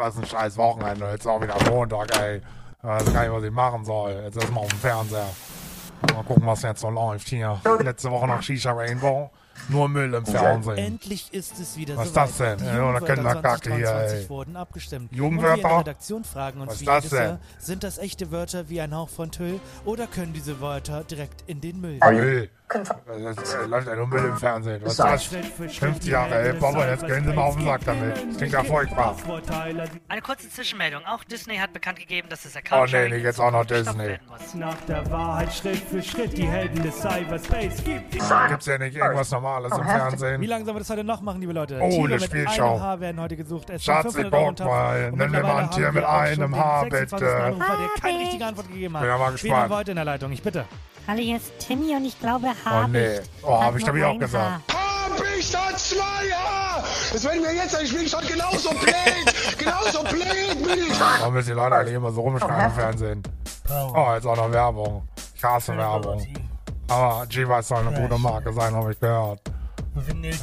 Was 0.00 0.16
ein 0.16 0.24
scheiß 0.24 0.56
Wochenende. 0.56 1.10
Jetzt 1.10 1.26
auch 1.26 1.42
wieder 1.42 1.56
Montag, 1.68 2.18
ey. 2.18 2.38
Ich 2.38 2.84
weiß 2.84 3.12
gar 3.12 3.22
nicht, 3.22 3.32
was 3.32 3.44
ich 3.44 3.50
machen 3.50 3.84
soll. 3.84 4.12
Jetzt 4.24 4.36
erstmal 4.38 4.64
auf 4.64 4.70
dem 4.70 4.78
Fernseher. 4.78 5.28
Mal 6.14 6.22
gucken, 6.24 6.46
was 6.46 6.62
jetzt 6.62 6.80
so 6.80 6.88
läuft 6.88 7.28
hier. 7.28 7.60
Letzte 7.80 8.10
Woche 8.10 8.26
noch 8.26 8.42
Shisha 8.42 8.72
Rainbow. 8.72 9.30
Nur 9.68 9.90
Müll 9.90 10.14
im 10.14 10.24
Fernsehen. 10.24 10.78
Endlich 10.78 11.34
ist 11.34 11.60
es 11.60 11.76
wieder 11.76 11.98
Was 11.98 12.06
ist 12.06 12.16
das 12.16 12.38
denn? 12.38 12.58
Ja, 12.60 12.76
Jugendwörter 12.76 13.14
Kinderkacke 13.14 13.74
hier, 13.76 13.86
2023 13.86 14.22
ey. 14.22 14.28
wurden 14.30 14.56
abgestimmt. 14.56 15.12
Jugendwörter? 15.14 15.78
Redaktion 15.80 16.24
fragen 16.24 16.62
uns 16.62 16.70
Was 16.70 16.80
ist 16.80 16.88
das 16.88 17.08
denn? 17.10 17.18
Jahr, 17.18 17.38
sind 17.58 17.84
das 17.84 17.98
echte 17.98 18.30
Wörter 18.30 18.70
wie 18.70 18.80
ein 18.80 18.94
Hauch 18.94 19.10
von 19.10 19.30
Tüll 19.30 19.60
oder 19.84 20.06
können 20.06 20.32
diese 20.32 20.62
Wörter 20.62 21.04
direkt 21.04 21.44
in 21.46 21.60
den 21.60 21.78
Müll? 21.82 22.00
Müll. 22.10 22.48
Das 22.72 23.56
läuft 23.68 23.88
ja 23.88 23.96
nur 23.96 24.06
Müll 24.06 24.24
im 24.24 24.36
Fernsehen. 24.36 24.80
Was 24.84 24.92
ist 24.92 25.00
das? 25.00 25.24
50 25.24 26.04
Jahre, 26.10 26.34
ey. 26.40 26.52
Papa, 26.54 26.86
jetzt 26.88 27.06
gehen 27.06 27.24
Sie 27.26 27.32
mal 27.32 27.42
auf 27.42 27.56
den 27.56 27.64
Sack 27.66 27.80
damit. 27.84 28.16
Das 28.28 28.36
klingt 28.36 28.52
ja 28.52 28.62
furchtbar. 28.62 29.16
Eine 30.08 30.22
kurze 30.22 30.48
Zwischenmeldung. 30.48 31.02
Auch 31.06 31.24
Disney 31.24 31.56
hat 31.56 31.72
bekannt 31.72 31.98
gegeben, 31.98 32.28
dass 32.28 32.42
das 32.44 32.54
Oh, 32.54 32.58
Account 32.58 32.92
nee, 32.92 33.08
nicht 33.08 33.24
jetzt 33.24 33.40
auch 33.40 33.50
noch 33.50 33.64
Disney. 33.64 34.18
Nach 34.54 34.76
der 34.88 35.10
Wahrheit 35.10 35.52
Schritt 35.52 35.78
für 35.78 36.02
Schritt 36.02 36.36
die 36.38 36.46
Helden 36.46 36.82
des 36.82 37.00
Cyberspace 37.00 37.82
gibt. 37.84 38.10
Gibt's 38.12 38.66
ja 38.66 38.78
nicht 38.78 38.96
irgendwas 38.96 39.30
Normales 39.30 39.72
im 39.72 39.84
Wie 39.84 39.88
Fernsehen? 39.88 40.42
lange 40.44 40.64
sollen 40.64 40.76
wir 40.76 40.80
das 40.80 40.90
heute 40.90 41.04
noch 41.04 41.20
machen, 41.22 41.40
liebe 41.40 41.52
Leute? 41.52 41.78
Oh, 41.82 42.04
eine 42.04 42.20
Spielschau. 42.20 42.72
einem 42.74 42.82
Haar 42.82 43.00
werden 43.00 43.20
heute 43.20 43.36
gesucht. 43.36 43.70
Es 43.70 43.84
sind 43.84 43.94
Schatz, 43.94 44.14
500 44.14 44.30
guck 44.30 44.38
Euro 44.40 44.48
im 44.50 44.56
Topf. 44.56 44.68
mal. 44.68 45.10
Und 45.12 45.18
Nimm 45.18 45.32
dir 45.32 45.42
mal 45.42 45.56
ein 45.64 45.70
Tier 45.70 45.92
mit 45.92 46.04
einem 46.04 46.56
Haar, 46.56 46.82
26. 46.90 47.18
bitte. 47.18 47.42
Anrufer, 47.42 47.76
der 47.78 48.00
keine 48.02 48.18
richtige 48.20 48.44
Antwort 48.46 48.68
gegeben 48.68 48.94
hat. 48.94 49.00
Bin 49.02 49.10
ja 49.10 49.18
mal 49.18 49.26
Wen 49.26 49.32
gespannt. 49.32 49.54
haben 49.62 49.70
wir 49.70 49.76
heute 49.76 49.90
in 49.90 49.96
der 49.96 50.04
Leitung? 50.04 50.32
Ich 50.32 50.42
bitte. 50.42 50.64
Hallo, 51.08 51.20
hier 51.20 51.36
ist 51.36 51.52
Timmy 51.58 51.94
und 51.96 52.04
ich 52.04 52.18
glaube, 52.20 52.46
Oh, 52.64 52.70
Habicht. 52.70 52.92
nee. 52.92 53.20
Oh, 53.42 53.58
hat 53.58 53.66
hab 53.66 53.76
ich 53.76 53.84
doch 53.84 53.94
ich 53.94 54.04
auch 54.04 54.18
gesagt. 54.18 54.72
Haar. 54.72 55.10
Hab 55.10 55.36
ich 55.38 55.50
da 55.50 55.76
zwei 55.76 56.30
Haar? 56.32 56.84
Das 57.12 57.24
werden 57.24 57.42
wir 57.42 57.54
jetzt, 57.54 57.82
ich 57.82 57.92
bin 57.96 58.06
schon 58.08 58.26
genauso 58.26 58.70
blöd. 58.70 59.58
genauso 59.58 60.02
blöd 60.04 60.64
bin 60.64 60.78
ich. 60.88 61.00
Warum 61.00 61.34
müssen 61.34 61.48
die 61.48 61.54
Leute 61.54 61.76
eigentlich 61.76 61.94
immer 61.94 62.12
so 62.12 62.20
rumschreien 62.20 62.66
im 62.66 62.72
Fernsehen? 62.72 63.22
Oh, 63.68 64.12
jetzt 64.14 64.26
auch 64.26 64.36
noch 64.36 64.52
Werbung. 64.52 65.08
Ich 65.34 65.42
hasse 65.44 65.76
Werbung. 65.76 66.26
Aber 66.88 67.26
G-Weiß 67.26 67.68
soll 67.68 67.86
eine 67.86 68.00
gute 68.00 68.18
Marke 68.18 68.52
sein, 68.52 68.74
habe 68.74 68.92
ich 68.92 69.00
gehört. 69.00 69.40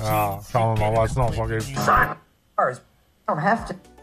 Ja, 0.04 0.40
schauen 0.52 0.78
wir 0.78 0.92
mal, 0.92 0.98
was 1.02 1.12
es 1.12 1.18
noch 1.18 1.34
so 1.34 1.44
gibt. 1.44 1.68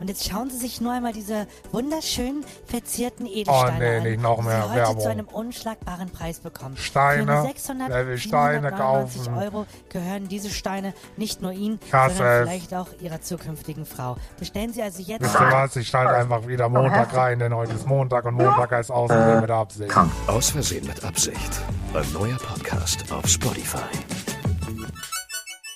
Und 0.00 0.08
jetzt 0.08 0.28
schauen 0.28 0.50
Sie 0.50 0.58
sich 0.58 0.82
nur 0.82 0.92
einmal 0.92 1.14
diese 1.14 1.46
wunderschön 1.72 2.44
verzierten 2.66 3.24
Edelsteine 3.24 3.72
Oh, 3.74 3.78
nee, 3.78 3.96
an, 3.96 4.02
nicht 4.02 4.20
noch 4.20 4.38
die 4.40 4.44
mehr 4.44 4.56
Sie 4.56 4.68
heute 4.68 4.76
Werbung. 4.76 5.00
zu 5.00 5.08
einem 5.08 5.28
unschlagbaren 5.28 6.10
Preis 6.10 6.40
bekommen. 6.40 6.76
Steine. 6.76 7.24
Für 7.24 7.32
nur 7.32 7.42
600, 7.46 7.88
Wer 7.88 8.06
will 8.06 8.18
Steine 8.18 8.68
799 8.68 9.24
kaufen? 9.24 9.42
Euro 9.42 9.66
gehören 9.88 10.28
diese 10.28 10.50
Steine 10.50 10.92
nicht 11.16 11.40
nur 11.40 11.52
Ihnen, 11.52 11.80
hasse 11.90 12.16
sondern 12.16 12.42
vielleicht 12.48 12.74
auch 12.74 12.88
Ihrer 13.00 13.22
zukünftigen 13.22 13.86
Frau. 13.86 14.16
Bestellen 14.38 14.74
Sie 14.74 14.82
also 14.82 15.00
jetzt... 15.00 15.22
Wisst 15.22 15.40
ihr 15.40 15.52
was? 15.52 15.74
Ich 15.76 15.88
schalte 15.88 16.14
einfach 16.14 16.46
wieder 16.46 16.68
Montag 16.68 17.14
rein, 17.16 17.38
denn 17.38 17.54
heute 17.54 17.72
ist 17.72 17.86
Montag 17.86 18.26
und 18.26 18.34
Montag 18.34 18.72
heißt 18.72 18.90
Außerdem 18.90 19.40
mit 19.40 19.50
Absicht. 19.50 19.90
Aus 20.26 20.50
Versehen 20.50 20.86
mit 20.86 21.02
Absicht. 21.02 21.62
Ein 21.94 22.12
neuer 22.12 22.36
Podcast 22.36 23.10
auf 23.10 23.26
Spotify. 23.26 23.78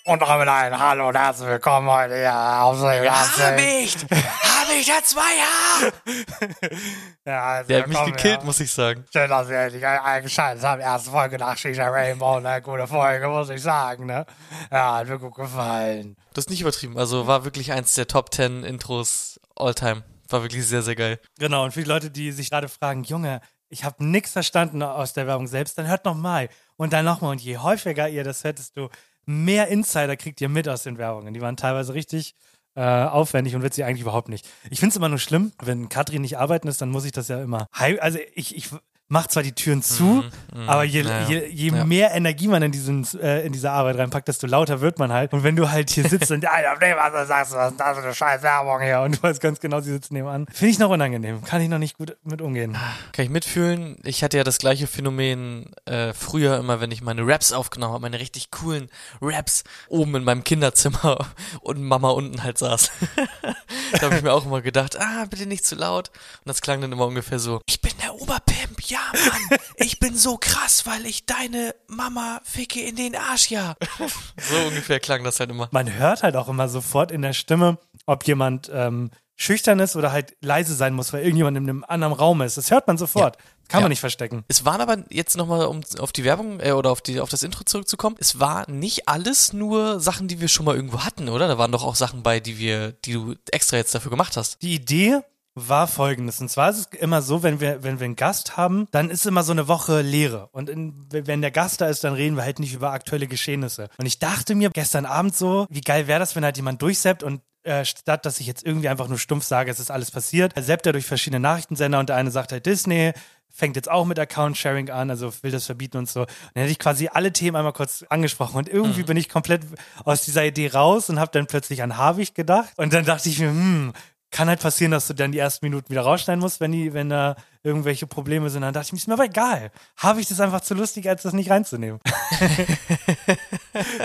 Und 0.08 0.22
damit 0.22 0.48
ein 0.48 0.78
Hallo 0.78 1.08
und 1.08 1.18
herzlich 1.18 1.50
willkommen 1.50 1.90
heute 1.90 2.16
hier 2.16 2.32
auf 2.32 2.82
Absicht. 2.82 4.06
Hab 4.10 4.70
ich 4.74 4.86
da 4.86 5.04
zwei 5.04 5.20
Haar? 5.20 5.92
Ja, 7.26 7.42
also 7.42 7.68
Der 7.68 7.82
hat 7.82 7.88
mich 7.88 8.04
gekillt, 8.06 8.38
ja. 8.38 8.44
muss 8.44 8.58
ich 8.58 8.72
sagen. 8.72 9.04
Schön, 9.12 9.28
dass 9.28 9.50
ihr 9.50 9.58
endlich 9.58 9.86
eingeschaltet 9.86 10.64
habt. 10.64 10.80
Erste 10.80 11.10
Folge 11.10 11.36
nach 11.36 11.58
Shisha 11.58 11.88
Rainbow. 11.88 12.40
Ne? 12.40 12.62
Gute 12.62 12.86
Folge, 12.86 13.28
muss 13.28 13.50
ich 13.50 13.60
sagen. 13.60 14.06
Ne? 14.06 14.24
Ja, 14.72 14.96
hat 14.96 15.08
mir 15.08 15.18
gut 15.18 15.34
gefallen. 15.34 16.16
Das 16.32 16.46
ist 16.46 16.50
nicht 16.50 16.62
übertrieben. 16.62 16.96
Also 16.96 17.26
war 17.26 17.44
wirklich 17.44 17.72
eins 17.72 17.92
der 17.92 18.06
Top 18.06 18.32
10 18.32 18.64
Intros 18.64 19.38
all 19.56 19.74
time. 19.74 20.04
War 20.30 20.40
wirklich 20.40 20.66
sehr, 20.66 20.80
sehr 20.80 20.96
geil. 20.96 21.20
Genau, 21.38 21.64
und 21.64 21.72
für 21.72 21.82
die 21.82 21.88
Leute, 21.88 22.10
die 22.10 22.32
sich 22.32 22.48
gerade 22.48 22.70
fragen, 22.70 23.04
Junge, 23.04 23.42
ich 23.68 23.84
habe 23.84 24.02
nichts 24.02 24.32
verstanden 24.32 24.82
aus 24.82 25.12
der 25.12 25.26
Werbung 25.26 25.48
selbst, 25.48 25.76
dann 25.76 25.86
hört 25.86 26.06
nochmal. 26.06 26.48
Und 26.76 26.94
dann 26.94 27.04
nochmal. 27.04 27.32
Und 27.32 27.42
je 27.42 27.58
häufiger 27.58 28.08
ihr 28.08 28.24
das 28.24 28.42
hört, 28.42 28.58
desto 28.58 28.88
mehr 29.28 29.68
Insider 29.68 30.16
kriegt 30.16 30.40
ihr 30.40 30.48
mit 30.48 30.68
aus 30.68 30.82
den 30.82 30.96
Werbungen. 30.96 31.34
Die 31.34 31.40
waren 31.42 31.56
teilweise 31.56 31.92
richtig 31.92 32.34
äh, 32.74 32.80
aufwendig 32.82 33.54
und 33.54 33.62
witzig 33.62 33.84
eigentlich 33.84 34.00
überhaupt 34.00 34.28
nicht. 34.28 34.48
Ich 34.70 34.80
finde 34.80 34.92
es 34.92 34.96
immer 34.96 35.10
nur 35.10 35.18
schlimm, 35.18 35.52
wenn 35.62 35.88
Katrin 35.88 36.22
nicht 36.22 36.38
arbeiten 36.38 36.66
ist, 36.66 36.80
dann 36.80 36.90
muss 36.90 37.04
ich 37.04 37.12
das 37.12 37.28
ja 37.28 37.42
immer. 37.42 37.66
Also 37.72 38.18
ich, 38.34 38.56
ich 38.56 38.70
mache 39.08 39.28
zwar 39.28 39.42
die 39.42 39.52
Türen 39.52 39.82
zu, 39.82 40.22
aber 40.66 40.84
je, 40.84 41.02
ja, 41.02 41.20
ja. 41.22 41.28
je, 41.28 41.46
je 41.48 41.68
Ja. 41.70 41.84
mehr 41.84 42.12
Energie 42.14 42.46
man 42.48 42.62
in, 42.62 42.72
diesen, 42.72 43.06
äh, 43.20 43.40
in 43.46 43.52
diese 43.52 43.70
Arbeit 43.70 43.96
reinpackt, 43.96 44.28
desto 44.28 44.46
lauter 44.46 44.80
wird 44.80 44.98
man 44.98 45.12
halt. 45.12 45.32
Und 45.32 45.42
wenn 45.44 45.56
du 45.56 45.70
halt 45.70 45.88
hier 45.90 46.06
sitzt 46.08 46.30
und, 46.30 46.44
Alter, 46.46 46.76
nee, 46.80 46.94
was 46.94 47.12
du 47.12 47.26
sagst, 47.26 47.52
was 47.54 47.70
ist 47.72 47.80
das 47.80 47.96
für 47.96 48.04
eine 48.04 48.14
scheiß 48.14 48.42
Werbung 48.42 48.80
hier? 48.80 49.00
Und 49.00 49.16
du 49.16 49.22
weißt 49.22 49.40
ganz 49.40 49.60
genau, 49.60 49.80
sie 49.80 49.92
sitzen 49.92 50.14
nebenan. 50.14 50.46
Finde 50.52 50.72
ich 50.72 50.78
noch 50.78 50.90
unangenehm. 50.90 51.42
Kann 51.44 51.62
ich 51.62 51.68
noch 51.68 51.78
nicht 51.78 51.96
gut 51.96 52.16
mit 52.24 52.42
umgehen. 52.42 52.76
Kann 53.12 53.24
ich 53.24 53.30
mitfühlen. 53.30 53.96
Ich 54.04 54.22
hatte 54.22 54.36
ja 54.36 54.44
das 54.44 54.58
gleiche 54.58 54.86
Phänomen 54.86 55.70
äh, 55.86 56.12
früher 56.12 56.58
immer, 56.58 56.80
wenn 56.80 56.90
ich 56.90 57.00
meine 57.02 57.26
Raps 57.26 57.52
aufgenommen 57.52 57.94
habe, 57.94 58.02
meine 58.02 58.18
richtig 58.20 58.50
coolen 58.50 58.90
Raps 59.22 59.64
oben 59.88 60.16
in 60.16 60.24
meinem 60.24 60.44
Kinderzimmer 60.44 61.26
und 61.62 61.82
Mama 61.82 62.10
unten 62.10 62.42
halt 62.42 62.58
saß. 62.58 62.90
da 63.92 64.00
habe 64.02 64.16
ich 64.16 64.22
mir 64.22 64.32
auch 64.32 64.44
immer 64.44 64.60
gedacht, 64.60 64.98
ah, 65.00 65.24
bitte 65.30 65.46
nicht 65.46 65.64
zu 65.64 65.76
laut. 65.76 66.08
Und 66.08 66.48
das 66.48 66.60
klang 66.60 66.80
dann 66.82 66.92
immer 66.92 67.06
ungefähr 67.06 67.38
so, 67.38 67.60
ich 67.66 67.80
bin 67.80 67.92
der 68.02 68.14
Oberpimp, 68.14 68.57
ja 68.90 68.98
Mann, 69.12 69.58
ich 69.76 69.98
bin 69.98 70.16
so 70.16 70.36
krass, 70.38 70.86
weil 70.86 71.06
ich 71.06 71.26
deine 71.26 71.74
Mama 71.86 72.40
ficke 72.44 72.80
in 72.80 72.96
den 72.96 73.14
Arsch, 73.16 73.50
ja. 73.50 73.74
so 73.98 74.56
ungefähr 74.68 75.00
klang 75.00 75.24
das 75.24 75.40
halt 75.40 75.50
immer. 75.50 75.68
Man 75.72 75.92
hört 75.92 76.22
halt 76.22 76.36
auch 76.36 76.48
immer 76.48 76.68
sofort 76.68 77.10
in 77.10 77.22
der 77.22 77.32
Stimme, 77.32 77.78
ob 78.06 78.24
jemand 78.26 78.70
ähm, 78.72 79.10
schüchtern 79.36 79.78
ist 79.78 79.94
oder 79.96 80.10
halt 80.12 80.36
leise 80.40 80.74
sein 80.74 80.94
muss, 80.94 81.12
weil 81.12 81.22
irgendjemand 81.22 81.56
in 81.56 81.68
einem 81.68 81.84
anderen 81.86 82.12
Raum 82.12 82.42
ist. 82.42 82.56
Das 82.56 82.70
hört 82.70 82.86
man 82.86 82.98
sofort. 82.98 83.36
Kann 83.68 83.80
Ja. 83.80 83.82
man 83.82 83.90
nicht 83.90 84.00
verstecken. 84.00 84.44
Es 84.48 84.64
waren 84.64 84.80
aber 84.80 85.04
jetzt 85.10 85.36
nochmal, 85.36 85.66
um 85.66 85.82
auf 85.98 86.10
die 86.10 86.24
Werbung 86.24 86.58
äh, 86.60 86.72
oder 86.72 86.90
auf, 86.90 87.02
die, 87.02 87.20
auf 87.20 87.28
das 87.28 87.42
Intro 87.42 87.64
zurückzukommen, 87.64 88.16
es 88.18 88.40
war 88.40 88.68
nicht 88.70 89.08
alles 89.08 89.52
nur 89.52 90.00
Sachen, 90.00 90.26
die 90.26 90.40
wir 90.40 90.48
schon 90.48 90.64
mal 90.64 90.74
irgendwo 90.74 91.04
hatten, 91.04 91.28
oder? 91.28 91.46
Da 91.48 91.58
waren 91.58 91.70
doch 91.70 91.84
auch 91.84 91.94
Sachen 91.94 92.22
bei, 92.22 92.40
die 92.40 92.58
wir, 92.58 92.92
die 92.92 93.12
du 93.12 93.34
extra 93.50 93.76
jetzt 93.76 93.94
dafür 93.94 94.10
gemacht 94.10 94.36
hast. 94.38 94.62
Die 94.62 94.74
Idee 94.74 95.20
war 95.66 95.86
folgendes. 95.86 96.40
Und 96.40 96.50
zwar 96.50 96.70
ist 96.70 96.78
es 96.78 97.00
immer 97.00 97.22
so, 97.22 97.42
wenn 97.42 97.60
wir, 97.60 97.82
wenn 97.82 97.98
wir 97.98 98.04
einen 98.04 98.16
Gast 98.16 98.56
haben, 98.56 98.86
dann 98.90 99.10
ist 99.10 99.26
immer 99.26 99.42
so 99.42 99.52
eine 99.52 99.66
Woche 99.66 100.02
Leere. 100.02 100.48
Und 100.52 100.68
in, 100.68 101.06
wenn 101.10 101.40
der 101.40 101.50
Gast 101.50 101.80
da 101.80 101.88
ist, 101.88 102.04
dann 102.04 102.14
reden 102.14 102.36
wir 102.36 102.44
halt 102.44 102.58
nicht 102.58 102.74
über 102.74 102.92
aktuelle 102.92 103.26
Geschehnisse. 103.26 103.88
Und 103.98 104.06
ich 104.06 104.18
dachte 104.18 104.54
mir 104.54 104.70
gestern 104.70 105.06
Abend 105.06 105.34
so, 105.34 105.66
wie 105.70 105.80
geil 105.80 106.06
wäre 106.06 106.20
das, 106.20 106.36
wenn 106.36 106.44
halt 106.44 106.56
jemand 106.56 106.82
durchseppt 106.82 107.22
und 107.22 107.40
äh, 107.64 107.84
statt 107.84 108.24
dass 108.24 108.40
ich 108.40 108.46
jetzt 108.46 108.64
irgendwie 108.64 108.88
einfach 108.88 109.08
nur 109.08 109.18
stumpf 109.18 109.44
sage, 109.44 109.70
es 109.70 109.80
ist 109.80 109.90
alles 109.90 110.10
passiert, 110.10 110.52
seppt 110.58 110.86
er 110.86 110.92
durch 110.92 111.06
verschiedene 111.06 111.40
Nachrichtensender 111.40 111.98
und 111.98 112.08
der 112.08 112.16
eine 112.16 112.30
sagt 112.30 112.52
halt 112.52 112.66
Disney, 112.66 113.12
fängt 113.50 113.76
jetzt 113.76 113.90
auch 113.90 114.04
mit 114.04 114.18
Account-Sharing 114.18 114.90
an, 114.90 115.10
also 115.10 115.32
will 115.42 115.50
das 115.50 115.66
verbieten 115.66 115.98
und 115.98 116.08
so. 116.08 116.20
Und 116.20 116.28
dann 116.54 116.62
hätte 116.62 116.72
ich 116.72 116.78
quasi 116.78 117.08
alle 117.12 117.32
Themen 117.32 117.56
einmal 117.56 117.72
kurz 117.72 118.04
angesprochen 118.08 118.56
und 118.56 118.68
irgendwie 118.68 119.02
bin 119.02 119.16
ich 119.16 119.28
komplett 119.28 119.62
aus 120.04 120.24
dieser 120.24 120.44
Idee 120.44 120.68
raus 120.68 121.10
und 121.10 121.18
habe 121.18 121.32
dann 121.32 121.46
plötzlich 121.46 121.82
an 121.82 121.96
Habicht 121.96 122.34
gedacht 122.34 122.70
und 122.76 122.92
dann 122.92 123.04
dachte 123.04 123.28
ich 123.28 123.38
mir, 123.40 123.48
hm, 123.48 123.92
kann 124.30 124.48
halt 124.48 124.60
passieren, 124.60 124.90
dass 124.92 125.06
du 125.06 125.14
dann 125.14 125.32
die 125.32 125.38
ersten 125.38 125.64
Minuten 125.64 125.88
wieder 125.90 126.02
rausschneiden 126.02 126.40
musst, 126.40 126.60
wenn 126.60 126.72
die, 126.72 126.92
wenn 126.92 127.08
da 127.08 127.36
irgendwelche 127.62 128.06
Probleme 128.06 128.50
sind. 128.50 128.62
Dann 128.62 128.74
dachte 128.74 128.86
ich 128.86 128.92
mir, 128.92 128.98
ist 128.98 129.08
mir 129.08 129.14
aber 129.14 129.24
egal. 129.24 129.70
Habe 129.96 130.20
ich 130.20 130.28
das 130.28 130.40
einfach 130.40 130.60
zu 130.60 130.74
lustig, 130.74 131.08
als 131.08 131.22
das 131.22 131.32
nicht 131.32 131.50
reinzunehmen. 131.50 132.00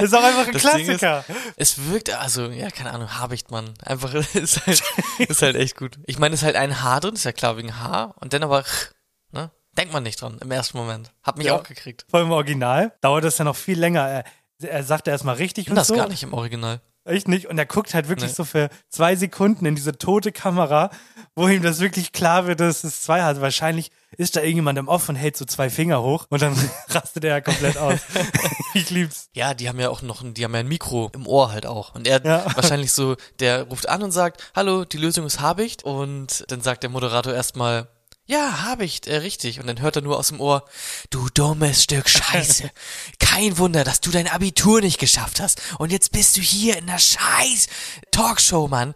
ist 0.01 0.15
auch 0.15 0.23
einfach 0.23 0.47
ein 0.47 0.53
Das 0.53 0.61
Klassiker. 0.61 1.25
Es 1.55 1.89
wirkt, 1.89 2.09
also, 2.11 2.47
ja, 2.47 2.69
keine 2.69 2.91
Ahnung, 2.91 3.17
Habichtmann. 3.19 3.73
Einfach, 3.83 4.13
ist 4.33 4.65
halt, 4.65 4.83
ist 5.19 5.41
halt 5.41 5.55
echt 5.55 5.77
gut. 5.77 5.99
Ich 6.05 6.19
meine, 6.19 6.33
es 6.35 6.41
ist 6.41 6.45
halt 6.45 6.55
ein 6.55 6.81
Haar 6.81 6.99
drin, 7.01 7.15
ist 7.15 7.23
ja 7.25 7.31
klar 7.31 7.57
wegen 7.57 7.79
Haar. 7.79 8.15
Und 8.19 8.33
dann 8.33 8.43
aber, 8.43 8.63
ne? 9.31 9.51
Denkt 9.77 9.91
man 9.91 10.03
nicht 10.03 10.21
dran 10.21 10.37
im 10.39 10.51
ersten 10.51 10.77
Moment. 10.77 11.11
Hat 11.23 11.37
mich 11.37 11.47
Ja. 11.47 11.55
auch 11.55 11.63
gekriegt. 11.63 12.05
Vor 12.09 12.19
allem 12.19 12.27
im 12.27 12.33
Original 12.33 12.93
dauert 13.01 13.23
das 13.23 13.37
ja 13.39 13.45
noch 13.45 13.55
viel 13.55 13.79
länger. 13.79 14.07
Er, 14.07 14.23
er 14.69 14.83
sagt 14.83 15.07
erst 15.07 15.23
mal 15.23 15.33
richtig 15.35 15.65
Und 15.67 15.71
und 15.71 15.75
das 15.77 15.87
so. 15.87 15.95
gar 15.95 16.07
nicht 16.07 16.21
im 16.23 16.33
Original. 16.33 16.79
Echt 17.05 17.27
nicht? 17.27 17.47
Und 17.47 17.57
er 17.57 17.65
guckt 17.65 17.93
halt 17.93 18.07
wirklich 18.07 18.29
Nee. 18.31 18.35
so 18.35 18.45
für 18.45 18.69
zwei 18.87 19.15
Sekunden 19.17 19.65
in 19.65 19.75
diese 19.75 19.97
tote 19.97 20.31
Kamera, 20.31 20.89
wo 21.35 21.47
ihm 21.49 21.61
das 21.61 21.79
wirklich 21.81 22.13
klar 22.13 22.47
wird, 22.47 22.61
dass 22.61 22.83
es 22.85 23.01
zwei 23.01 23.23
hat. 23.23 23.41
Wahrscheinlich 23.41 23.91
ist 24.17 24.35
da 24.35 24.41
irgendjemand 24.41 24.79
im 24.79 24.87
Off 24.87 25.09
und 25.09 25.15
hält 25.15 25.35
so 25.35 25.43
zwei 25.43 25.69
Finger 25.69 26.01
hoch 26.01 26.27
und 26.29 26.41
dann 26.41 26.53
rastet 26.89 27.25
er 27.25 27.31
ja 27.31 27.41
komplett 27.41 27.77
aus. 27.77 27.99
ich 28.73 28.89
lieb's. 28.89 29.29
Ja, 29.33 29.53
die 29.53 29.67
haben 29.67 29.79
ja 29.79 29.89
auch 29.89 30.01
noch 30.01 30.21
ein, 30.21 30.33
die 30.33 30.45
haben 30.45 30.53
ja 30.53 30.61
ein 30.61 30.67
Mikro 30.67 31.11
im 31.13 31.27
Ohr 31.27 31.51
halt 31.51 31.65
auch. 31.65 31.93
Und 31.93 32.07
er 32.07 32.23
Ja. 32.25 32.45
wahrscheinlich 32.55 32.93
so, 32.93 33.15
der 33.39 33.63
ruft 33.63 33.89
an 33.89 34.01
und 34.03 34.11
sagt, 34.11 34.51
hallo, 34.55 34.85
die 34.85 34.97
Lösung 34.97 35.25
ist 35.25 35.41
Habicht. 35.41 35.83
Und 35.83 36.45
dann 36.49 36.61
sagt 36.61 36.83
der 36.83 36.89
Moderator 36.89 37.33
erstmal, 37.33 37.87
ja, 38.25 38.63
Habicht, 38.63 39.07
äh, 39.07 39.17
richtig. 39.17 39.59
Und 39.59 39.67
dann 39.67 39.81
hört 39.81 39.97
er 39.97 40.01
nur 40.01 40.17
aus 40.17 40.29
dem 40.29 40.39
Ohr, 40.39 40.65
du 41.09 41.27
dummes 41.33 41.83
Stück 41.83 42.07
Scheiße. 42.07 42.71
Kein 43.19 43.57
Wunder, 43.57 43.83
dass 43.83 43.99
du 43.99 44.11
dein 44.11 44.29
Abitur 44.29 44.79
nicht 44.79 44.99
geschafft 44.99 45.41
hast. 45.41 45.61
Und 45.77 45.91
jetzt 45.91 46.11
bist 46.11 46.37
du 46.37 46.41
hier 46.41 46.77
in 46.77 46.87
der 46.87 46.99
scheiß 46.99 47.67
Talkshow, 48.11 48.67
Mann. 48.67 48.93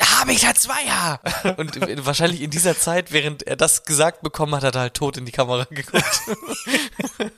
Habicht 0.00 0.46
hat 0.46 0.58
zwei 0.58 0.84
Haar. 0.84 1.20
Und 1.56 2.04
wahrscheinlich 2.04 2.42
in 2.42 2.50
dieser 2.50 2.78
Zeit, 2.78 3.10
während 3.10 3.42
er 3.44 3.56
das 3.56 3.84
gesagt 3.84 4.20
bekommen 4.20 4.54
hat, 4.54 4.64
hat 4.64 4.74
er 4.74 4.82
halt 4.82 4.94
tot 4.94 5.16
in 5.16 5.24
die 5.24 5.32
Kamera 5.32 5.64
geguckt. 5.64 6.22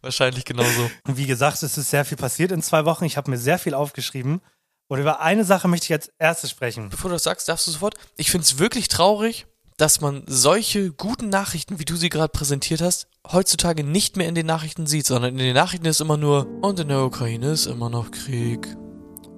wahrscheinlich 0.00 0.46
genauso. 0.46 0.90
Und 1.06 1.18
wie 1.18 1.26
gesagt, 1.26 1.62
es 1.62 1.76
ist 1.76 1.90
sehr 1.90 2.06
viel 2.06 2.16
passiert 2.16 2.50
in 2.50 2.62
zwei 2.62 2.86
Wochen. 2.86 3.04
Ich 3.04 3.18
habe 3.18 3.30
mir 3.30 3.38
sehr 3.38 3.58
viel 3.58 3.74
aufgeschrieben. 3.74 4.40
Und 4.88 5.00
über 5.00 5.20
eine 5.20 5.44
Sache 5.44 5.68
möchte 5.68 5.86
ich 5.86 5.92
als 5.92 6.10
erstes 6.18 6.50
sprechen. 6.50 6.88
Bevor 6.88 7.10
du 7.10 7.16
das 7.16 7.22
sagst, 7.22 7.48
darfst 7.48 7.66
du 7.66 7.70
sofort. 7.70 7.94
Ich 8.16 8.30
finde 8.30 8.44
es 8.44 8.58
wirklich 8.58 8.88
traurig, 8.88 9.46
dass 9.82 10.00
man 10.00 10.22
solche 10.28 10.92
guten 10.92 11.28
Nachrichten, 11.28 11.80
wie 11.80 11.84
du 11.84 11.96
sie 11.96 12.08
gerade 12.08 12.28
präsentiert 12.28 12.80
hast, 12.80 13.08
heutzutage 13.26 13.82
nicht 13.82 14.16
mehr 14.16 14.28
in 14.28 14.36
den 14.36 14.46
Nachrichten 14.46 14.86
sieht, 14.86 15.06
sondern 15.06 15.32
in 15.32 15.38
den 15.38 15.56
Nachrichten 15.56 15.86
ist 15.86 16.00
immer 16.00 16.16
nur, 16.16 16.46
und 16.62 16.78
in 16.78 16.86
der 16.86 17.02
Ukraine 17.02 17.50
ist 17.50 17.66
immer 17.66 17.90
noch 17.90 18.12
Krieg. 18.12 18.76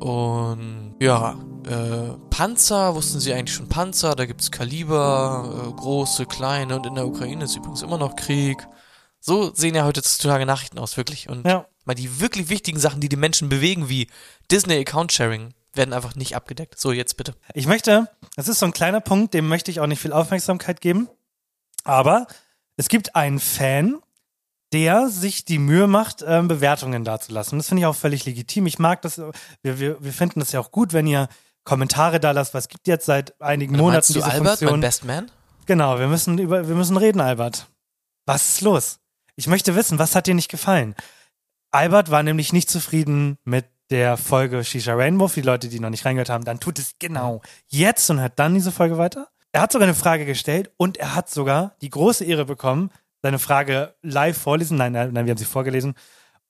Und 0.00 0.96
ja, 1.00 1.38
äh, 1.66 2.12
Panzer, 2.28 2.94
wussten 2.94 3.20
sie 3.20 3.32
eigentlich 3.32 3.54
schon 3.56 3.70
Panzer, 3.70 4.14
da 4.14 4.26
gibt's 4.26 4.50
Kaliber, 4.50 5.66
äh, 5.66 5.72
große, 5.80 6.26
kleine, 6.26 6.76
und 6.76 6.84
in 6.84 6.94
der 6.94 7.06
Ukraine 7.06 7.44
ist 7.44 7.56
übrigens 7.56 7.80
immer 7.80 7.96
noch 7.96 8.14
Krieg. 8.14 8.58
So 9.20 9.50
sehen 9.54 9.74
ja 9.74 9.86
heutzutage 9.86 10.44
Nachrichten 10.44 10.78
aus, 10.78 10.98
wirklich. 10.98 11.30
Und 11.30 11.46
Ja. 11.46 11.64
mal 11.86 11.94
die 11.94 12.20
wirklich 12.20 12.50
wichtigen 12.50 12.78
Sachen, 12.78 13.00
die 13.00 13.08
die 13.08 13.16
Menschen 13.16 13.48
bewegen, 13.48 13.88
wie 13.88 14.08
Disney 14.50 14.78
Account 14.78 15.10
Sharing, 15.10 15.54
werden 15.76 15.92
einfach 15.92 16.14
nicht 16.14 16.36
abgedeckt. 16.36 16.78
So, 16.78 16.92
jetzt 16.92 17.16
bitte. 17.16 17.34
Ich 17.54 17.66
möchte, 17.66 18.08
das 18.36 18.48
ist 18.48 18.58
so 18.58 18.66
ein 18.66 18.72
kleiner 18.72 19.00
Punkt, 19.00 19.34
dem 19.34 19.48
möchte 19.48 19.70
ich 19.70 19.80
auch 19.80 19.86
nicht 19.86 20.00
viel 20.00 20.12
Aufmerksamkeit 20.12 20.80
geben. 20.80 21.08
Aber 21.84 22.26
es 22.76 22.88
gibt 22.88 23.14
einen 23.14 23.40
Fan, 23.40 24.00
der 24.72 25.08
sich 25.08 25.44
die 25.44 25.58
Mühe 25.58 25.86
macht, 25.86 26.24
ähm, 26.26 26.48
Bewertungen 26.48 27.04
dazulassen. 27.04 27.58
Das 27.58 27.68
finde 27.68 27.82
ich 27.82 27.86
auch 27.86 27.94
völlig 27.94 28.24
legitim. 28.24 28.66
Ich 28.66 28.78
mag 28.78 29.02
das, 29.02 29.18
wir, 29.62 29.78
wir, 29.78 30.02
wir 30.02 30.12
finden 30.12 30.40
das 30.40 30.52
ja 30.52 30.60
auch 30.60 30.72
gut, 30.72 30.92
wenn 30.92 31.06
ihr 31.06 31.28
Kommentare 31.64 32.18
da 32.20 32.32
lasst. 32.32 32.54
Was 32.54 32.68
gibt 32.68 32.88
jetzt 32.88 33.06
seit 33.06 33.40
einigen 33.40 33.76
Monaten 33.76 33.94
Meinst 33.94 34.10
du 34.10 34.14
diese 34.14 34.26
Albert, 34.26 34.58
Funktion? 34.58 34.70
mein 34.72 34.80
Best 34.80 35.04
Man? 35.04 35.30
Genau, 35.66 35.98
wir 35.98 36.08
müssen 36.08 36.38
über, 36.38 36.68
wir 36.68 36.74
müssen 36.74 36.96
reden, 36.96 37.20
Albert. 37.20 37.68
Was 38.26 38.46
ist 38.46 38.60
los? 38.62 38.98
Ich 39.36 39.46
möchte 39.46 39.74
wissen, 39.74 39.98
was 39.98 40.14
hat 40.14 40.26
dir 40.26 40.34
nicht 40.34 40.50
gefallen? 40.50 40.94
Albert 41.70 42.10
war 42.10 42.22
nämlich 42.22 42.52
nicht 42.52 42.70
zufrieden 42.70 43.38
mit 43.44 43.66
der 43.90 44.16
Folge 44.16 44.64
Shisha 44.64 44.94
Rainbow. 44.94 45.28
Für 45.28 45.40
die 45.40 45.46
Leute, 45.46 45.68
die 45.68 45.80
noch 45.80 45.90
nicht 45.90 46.04
reingehört 46.04 46.30
haben, 46.30 46.44
dann 46.44 46.60
tut 46.60 46.78
es 46.78 46.92
genau 46.98 47.42
jetzt 47.68 48.08
und 48.10 48.20
hört 48.20 48.38
dann 48.38 48.54
diese 48.54 48.72
Folge 48.72 48.98
weiter. 48.98 49.28
Er 49.52 49.62
hat 49.62 49.72
sogar 49.72 49.86
eine 49.86 49.94
Frage 49.94 50.26
gestellt 50.26 50.72
und 50.76 50.96
er 50.96 51.14
hat 51.14 51.30
sogar 51.30 51.76
die 51.80 51.90
große 51.90 52.24
Ehre 52.24 52.44
bekommen, 52.44 52.90
seine 53.22 53.38
Frage 53.38 53.94
live 54.02 54.36
vorlesen. 54.36 54.76
Nein, 54.76 54.92
nein, 54.92 55.14
wir 55.14 55.30
haben 55.30 55.36
sie 55.36 55.44
vorgelesen. 55.44 55.94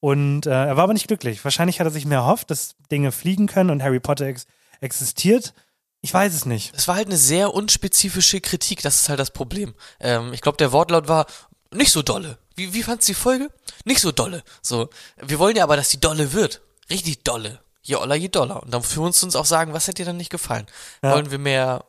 Und 0.00 0.46
äh, 0.46 0.50
er 0.50 0.76
war 0.76 0.84
aber 0.84 0.92
nicht 0.92 1.08
glücklich. 1.08 1.44
Wahrscheinlich 1.44 1.80
hat 1.80 1.86
er 1.86 1.90
sich 1.90 2.06
mehr 2.06 2.18
erhofft, 2.18 2.50
dass 2.50 2.76
Dinge 2.90 3.12
fliegen 3.12 3.46
können 3.46 3.70
und 3.70 3.82
Harry 3.82 4.00
Potter 4.00 4.26
ex 4.26 4.46
existiert. 4.80 5.54
Ich 6.02 6.12
weiß 6.12 6.34
es 6.34 6.44
nicht. 6.44 6.74
Es 6.76 6.88
war 6.88 6.96
halt 6.96 7.06
eine 7.06 7.16
sehr 7.16 7.54
unspezifische 7.54 8.42
Kritik, 8.42 8.82
das 8.82 8.96
ist 8.96 9.08
halt 9.08 9.18
das 9.18 9.30
Problem. 9.30 9.74
Ähm, 10.00 10.34
ich 10.34 10.42
glaube, 10.42 10.58
der 10.58 10.72
Wortlaut 10.72 11.08
war 11.08 11.26
nicht 11.72 11.90
so 11.90 12.02
dolle. 12.02 12.38
Wie, 12.56 12.74
wie 12.74 12.82
fandst 12.82 13.08
du 13.08 13.12
die 13.12 13.18
Folge? 13.18 13.48
Nicht 13.84 14.00
so 14.00 14.12
dolle. 14.12 14.42
So, 14.60 14.90
wir 15.16 15.38
wollen 15.38 15.56
ja 15.56 15.64
aber, 15.64 15.76
dass 15.76 15.88
die 15.88 16.00
dolle 16.00 16.32
wird. 16.34 16.60
Richtig 16.90 17.24
dolle. 17.24 17.60
Je 17.82 17.96
oller, 17.96 18.14
je 18.14 18.28
doller. 18.28 18.62
Und 18.62 18.72
dann 18.72 18.82
für 18.82 19.00
uns 19.00 19.22
uns 19.22 19.36
auch 19.36 19.44
sagen, 19.44 19.72
was 19.72 19.88
hat 19.88 19.98
dir 19.98 20.06
dann 20.06 20.16
nicht 20.16 20.30
gefallen? 20.30 20.66
Ja. 21.02 21.12
Wollen 21.12 21.30
wir 21.30 21.38
mehr, 21.38 21.84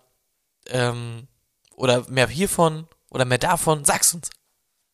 ähm, 0.67 1.27
oder 1.75 2.05
mehr 2.09 2.27
hiervon 2.27 2.87
oder 3.09 3.25
mehr 3.25 3.37
davon? 3.37 3.85
Sag's 3.85 4.13
uns. 4.13 4.29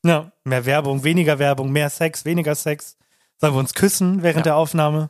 Ja, 0.04 0.32
mehr 0.44 0.66
Werbung, 0.66 1.04
weniger 1.04 1.38
Werbung, 1.40 1.72
mehr 1.72 1.90
Sex, 1.90 2.26
weniger 2.26 2.56
Sex. 2.56 2.98
Sollen 3.40 3.54
wir 3.54 3.60
uns 3.60 3.74
küssen 3.74 4.24
während 4.24 4.38
Ja. 4.46 4.54
der 4.54 4.56
Aufnahme? 4.58 5.10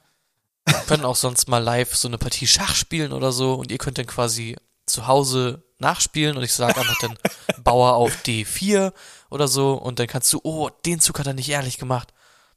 Wir 0.66 0.76
können 0.88 1.06
auch 1.06 1.16
sonst 1.16 1.48
mal 1.48 1.58
live 1.58 1.96
so 1.96 2.08
eine 2.08 2.18
Partie 2.18 2.46
Schach 2.48 2.76
spielen 2.76 3.14
oder 3.14 3.32
so 3.32 3.56
und 3.56 3.72
ihr 3.72 3.78
könnt 3.78 3.98
dann 3.98 4.06
quasi 4.06 4.56
zu 4.86 5.08
Hause 5.08 5.64
nachspielen 5.80 6.38
und 6.38 6.44
ich 6.44 6.54
sage 6.54 6.80
einfach 6.80 7.00
dann 7.00 7.18
Bauer 7.64 7.94
auf 7.96 8.18
D4 8.24 8.94
oder 9.30 9.48
so 9.48 9.74
und 9.74 10.00
dann 10.00 10.08
kannst 10.08 10.32
du, 10.34 10.40
oh, 10.44 10.70
den 10.86 11.00
Zug 11.00 11.20
hat 11.20 11.28
er 11.28 11.34
nicht 11.34 11.50
ehrlich 11.50 11.78
gemacht. 11.78 12.14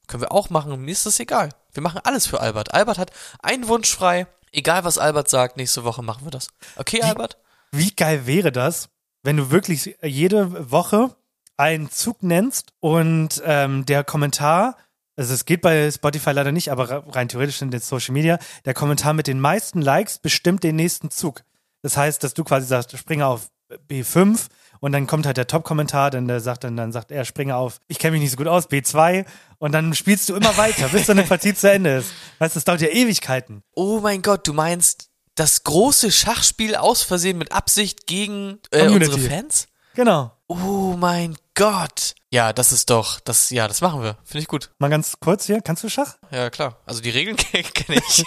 Können 0.06 0.22
wir 0.22 0.32
auch 0.32 0.50
machen, 0.50 0.78
mir 0.84 0.90
ist 0.92 1.06
das 1.06 1.18
egal. 1.20 1.50
Wir 1.74 1.82
machen 1.82 2.00
alles 2.04 2.26
für 2.26 2.40
Albert. 2.40 2.72
Albert 2.72 2.98
hat 2.98 3.10
einen 3.42 3.68
Wunsch 3.68 3.94
frei. 3.94 4.26
Egal 4.52 4.84
was 4.84 4.98
Albert 4.98 5.28
sagt, 5.28 5.56
nächste 5.56 5.84
Woche 5.84 6.02
machen 6.02 6.24
wir 6.24 6.30
das. 6.30 6.48
Okay, 6.76 7.02
Albert? 7.02 7.36
Wie 7.72 7.90
geil 7.90 8.26
wäre 8.26 8.52
das, 8.52 8.88
wenn 9.24 9.36
du 9.36 9.50
wirklich 9.50 9.96
jede 10.02 10.70
Woche 10.70 11.16
einen 11.56 11.90
Zug 11.90 12.22
nennst 12.22 12.72
und 12.80 13.42
ähm, 13.44 13.84
der 13.86 14.04
Kommentar, 14.04 14.76
also 15.16 15.34
es 15.34 15.44
geht 15.44 15.60
bei 15.60 15.90
Spotify 15.90 16.30
leider 16.30 16.52
nicht, 16.52 16.70
aber 16.70 17.04
rein 17.14 17.28
theoretisch 17.28 17.62
in 17.62 17.70
den 17.70 17.80
Social 17.80 18.12
Media, 18.12 18.38
der 18.64 18.74
Kommentar 18.74 19.12
mit 19.12 19.26
den 19.26 19.40
meisten 19.40 19.82
Likes 19.82 20.18
bestimmt 20.18 20.62
den 20.62 20.76
nächsten 20.76 21.10
Zug. 21.10 21.42
Das 21.82 21.96
heißt, 21.96 22.22
dass 22.22 22.34
du 22.34 22.44
quasi 22.44 22.66
sagst, 22.66 22.96
springe 22.96 23.26
auf 23.26 23.48
B5 23.88 24.46
und 24.84 24.92
dann 24.92 25.06
kommt 25.06 25.24
halt 25.24 25.38
der 25.38 25.46
Top-Kommentar, 25.46 26.10
dann 26.10 26.28
der 26.28 26.40
sagt 26.40 26.62
dann, 26.62 26.76
dann 26.76 26.92
sagt 26.92 27.10
er, 27.10 27.24
springe 27.24 27.56
auf, 27.56 27.80
ich 27.88 27.98
kenne 27.98 28.12
mich 28.12 28.20
nicht 28.20 28.32
so 28.32 28.36
gut 28.36 28.48
aus, 28.48 28.68
B2 28.68 29.24
und 29.56 29.72
dann 29.72 29.94
spielst 29.94 30.28
du 30.28 30.34
immer 30.34 30.58
weiter, 30.58 30.88
bis 30.88 31.06
deine 31.06 31.22
Partie 31.22 31.54
zu 31.54 31.72
Ende 31.72 31.96
ist. 31.96 32.12
Weißt 32.38 32.54
du, 32.54 32.58
das 32.58 32.64
dauert 32.64 32.82
ja 32.82 32.88
Ewigkeiten. 32.88 33.62
Oh 33.74 34.00
mein 34.00 34.20
Gott, 34.20 34.46
du 34.46 34.52
meinst 34.52 35.08
das 35.36 35.64
große 35.64 36.12
Schachspiel 36.12 36.76
aus 36.76 37.02
Versehen 37.02 37.38
mit 37.38 37.50
Absicht 37.50 38.06
gegen 38.06 38.58
äh, 38.72 38.86
unsere 38.88 39.18
Fans? 39.18 39.68
Genau. 39.94 40.32
Oh 40.48 40.94
mein 40.98 41.34
Gott. 41.56 42.16
Ja, 42.32 42.52
das 42.52 42.72
ist 42.72 42.90
doch, 42.90 43.20
das, 43.20 43.50
ja, 43.50 43.68
das 43.68 43.80
machen 43.80 44.02
wir. 44.02 44.18
Finde 44.24 44.40
ich 44.40 44.48
gut. 44.48 44.72
Mal 44.80 44.90
ganz 44.90 45.20
kurz 45.20 45.46
hier, 45.46 45.60
kannst 45.60 45.84
du 45.84 45.88
Schach? 45.88 46.16
Ja, 46.32 46.50
klar. 46.50 46.80
Also 46.84 47.00
die 47.00 47.10
Regeln 47.10 47.36
kenne 47.74 48.00
ich. 48.08 48.24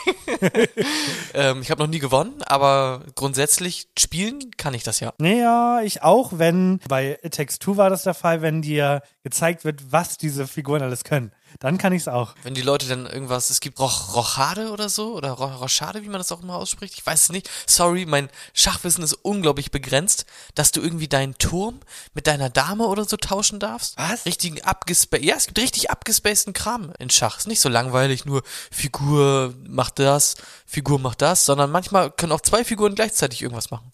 ähm, 1.33 1.61
ich 1.61 1.69
habe 1.69 1.83
noch 1.83 1.89
nie 1.89 1.99
gewonnen, 1.99 2.41
aber 2.43 3.03
grundsätzlich 3.15 3.89
spielen 3.99 4.51
kann 4.55 4.73
ich 4.73 4.83
das 4.83 5.01
ja. 5.01 5.11
Nee, 5.19 5.41
ja, 5.41 5.81
ich 5.81 6.03
auch, 6.03 6.31
wenn 6.37 6.79
bei 6.87 7.19
It 7.21 7.33
Takes 7.33 7.59
Two 7.59 7.75
war 7.75 7.89
das 7.89 8.03
der 8.03 8.13
Fall, 8.13 8.41
wenn 8.41 8.61
dir 8.61 9.01
gezeigt 9.23 9.65
wird, 9.65 9.91
was 9.91 10.17
diese 10.17 10.47
Figuren 10.47 10.81
alles 10.81 11.03
können. 11.03 11.33
Dann 11.59 11.77
kann 11.77 11.93
ich 11.93 12.03
es 12.03 12.07
auch. 12.07 12.35
Wenn 12.43 12.53
die 12.53 12.61
Leute 12.61 12.87
dann 12.87 13.05
irgendwas, 13.05 13.49
es 13.49 13.59
gibt 13.59 13.79
Roch, 13.79 14.15
Rochade 14.15 14.71
oder 14.71 14.89
so, 14.89 15.15
oder 15.15 15.31
Ro 15.31 15.47
Rochade, 15.47 16.03
wie 16.03 16.09
man 16.09 16.19
das 16.19 16.31
auch 16.31 16.41
immer 16.41 16.55
ausspricht, 16.55 16.93
ich 16.93 17.05
weiß 17.05 17.23
es 17.23 17.29
nicht. 17.29 17.49
Sorry, 17.65 18.05
mein 18.05 18.29
Schachwissen 18.53 19.03
ist 19.03 19.13
unglaublich 19.13 19.71
begrenzt, 19.71 20.25
dass 20.55 20.71
du 20.71 20.81
irgendwie 20.81 21.07
deinen 21.07 21.37
Turm 21.37 21.79
mit 22.13 22.27
deiner 22.27 22.49
Dame 22.49 22.85
oder 22.85 23.05
so 23.05 23.16
tauschen 23.17 23.59
darfst. 23.59 23.97
Was? 23.97 24.25
Richtigen 24.25 24.61
abgespaced, 24.63 25.23
ja, 25.23 25.35
es 25.35 25.47
gibt 25.47 25.59
richtig 25.59 25.89
abgespaceden 25.91 26.53
Kram 26.53 26.93
in 26.99 27.09
Schach. 27.09 27.37
Ist 27.37 27.47
nicht 27.47 27.61
so 27.61 27.69
langweilig, 27.69 28.25
nur 28.25 28.43
Figur 28.71 29.53
macht 29.67 29.99
das, 29.99 30.35
Figur 30.65 30.99
macht 30.99 31.21
das, 31.21 31.45
sondern 31.45 31.71
manchmal 31.71 32.11
können 32.11 32.31
auch 32.31 32.41
zwei 32.41 32.63
Figuren 32.63 32.95
gleichzeitig 32.95 33.41
irgendwas 33.41 33.71
machen. 33.71 33.91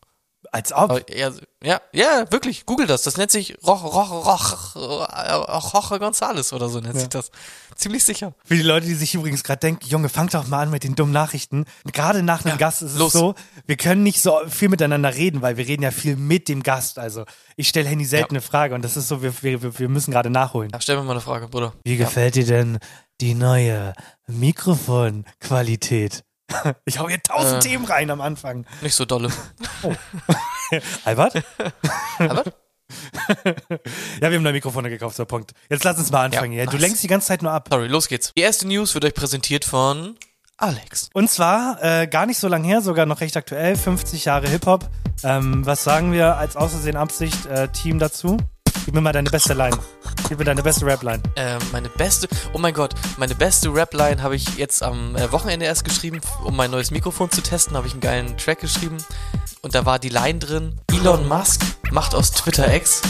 Als 0.55 0.71
ob. 0.71 1.09
Ja, 1.09 1.31
ja, 1.63 1.81
ja, 1.93 2.31
wirklich, 2.31 2.67
google 2.67 2.85
das. 2.85 3.01
Das 3.01 3.17
nennt 3.17 3.31
sich 3.31 3.57
Roch, 3.65 3.83
Roch, 3.83 4.11
Roch, 4.11 4.75
Roch, 4.75 5.73
Roche 5.73 5.97
Gonzales 5.97 6.53
oder 6.53 6.69
so 6.69 6.79
nennt 6.79 6.99
sich 6.99 7.09
das. 7.09 7.31
Ziemlich 7.75 8.03
sicher. 8.03 8.35
Für 8.45 8.55
die 8.55 8.61
Leute, 8.61 8.85
die 8.85 8.93
sich 8.93 9.15
übrigens 9.15 9.43
gerade 9.43 9.61
denken, 9.61 9.87
Junge, 9.87 10.09
fang 10.09 10.27
doch 10.29 10.45
mal 10.47 10.59
an 10.61 10.69
mit 10.69 10.83
den 10.83 10.93
dummen 10.93 11.11
Nachrichten. 11.11 11.65
Gerade 11.91 12.21
nach 12.21 12.41
einem 12.45 12.51
Ja, 12.53 12.57
Gast 12.57 12.83
ist 12.83 12.99
los. 12.99 13.15
es 13.15 13.19
so, 13.19 13.33
wir 13.65 13.77
können 13.77 14.03
nicht 14.03 14.21
so 14.21 14.41
viel 14.47 14.69
miteinander 14.69 15.15
reden, 15.15 15.41
weil 15.41 15.57
wir 15.57 15.67
reden 15.67 15.81
ja 15.81 15.89
viel 15.89 16.17
mit 16.17 16.47
dem 16.49 16.61
Gast. 16.61 16.99
Also 16.99 17.25
ich 17.55 17.67
stelle 17.67 17.89
Handy 17.89 18.05
selten 18.05 18.35
Ja. 18.35 18.39
eine 18.39 18.41
Frage 18.47 18.75
und 18.75 18.83
das 18.85 18.95
ist 18.95 19.07
so, 19.07 19.23
wir, 19.23 19.33
wir, 19.41 19.79
wir 19.79 19.89
müssen 19.89 20.11
gerade 20.11 20.29
nachholen. 20.29 20.69
Ja, 20.71 20.79
stell 20.79 20.97
mir 20.97 21.03
mal 21.03 21.13
eine 21.13 21.21
Frage, 21.21 21.47
Bruder. 21.47 21.73
Wie 21.83 21.97
gefällt 21.97 22.35
dir 22.35 22.45
denn 22.45 22.77
die 23.21 23.33
neue 23.33 23.93
Mikrofonqualität? 24.27 26.23
Ich 26.85 26.99
hau 26.99 27.07
hier 27.09 27.21
tausend 27.21 27.63
Äh. 27.65 27.69
Themen 27.69 27.85
rein 27.85 28.09
am 28.09 28.21
Anfang. 28.21 28.65
Nicht 28.81 28.95
so 28.95 29.05
dolle. 29.05 29.29
Albert? 31.05 31.43
Aber 32.19 32.43
Ja, 34.21 34.29
wir 34.29 34.35
haben 34.35 34.43
neue 34.43 34.53
Mikrofone 34.53 34.89
gekauft, 34.89 35.15
so 35.15 35.25
Punkt. 35.25 35.51
Jetzt 35.69 35.83
lass 35.83 35.97
uns 35.97 36.11
mal 36.11 36.25
anfangen. 36.25 36.53
Ja, 36.53 36.63
Ja, 36.65 36.69
du 36.69 36.77
lenkst 36.77 37.01
die 37.03 37.07
ganze 37.07 37.27
Zeit 37.27 37.41
nur 37.41 37.51
ab. 37.51 37.69
sorry, 37.71 37.87
los 37.87 38.07
geht's. 38.07 38.31
Die 38.37 38.41
erste 38.41 38.67
News 38.67 38.93
wird 38.93 39.05
euch 39.05 39.13
präsentiert 39.13 39.65
von 39.65 40.15
Alex. 40.57 41.09
Und 41.13 41.29
zwar 41.29 41.81
äh, 41.83 42.07
gar 42.07 42.25
nicht 42.25 42.37
so 42.37 42.47
lang 42.47 42.63
her, 42.63 42.81
sogar 42.81 43.05
noch 43.05 43.21
recht 43.21 43.35
aktuell, 43.37 43.75
50 43.75 44.25
Jahre 44.25 44.47
Hip-Hop. 44.49 44.87
Ähm, 45.23 45.65
was 45.65 45.83
sagen 45.83 46.11
wir 46.11 46.37
als 46.37 46.55
Außersehen 46.55 46.95
Absicht 46.97 47.45
äh, 47.47 47.67
Team 47.69 47.97
dazu? 47.99 48.37
Gib 48.85 48.93
mir 48.93 49.01
mal 49.01 49.13
deine 49.13 49.29
beste 49.29 49.53
Line. 49.53 49.77
Gib 50.29 50.39
mir 50.39 50.45
deine 50.45 50.63
beste 50.63 50.85
Rap-Line. 50.85 51.21
Ähm, 51.35 51.59
meine 51.71 51.89
beste, 51.89 52.27
oh 52.53 52.57
mein 52.57 52.73
Gott, 52.73 52.93
meine 53.17 53.35
beste 53.35 53.73
Rap-Line 53.73 54.21
habe 54.21 54.35
ich 54.35 54.57
jetzt 54.57 54.83
am 54.83 55.15
äh, 55.15 55.31
Wochenende 55.31 55.65
erst 55.65 55.85
geschrieben, 55.85 56.21
um 56.43 56.55
mein 56.55 56.71
neues 56.71 56.91
Mikrofon 56.91 57.31
zu 57.31 57.41
testen, 57.41 57.75
habe 57.75 57.87
ich 57.87 57.93
einen 57.93 58.01
geilen 58.01 58.37
Track 58.37 58.59
geschrieben. 58.59 58.97
Und 59.61 59.75
da 59.75 59.85
war 59.85 59.99
die 59.99 60.09
Line 60.09 60.39
drin, 60.39 60.79
Elon 60.91 61.27
Musk 61.27 61.61
macht 61.91 62.15
aus 62.15 62.31
Twitter 62.31 62.73
X, 62.73 63.01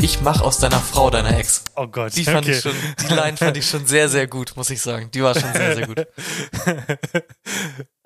ich 0.00 0.20
mach 0.20 0.40
aus 0.40 0.58
deiner 0.58 0.78
Frau 0.78 1.10
deiner 1.10 1.36
Ex. 1.36 1.64
Oh 1.74 1.88
Gott. 1.88 2.14
Die 2.14 2.24
fand 2.24 2.46
okay. 2.46 2.52
ich 2.52 2.60
schon, 2.60 2.74
die 3.02 3.14
Line 3.14 3.36
fand 3.36 3.56
ich 3.56 3.68
schon 3.68 3.84
sehr, 3.84 4.08
sehr 4.08 4.28
gut, 4.28 4.52
muss 4.54 4.70
ich 4.70 4.80
sagen. 4.80 5.10
Die 5.12 5.22
war 5.22 5.34
schon 5.34 5.52
sehr, 5.52 5.74
sehr 5.74 5.86
gut. 5.86 6.06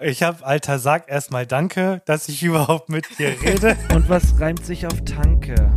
Ich 0.04 0.24
hab, 0.24 0.44
Alter, 0.44 0.80
sag 0.80 1.08
erstmal 1.08 1.46
Danke, 1.46 2.02
dass 2.06 2.28
ich 2.28 2.42
überhaupt 2.42 2.88
mit 2.88 3.06
dir 3.20 3.40
rede. 3.40 3.76
Und 3.94 4.08
was 4.08 4.40
reimt 4.40 4.66
sich 4.66 4.84
auf 4.84 5.04
Tanke? 5.04 5.70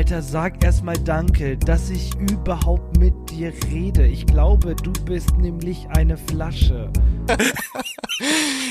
Alter, 0.00 0.22
sag 0.22 0.64
erstmal 0.64 0.96
Danke, 0.96 1.58
dass 1.58 1.90
ich 1.90 2.14
überhaupt 2.14 2.96
mit 2.96 3.12
dir 3.28 3.52
rede. 3.70 4.06
Ich 4.06 4.24
glaube, 4.24 4.74
du 4.74 4.92
bist 5.04 5.36
nämlich 5.36 5.86
eine 5.90 6.16
Flasche. 6.16 6.90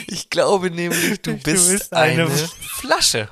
Ich 0.08 0.32
glaube 0.32 0.72
nämlich, 0.72 1.22
du 1.22 1.36
Du 1.36 1.44
bist, 1.44 1.70
bist 1.70 1.94
eine 1.94 2.24
eine, 2.24 2.50
Flasche. 2.80 3.30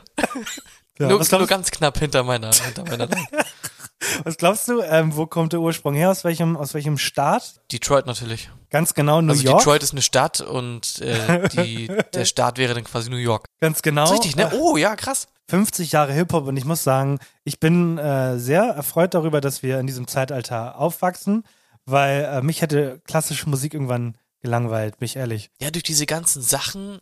Ja, 1.00 1.08
nur, 1.08 1.24
nur 1.28 1.48
ganz 1.48 1.72
knapp 1.72 1.98
hinter 1.98 2.22
meiner, 2.22 2.54
hinter 2.54 2.84
meiner. 2.86 3.10
was 4.24 4.38
glaubst 4.38 4.68
du, 4.68 4.82
ähm, 4.82 5.16
wo 5.16 5.26
kommt 5.26 5.54
der 5.54 5.60
Ursprung 5.60 5.94
her? 5.96 6.12
Aus 6.12 6.24
welchem, 6.24 6.56
aus 6.56 6.74
welchem 6.74 6.98
Staat? 6.98 7.62
Detroit 7.72 8.06
natürlich. 8.06 8.50
Ganz 8.70 8.94
genau 8.94 9.22
New 9.22 9.32
Also 9.32 9.44
York. 9.44 9.60
Detroit 9.60 9.84
ist 9.84 9.92
eine 9.94 10.02
Stadt 10.02 10.42
und 10.42 11.00
äh, 11.02 11.48
die, 11.54 11.92
der 12.14 12.26
Staat 12.26 12.58
wäre 12.58 12.74
dann 12.74 12.84
quasi 12.84 13.10
New 13.10 13.18
York. 13.18 13.46
Ganz 13.60 13.82
genau. 13.82 14.10
Richtig, 14.12 14.36
ne? 14.36 14.52
Oh, 14.60 14.78
ja, 14.78 14.96
krass. 14.96 15.28
50 15.50 15.94
Jahre 15.94 16.14
Hip-Hop 16.14 16.46
und 16.48 16.58
ich 16.58 16.66
muss 16.66 16.84
sagen, 16.84 17.20
ich 17.44 17.60
bin 17.60 17.98
äh, 17.98 18.38
sehr 18.38 18.64
erfreut 18.64 19.14
darüber, 19.14 19.40
dass 19.42 19.64
wir 19.64 19.80
in 19.80 19.88
diesem 19.88 20.08
Zeitalter 20.08 20.78
aufwachsen, 20.78 21.44
weil 21.86 22.26
äh, 22.26 22.42
mich 22.42 22.62
hätte 22.62 23.00
klassische 23.06 23.50
Musik 23.50 23.74
irgendwann 23.74 24.18
gelangweilt, 24.42 25.00
bin 25.00 25.06
ich 25.06 25.16
ehrlich. 25.16 25.50
Ja, 25.62 25.72
durch 25.72 25.84
diese 25.84 26.06
ganzen 26.06 26.42
Sachen 26.42 27.00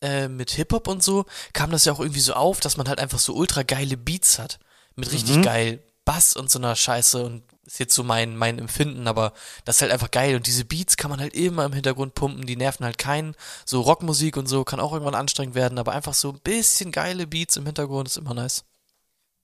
äh, 0.00 0.28
mit 0.28 0.52
Hip-Hop 0.52 0.86
und 0.86 1.02
so 1.02 1.24
kam 1.52 1.70
das 1.72 1.84
ja 1.84 1.92
auch 1.92 1.98
irgendwie 2.00 2.20
so 2.20 2.34
auf, 2.34 2.60
dass 2.60 2.76
man 2.76 2.88
halt 2.88 3.00
einfach 3.00 3.18
so 3.18 3.34
ultra 3.34 3.64
geile 3.64 3.96
Beats 3.96 4.38
hat. 4.38 4.60
Mit 4.94 5.12
richtig 5.12 5.36
Mhm. 5.38 5.42
geil 5.42 5.80
Bass 6.08 6.34
und 6.34 6.50
so 6.50 6.58
einer 6.58 6.74
Scheiße 6.74 7.22
und 7.22 7.42
ist 7.66 7.78
jetzt 7.80 7.94
so 7.94 8.02
mein, 8.02 8.34
mein 8.34 8.58
Empfinden, 8.58 9.06
aber 9.06 9.34
das 9.66 9.76
ist 9.76 9.82
halt 9.82 9.92
einfach 9.92 10.10
geil 10.10 10.36
und 10.36 10.46
diese 10.46 10.64
Beats 10.64 10.96
kann 10.96 11.10
man 11.10 11.20
halt 11.20 11.34
immer 11.34 11.66
im 11.66 11.74
Hintergrund 11.74 12.14
pumpen, 12.14 12.46
die 12.46 12.56
nerven 12.56 12.86
halt 12.86 12.96
keinen. 12.96 13.34
So 13.66 13.82
Rockmusik 13.82 14.38
und 14.38 14.46
so 14.46 14.64
kann 14.64 14.80
auch 14.80 14.94
irgendwann 14.94 15.14
anstrengend 15.14 15.54
werden, 15.54 15.78
aber 15.78 15.92
einfach 15.92 16.14
so 16.14 16.30
ein 16.30 16.40
bisschen 16.40 16.92
geile 16.92 17.26
Beats 17.26 17.58
im 17.58 17.66
Hintergrund 17.66 18.08
ist 18.08 18.16
immer 18.16 18.32
nice. 18.32 18.64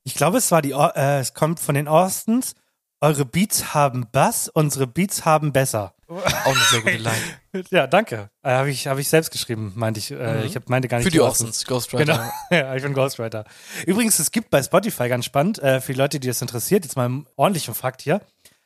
Ich 0.05 0.15
glaube, 0.15 0.39
es 0.39 0.51
war 0.53 0.63
die, 0.63 0.71
äh, 0.71 1.19
es 1.19 1.35
kommt 1.35 1.61
von 1.61 1.75
den 1.75 1.87
Austins. 1.87 2.55
Eure 3.03 3.27
Beats 3.27 3.75
haben 3.75 4.07
Bass, 4.11 4.49
unsere 4.49 4.87
Beats 4.87 5.27
haben 5.27 5.53
besser. 5.53 5.93
Auch 6.19 6.47
eine 6.47 6.61
sehr 6.71 6.81
gute 6.81 6.97
Line. 6.97 7.15
Ja, 7.71 7.87
danke. 7.87 8.31
Äh, 8.43 8.51
habe 8.51 8.71
ich, 8.71 8.89
hab 8.89 8.99
ich 8.99 9.09
selbst 9.09 9.31
geschrieben, 9.31 9.73
meinte 9.77 10.01
ich. 10.01 10.11
Äh, 10.11 10.15
Mhm. 10.15 10.43
Ich 10.47 10.57
hab, 10.57 10.69
meinte 10.69 10.89
gar 10.89 10.99
nicht 10.99 11.05
Für 11.07 11.11
die. 11.13 11.21
Austins, 11.21 11.65
Ghostwriter. 11.67 12.05
Genau, 12.15 12.31
ja, 12.69 12.75
ich 12.75 12.83
bin 12.83 12.93
Ghostwriter. 12.95 13.45
Übrigens, 13.87 14.19
es 14.19 14.33
gibt 14.33 14.51
bei 14.51 14.61
Spotify 14.63 15.09
ganz 15.09 15.25
spannend, 15.25 15.61
äh, 15.61 15.81
für 15.81 15.93
die 15.93 15.99
Leute, 15.99 16.19
die 16.21 16.27
das 16.29 16.43
interessiert, 16.43 16.85
jetzt 16.85 16.97
mal 16.97 17.05
einen 17.05 17.27
ordentlichen 17.37 17.75
Fakt 17.75 18.03
hier, 18.03 18.21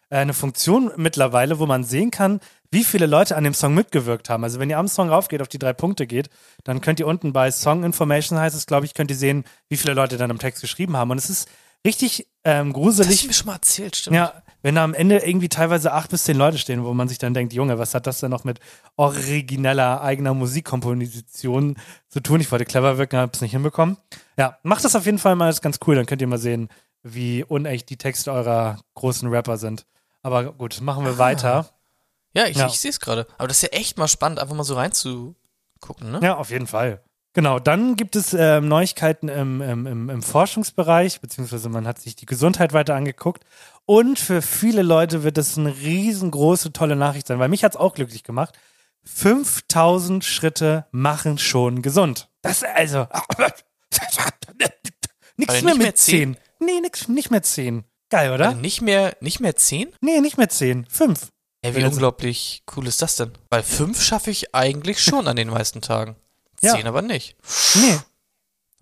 äh, 0.09 0.17
eine 0.17 0.33
Funktion 0.33 0.91
mittlerweile, 0.97 1.59
wo 1.59 1.67
man 1.67 1.85
sehen 1.85 2.11
kann, 2.11 2.41
wie 2.71 2.83
viele 2.85 3.05
Leute 3.07 3.37
an 3.37 3.45
dem 3.45 3.53
Song 3.55 3.75
mitgewirkt 3.75 4.31
haben. 4.31 4.43
Also 4.45 4.59
wenn 4.59 4.71
ihr 4.71 4.79
am 4.79 4.89
Song 4.89 5.11
raufgeht, 5.11 5.43
auf 5.43 5.49
die 5.49 5.59
drei 5.59 5.73
Punkte 5.75 6.07
geht, 6.07 6.31
dann 6.65 6.81
könnt 6.81 6.99
ihr 7.01 7.07
unten 7.07 7.33
bei 7.35 7.51
Song 7.51 7.85
Information 7.85 8.39
heißt 8.39 8.57
es, 8.57 8.65
glaube 8.67 8.87
ich, 8.87 8.95
könnt 8.95 9.11
ihr 9.11 9.17
sehen, 9.17 9.45
wie 9.69 9.77
viele 9.77 9.93
Leute 9.95 10.17
dann 10.17 10.31
im 10.31 10.39
Text 10.39 10.63
geschrieben 10.63 10.97
haben. 10.97 11.11
Und 11.11 11.19
es 11.19 11.29
ist 11.31 11.49
richtig 11.87 12.27
ähm, 12.45 12.69
Das 12.73 12.77
hast 12.79 12.83
gruselig. 12.83 13.21
du 13.23 13.27
mir 13.29 13.33
schon 13.35 13.47
mal 13.47 13.53
erzählt, 13.55 13.97
stimmt. 13.97 14.17
Ja, 14.17 14.43
wenn 14.63 14.75
da 14.75 14.85
am 14.85 14.95
Ende 14.95 15.19
irgendwie 15.19 15.49
teilweise 15.49 15.93
acht 15.93 16.11
bis 16.11 16.25
zehn 16.25 16.37
Leute 16.37 16.59
stehen, 16.59 16.85
wo 16.85 16.93
man 16.95 17.09
sich 17.09 17.19
dann 17.19 17.35
denkt, 17.35 17.53
Junge, 17.53 17.79
was 17.79 17.95
hat 17.95 18.07
das 18.07 18.21
denn 18.21 18.31
noch 18.31 18.45
mit 18.45 18.59
origineller 18.97 20.01
eigener 20.01 20.35
Musikkomposition 20.35 21.77
zu 22.09 22.21
tun? 22.21 22.41
Ich 22.41 22.51
wollte 22.51 22.65
clever 22.65 22.99
wirken, 22.99 23.17
hab's 23.19 23.41
nicht 23.41 23.53
hinbekommen. 23.53 23.97
Ja, 24.37 24.59
macht 24.63 24.85
das 24.85 24.97
auf 24.97 25.07
jeden 25.07 25.19
Fall 25.19 25.37
mal, 25.37 25.49
ist 25.51 25.63
ganz 25.63 25.79
cool, 25.87 25.95
dann 25.97 26.07
könnt 26.07 26.21
ihr 26.21 26.27
mal 26.29 26.39
sehen, 26.39 26.69
wie 27.03 27.45
unecht 27.45 27.89
die 27.91 27.97
Texte 27.97 28.33
eurer 28.33 28.81
großen 28.95 29.29
Rapper 29.29 29.57
sind. 29.57 29.87
Aber 30.23 30.53
gut, 30.53 30.81
machen 30.81 31.05
wir 31.05 31.19
weiter. 31.19 31.69
Ja, 32.35 32.47
ich, 32.47 32.57
Ja. 32.57 32.67
ich 32.67 32.79
sehe 32.81 32.91
es 32.91 33.01
gerade. 33.01 33.27
Aber 33.39 33.49
das 33.49 33.59
ist 33.63 33.73
ja 33.73 33.79
echt 33.79 33.99
mal 33.99 34.09
spannend, 34.09 34.39
einfach 34.41 34.55
mal 34.55 34.65
so 34.65 34.75
reinzugucken, 34.75 36.11
ne? 36.11 36.21
Ja, 36.23 36.37
auf 36.37 36.51
jeden 36.51 36.67
Fall. 36.67 37.01
Genau, 37.35 37.61
dann 37.61 37.95
gibt 37.95 38.17
es 38.17 38.35
ähm, 38.35 38.67
Neuigkeiten 38.69 39.29
im, 39.29 39.61
im, 39.61 40.11
im 40.11 40.23
Forschungsbereich, 40.23 41.21
beziehungsweise 41.21 41.69
man 41.69 41.87
hat 41.87 42.01
sich 42.01 42.17
die 42.17 42.27
Gesundheit 42.27 42.73
weiter 42.73 42.97
angeguckt. 42.97 43.45
Und 43.91 44.19
für 44.19 44.43
viele 44.43 44.83
Leute 44.83 45.23
wird 45.23 45.39
das 45.39 45.57
eine 45.57 45.75
riesengroße, 45.75 46.75
tolle 46.75 46.95
Nachricht 46.95 47.27
sein, 47.27 47.39
weil 47.39 47.49
mich 47.49 47.65
hat's 47.65 47.75
auch 47.77 47.95
glücklich 47.95 48.23
gemacht. 48.23 48.55
5000 49.05 50.23
Schritte 50.27 50.85
machen 50.91 51.39
schon 51.39 51.81
gesund. 51.81 52.29
Das 52.43 52.63
also. 52.63 53.07
Nichts 55.37 55.55
Also 55.55 55.65
mehr 55.65 55.75
nicht 55.75 55.79
mehr 55.79 55.87
mit 55.87 55.97
10. 55.99 56.37
Nee, 56.61 56.81
nix, 56.81 57.09
nicht 57.09 57.31
mehr 57.31 57.43
10. 57.43 57.85
Geil, 58.11 58.33
oder? 58.33 58.49
Also 58.49 58.61
nicht 58.61 58.83
mehr, 58.83 59.17
nicht 59.21 59.41
mehr 59.41 59.57
zehn? 59.57 59.89
Nee, 60.01 60.21
nicht 60.21 60.37
mehr 60.37 60.49
10. 60.49 60.85
5. 60.87 61.29
Ja, 61.65 61.75
wie 61.75 61.81
jetzt- 61.81 61.93
unglaublich 61.95 62.65
cool 62.77 62.87
ist 62.87 63.01
das 63.01 63.17
denn? 63.17 63.33
Weil 63.51 63.63
fünf 63.63 64.03
schaffe 64.03 64.31
ich 64.31 64.55
eigentlich 64.55 65.03
schon 65.03 65.29
an 65.29 65.37
den 65.37 65.49
meisten 65.49 65.81
Tagen. 65.81 66.17
Ja. 66.61 66.75
Zehn 66.75 66.87
aber 66.87 67.03
nicht. 67.03 67.37
Nee. 67.75 67.99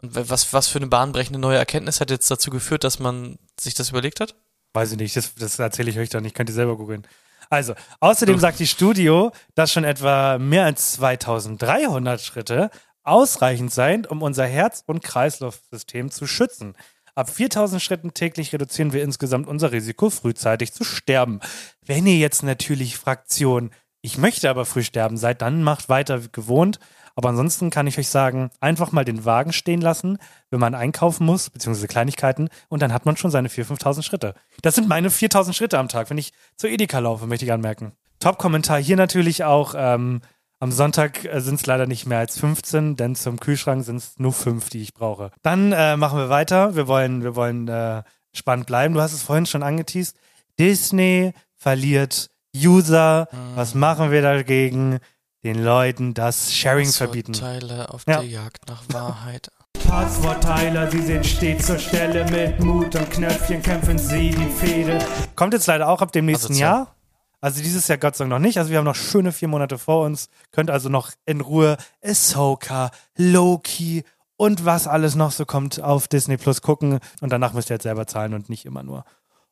Und 0.03 0.15
wa- 0.15 0.25
was, 0.29 0.53
was 0.53 0.67
für 0.69 0.79
eine 0.79 0.87
bahnbrechende 0.89 1.39
neue 1.39 1.59
Erkenntnis 1.59 2.01
hat 2.01 2.11
jetzt 2.11 2.31
dazu 2.31 2.51
geführt, 2.51 2.83
dass 2.85 2.99
man 2.99 3.39
sich 3.61 3.75
das 3.75 3.91
überlegt 3.91 4.21
hat? 4.21 4.35
Weiß 4.77 4.93
ich 4.93 4.99
nicht, 4.99 5.17
das, 5.17 5.35
das 5.35 5.59
erzähle 5.59 5.89
ich 5.89 5.99
euch 5.99 6.11
dann 6.11 6.23
nicht, 6.23 6.37
könnt 6.37 6.51
ihr 6.51 6.55
selber 6.55 6.77
googeln. 6.77 7.07
Also, 7.49 7.73
außerdem 8.01 8.39
sagt 8.39 8.59
die 8.59 8.67
Studio, 8.67 9.33
dass 9.55 9.73
schon 9.73 9.85
etwa 9.85 10.37
mehr 10.37 10.67
als 10.67 10.93
2300 10.93 12.21
Schritte 12.21 12.69
ausreichend 13.03 13.73
seien, 13.73 14.05
um 14.05 14.21
unser 14.21 14.45
Herz- 14.45 14.83
und 14.85 15.03
Kreislaufsystem 15.03 16.11
zu 16.11 16.27
schützen. 16.27 16.75
Ab 17.15 17.31
4000 17.31 17.81
Schritten 17.81 18.13
täglich 18.13 18.53
reduzieren 18.53 18.93
wir 18.93 19.03
insgesamt 19.03 19.49
unser 19.49 19.73
Risiko, 19.73 20.11
frühzeitig 20.11 20.75
zu 20.75 20.85
sterben. 20.85 21.41
Wenn 21.81 22.07
ihr 22.07 22.19
jetzt 22.19 22.43
natürlich 22.43 22.99
Fraktion, 22.99 23.71
ich 24.03 24.19
möchte 24.19 24.51
aber 24.51 24.67
früh 24.67 24.83
sterben 24.83 25.17
seid, 25.17 25.41
dann 25.41 25.63
macht 25.63 25.89
weiter 25.89 26.23
wie 26.23 26.29
gewohnt. 26.31 26.81
Aber 27.17 27.31
ansonsten 27.31 27.71
kann 27.71 27.87
ich 27.87 27.99
euch 27.99 28.09
sagen, 28.09 28.51
einfach 28.61 28.93
mal 28.93 29.05
den 29.05 29.25
Wagen 29.25 29.53
stehen 29.53 29.81
lassen, 29.81 30.19
wenn 30.51 30.61
man 30.61 30.75
einkaufen 30.75 31.25
muss, 31.27 31.51
beziehungsweise 31.51 31.89
Kleinigkeiten, 31.89 32.51
und 32.69 32.83
dann 32.83 32.93
hat 32.93 33.07
man 33.07 33.17
schon 33.17 33.31
seine 33.31 33.49
4.000, 33.49 33.81
5.000 33.81 34.03
Schritte. 34.03 34.35
Das 34.63 34.75
sind 34.75 34.87
meine 34.87 35.09
4.000 35.09 35.55
Schritte 35.55 35.79
am 35.79 35.89
Tag, 35.89 36.11
wenn 36.11 36.19
ich 36.19 36.33
zur 36.57 36.71
Edeka 36.71 36.99
laufe, 36.99 37.27
möchte 37.27 37.47
ich 37.47 37.53
anmerken. 37.53 37.93
Top-Kommentar 38.21 38.81
hier 38.81 38.97
natürlich 38.97 39.45
auch, 39.45 39.75
ähm, 39.77 40.21
am 40.59 40.73
Sonntag 40.73 41.25
äh, 41.25 41.41
sind 41.41 41.57
es 41.57 41.67
leider 41.67 41.87
nicht 41.87 42.07
mehr 42.07 42.19
als 42.19 42.39
15, 42.39 42.97
denn 42.97 43.15
zum 43.15 43.41
Kühlschrank 43.41 43.85
sind 43.85 43.97
es 43.97 44.19
nur 44.19 44.33
fünf, 44.33 44.71
die 44.71 44.83
ich 44.83 44.95
brauche. 44.95 45.31
Dann 45.43 45.73
äh, 45.73 45.97
machen 45.97 46.19
wir 46.19 46.31
weiter. 46.31 46.77
Wir 46.77 46.87
wollen, 46.89 47.23
wir 47.23 47.37
wollen 47.37 47.69
äh, 47.69 48.03
spannend 48.33 48.67
bleiben. 48.67 48.95
Du 48.95 49.01
hast 49.01 49.13
es 49.13 49.23
vorhin 49.23 49.47
schon 49.47 49.63
angeteased. 49.63 50.17
Disney 50.59 51.33
verliert 51.57 52.31
User. 52.57 53.29
Was 53.55 53.75
machen 53.75 54.11
wir 54.11 54.23
dagegen? 54.23 54.99
Den 55.47 55.63
Leuten 55.63 56.13
das 56.13 56.53
Sharing 56.53 56.91
verbieten. 56.91 57.33
Teile 57.33 57.89
auf 57.95 58.03
Ja. 58.09 58.17
der 58.19 58.29
Jagd 58.29 58.69
nach 58.69 58.83
Wahrheit. 58.89 59.49
Passwortteiler, 59.87 60.91
sie 60.91 61.01
sind 61.01 61.25
stets 61.25 61.67
zur 61.69 61.79
Stelle. 61.79 62.29
Mit 62.33 62.59
Mut 62.59 62.97
und 62.97 63.09
Knöpfchen 63.13 63.63
kämpfen 63.63 63.97
sie 63.97 64.33
die 64.33 64.51
Fehde. 64.51 64.99
Kommt 65.37 65.53
jetzt 65.53 65.69
leider 65.69 65.89
auch 65.89 66.03
ab 66.03 66.11
dem 66.11 66.27
nächsten 66.27 66.47
Asozial. 66.55 66.75
Jahr. 66.79 66.97
Also 67.41 67.63
dieses 67.63 67.87
Jahr 67.87 67.97
Gott 67.99 68.17
sei 68.17 68.25
Dank 68.25 68.31
noch 68.31 68.39
nicht. 68.41 68.59
Also 68.59 68.73
wir 68.73 68.79
haben 68.79 68.85
noch 68.87 68.97
schöne 68.97 69.31
vier 69.31 69.47
Monate 69.47 69.79
vor 69.79 70.05
uns. 70.05 70.31
Könnt 70.51 70.69
also 70.69 70.89
noch 70.89 71.13
in 71.27 71.41
Ruhe 71.41 71.77
Ahsoka, 72.03 72.91
Loki 73.17 74.03
und 74.37 74.65
was 74.65 74.89
alles 74.89 75.15
noch 75.15 75.31
so 75.31 75.47
kommt 75.47 75.81
auf 75.81 76.09
Disney 76.09 76.39
Plus 76.39 76.61
gucken. 76.61 76.99
Und 77.21 77.31
danach 77.31 77.53
müsst 77.53 77.71
ihr 77.71 77.75
jetzt 77.77 77.85
selber 77.85 78.09
zahlen 78.09 78.35
und 78.35 78.49
nicht 78.49 78.65
immer 78.67 78.83
nur 78.83 79.05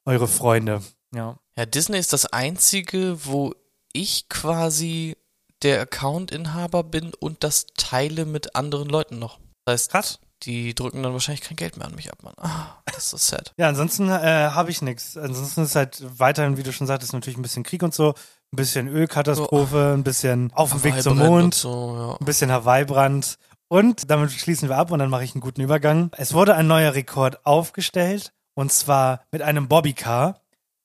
eure 0.05 0.27
Freunde. 0.27 0.83
Ja. 1.15 1.39
Ja, 1.57 1.67
Disney 1.67 1.99
ist 1.99 2.13
das 2.13 2.27
einzige, 2.27 3.25
wo 3.25 3.55
ich 3.93 4.29
quasi 4.29 5.17
der 5.64 5.80
Account-Inhaber 5.80 6.85
bin 6.85 7.12
und 7.18 7.42
das 7.42 7.66
teile 7.76 8.26
mit 8.26 8.54
anderen 8.54 8.88
Leuten 8.88 9.18
noch. 9.18 9.38
Das 9.64 9.73
heißt, 9.73 9.90
Krass. 9.90 10.18
die 10.42 10.75
drücken 10.75 11.02
dann 11.02 11.14
wahrscheinlich 11.14 11.40
kein 11.40 11.56
Geld 11.56 11.76
mehr 11.78 11.87
an 11.87 11.94
mich 11.94 12.12
ab, 12.12 12.23
Mann. 12.23 12.35
Ah, 12.37 12.83
das 12.87 12.99
ist 12.99 13.11
so 13.11 13.16
sad. 13.16 13.52
Ja, 13.56 13.68
ansonsten 13.68 14.09
äh, 14.11 14.50
habe 14.50 14.71
ich 14.71 14.83
nichts. 14.83 15.16
Ansonsten 15.16 15.62
ist 15.62 15.75
halt 15.75 16.04
weiterhin, 16.18 16.59
wie 16.59 16.62
du 16.62 16.73
schon 16.73 16.87
sagtest, 16.87 17.14
natürlich 17.14 17.38
ein 17.38 17.42
bisschen 17.42 17.62
Krieg 17.62 17.83
und 17.83 17.94
so, 17.94 18.11
ein 18.52 18.56
bisschen 18.56 18.88
Ölkatastrophe, 18.88 19.94
ein 19.97 20.04
bisschen 20.04 20.52
auf 20.52 20.71
dem 20.71 20.85
Weg 20.85 21.02
zum 21.02 21.18
Mond. 21.18 21.54
So, 21.54 21.97
ja. 21.97 22.16
ein 22.21 22.25
bisschen 22.25 22.52
Hawaii-Brand. 22.52 23.38
Und 23.68 24.11
damit 24.11 24.30
schließen 24.30 24.68
wir 24.68 24.76
ab 24.76 24.90
und 24.90 24.99
dann 24.99 25.09
mache 25.09 25.25
ich 25.25 25.35
einen 25.35 25.40
guten 25.40 25.62
Übergang. 25.62 26.11
Es 26.16 26.35
wurde 26.35 26.54
ein 26.54 26.66
neuer 26.66 26.94
Rekord 26.94 27.44
aufgestellt 27.47 28.33
und 28.54 28.71
zwar 28.71 29.25
mit 29.33 29.42
einem 29.42 29.66
Bobbycar. 29.68 30.40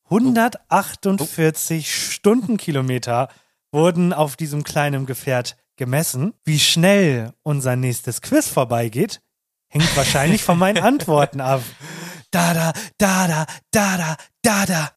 148 0.06 1.94
Stundenkilometer 1.94 3.28
wurden 3.72 4.14
auf 4.14 4.36
diesem 4.36 4.64
kleinen 4.64 5.06
Gefährt 5.06 5.58
gemessen. 5.78 6.34
Wie 6.44 6.60
schnell 6.60 7.34
unser 7.44 7.76
nächstes 7.76 8.22
Quiz 8.22 8.48
vorbeigeht, 8.48 9.22
hängt 9.70 9.96
wahrscheinlich 9.96 10.44
von 10.44 10.58
meinen 10.58 10.84
Antworten 10.84 11.42
ab. 11.42 11.62
da, 12.32 12.54
da, 12.54 12.74
da, 12.98 13.28
da, 13.28 13.46
da, 13.72 13.98
da, 13.98 14.18
da, 14.42 14.66
da. 14.66 14.92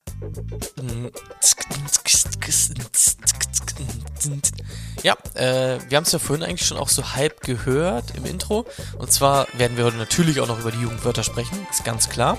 Ja, 5.02 5.16
äh, 5.34 5.78
wir 5.88 5.96
haben 5.96 6.04
es 6.04 6.12
ja 6.12 6.18
vorhin 6.18 6.44
eigentlich 6.44 6.66
schon 6.66 6.78
auch 6.78 6.88
so 6.88 7.14
halb 7.14 7.40
gehört 7.40 8.14
im 8.16 8.24
Intro. 8.24 8.66
Und 8.98 9.12
zwar 9.12 9.46
werden 9.54 9.76
wir 9.76 9.84
heute 9.84 9.96
natürlich 9.96 10.40
auch 10.40 10.46
noch 10.46 10.60
über 10.60 10.70
die 10.70 10.80
Jugendwörter 10.80 11.24
sprechen, 11.24 11.66
ist 11.70 11.84
ganz 11.84 12.08
klar. 12.08 12.38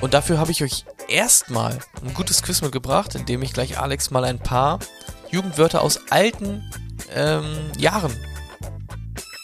Und 0.00 0.14
dafür 0.14 0.38
habe 0.38 0.50
ich 0.50 0.62
euch 0.62 0.84
erstmal 1.08 1.78
ein 2.02 2.14
gutes 2.14 2.42
Quiz 2.42 2.62
mitgebracht, 2.62 3.14
in 3.14 3.26
dem 3.26 3.42
ich 3.42 3.52
gleich 3.52 3.78
Alex 3.78 4.10
mal 4.10 4.24
ein 4.24 4.38
paar 4.38 4.78
Jugendwörter 5.36 5.82
aus 5.82 6.00
alten 6.10 6.64
ähm, 7.14 7.70
Jahren 7.76 8.16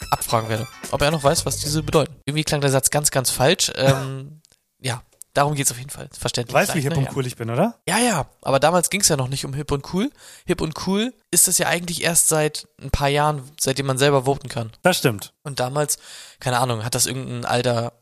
abfragen 0.09 0.49
werde. 0.49 0.67
Ob 0.91 1.01
er 1.01 1.11
noch 1.11 1.23
weiß, 1.23 1.45
was 1.45 1.57
diese 1.57 1.83
bedeuten. 1.83 2.15
Irgendwie 2.25 2.43
klang 2.43 2.61
der 2.61 2.71
Satz 2.71 2.89
ganz, 2.89 3.11
ganz 3.11 3.29
falsch. 3.29 3.71
Ähm, 3.75 4.41
ja, 4.81 5.03
darum 5.35 5.53
geht's 5.53 5.69
auf 5.69 5.77
jeden 5.77 5.91
Fall. 5.91 6.09
Verständlich. 6.17 6.51
Du 6.51 6.59
weißt, 6.59 6.73
wie 6.73 6.81
gleich, 6.81 6.93
hip 6.93 7.03
ne? 7.03 7.07
und 7.07 7.15
cool 7.15 7.27
ich 7.27 7.35
bin, 7.35 7.51
oder? 7.51 7.79
Ja, 7.87 7.99
ja, 7.99 8.25
aber 8.41 8.59
damals 8.59 8.89
ging's 8.89 9.07
ja 9.07 9.17
noch 9.17 9.27
nicht 9.27 9.45
um 9.45 9.53
hip 9.53 9.71
und 9.71 9.93
cool. 9.93 10.09
Hip 10.47 10.61
und 10.61 10.87
cool 10.87 11.13
ist 11.29 11.47
es 11.47 11.59
ja 11.59 11.67
eigentlich 11.67 12.03
erst 12.03 12.27
seit 12.27 12.67
ein 12.81 12.89
paar 12.89 13.09
Jahren, 13.09 13.43
seitdem 13.59 13.85
man 13.85 13.99
selber 13.99 14.25
voten 14.25 14.49
kann. 14.49 14.71
Das 14.81 14.97
stimmt. 14.97 15.33
Und 15.43 15.59
damals, 15.59 15.99
keine 16.39 16.57
Ahnung, 16.57 16.83
hat 16.83 16.95
das 16.95 17.05
irgendein 17.05 17.45
alter 17.45 17.93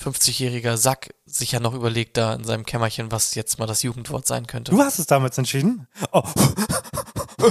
50-jähriger 0.00 0.76
Sack 0.76 1.14
sich 1.24 1.52
ja 1.52 1.60
noch 1.60 1.74
überlegt 1.74 2.16
da 2.16 2.34
in 2.34 2.44
seinem 2.44 2.66
Kämmerchen, 2.66 3.12
was 3.12 3.36
jetzt 3.36 3.60
mal 3.60 3.66
das 3.66 3.82
Jugendwort 3.84 4.26
sein 4.26 4.48
könnte. 4.48 4.72
Du 4.72 4.80
hast 4.80 4.98
es 4.98 5.06
damals 5.06 5.38
entschieden. 5.38 5.86
Oh, 6.10 6.22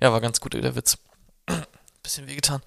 Ja, 0.00 0.12
war 0.12 0.20
ganz 0.20 0.40
gut, 0.40 0.52
der 0.52 0.76
Witz. 0.76 0.98
Bisschen 2.02 2.26
wehgetan. 2.26 2.60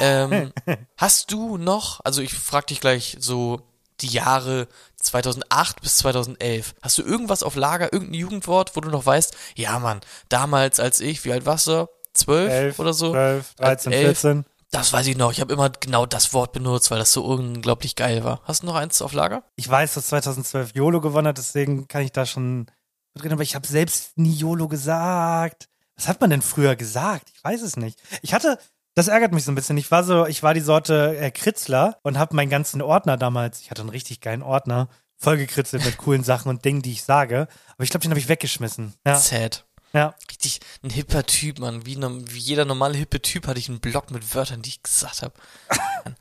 ähm, 0.00 0.52
hast 0.96 1.30
du 1.30 1.58
noch, 1.58 2.00
also 2.04 2.22
ich 2.22 2.32
frag 2.32 2.68
dich 2.68 2.80
gleich 2.80 3.18
so 3.20 3.60
die 4.00 4.08
Jahre 4.08 4.66
2008 4.96 5.82
bis 5.82 5.96
2011. 5.98 6.74
Hast 6.80 6.96
du 6.96 7.02
irgendwas 7.02 7.42
auf 7.42 7.54
Lager, 7.54 7.92
irgendein 7.92 8.18
Jugendwort, 8.18 8.76
wo 8.76 8.80
du 8.80 8.88
noch 8.88 9.04
weißt, 9.04 9.36
ja 9.56 9.78
Mann, 9.78 10.00
damals 10.30 10.80
als 10.80 11.00
ich, 11.00 11.24
wie 11.26 11.32
alt 11.32 11.44
warst 11.44 11.66
du? 11.66 11.86
12 12.14 12.50
11, 12.50 12.78
oder 12.78 12.94
so? 12.94 13.10
12, 13.10 13.54
13, 13.56 13.92
Elf. 13.92 14.04
14. 14.20 14.44
Das 14.70 14.92
weiß 14.92 15.06
ich 15.08 15.16
noch. 15.16 15.32
Ich 15.32 15.40
habe 15.40 15.52
immer 15.52 15.68
genau 15.68 16.06
das 16.06 16.32
Wort 16.32 16.52
benutzt, 16.52 16.90
weil 16.90 16.98
das 16.98 17.12
so 17.12 17.24
unglaublich 17.24 17.96
geil 17.96 18.24
war. 18.24 18.40
Hast 18.44 18.62
du 18.62 18.66
noch 18.66 18.76
eins 18.76 19.02
auf 19.02 19.12
Lager? 19.12 19.42
Ich 19.56 19.68
weiß, 19.68 19.94
dass 19.94 20.06
2012 20.06 20.74
YOLO 20.74 21.00
gewonnen 21.00 21.26
hat, 21.26 21.38
deswegen 21.38 21.88
kann 21.88 22.02
ich 22.02 22.12
da 22.12 22.24
schon 22.24 22.66
mitreden, 23.14 23.34
aber 23.34 23.42
ich 23.42 23.54
habe 23.54 23.66
selbst 23.66 24.16
nie 24.18 24.32
YOLO 24.32 24.68
gesagt. 24.68 25.68
Was 25.96 26.08
hat 26.08 26.20
man 26.20 26.30
denn 26.30 26.42
früher 26.42 26.76
gesagt? 26.76 27.30
Ich 27.34 27.44
weiß 27.44 27.62
es 27.62 27.76
nicht. 27.76 28.00
Ich 28.22 28.32
hatte, 28.32 28.58
das 28.94 29.08
ärgert 29.08 29.32
mich 29.32 29.44
so 29.44 29.52
ein 29.52 29.54
bisschen. 29.54 29.76
Ich 29.76 29.90
war 29.90 30.04
so, 30.04 30.26
ich 30.26 30.42
war 30.42 30.54
die 30.54 30.60
Sorte 30.60 31.16
äh, 31.18 31.30
Kritzler 31.30 31.98
und 32.02 32.18
habe 32.18 32.34
meinen 32.34 32.50
ganzen 32.50 32.82
Ordner 32.82 33.16
damals, 33.16 33.60
ich 33.60 33.70
hatte 33.70 33.82
einen 33.82 33.90
richtig 33.90 34.20
geilen 34.20 34.42
Ordner, 34.42 34.88
vollgekritzelt 35.16 35.84
mit 35.84 35.98
coolen 35.98 36.24
Sachen 36.24 36.48
und 36.48 36.64
Dingen, 36.64 36.82
die 36.82 36.92
ich 36.92 37.04
sage. 37.04 37.48
Aber 37.74 37.84
ich 37.84 37.90
glaube, 37.90 38.02
den 38.02 38.10
habe 38.10 38.20
ich 38.20 38.28
weggeschmissen. 38.28 38.94
Ja, 39.06 39.16
Sad. 39.16 39.66
ja. 39.92 40.14
Richtig 40.30 40.60
ein 40.82 40.90
hipper 40.90 41.24
Typ, 41.26 41.58
Mann. 41.58 41.84
Wie, 41.84 41.96
wie 41.98 42.38
jeder 42.38 42.64
normale 42.64 42.96
hippe 42.96 43.20
Typ 43.20 43.46
hatte 43.46 43.58
ich 43.58 43.68
einen 43.68 43.80
Block 43.80 44.10
mit 44.10 44.34
Wörtern, 44.34 44.62
die 44.62 44.70
ich 44.70 44.82
gesagt 44.82 45.22
habe. 45.22 45.34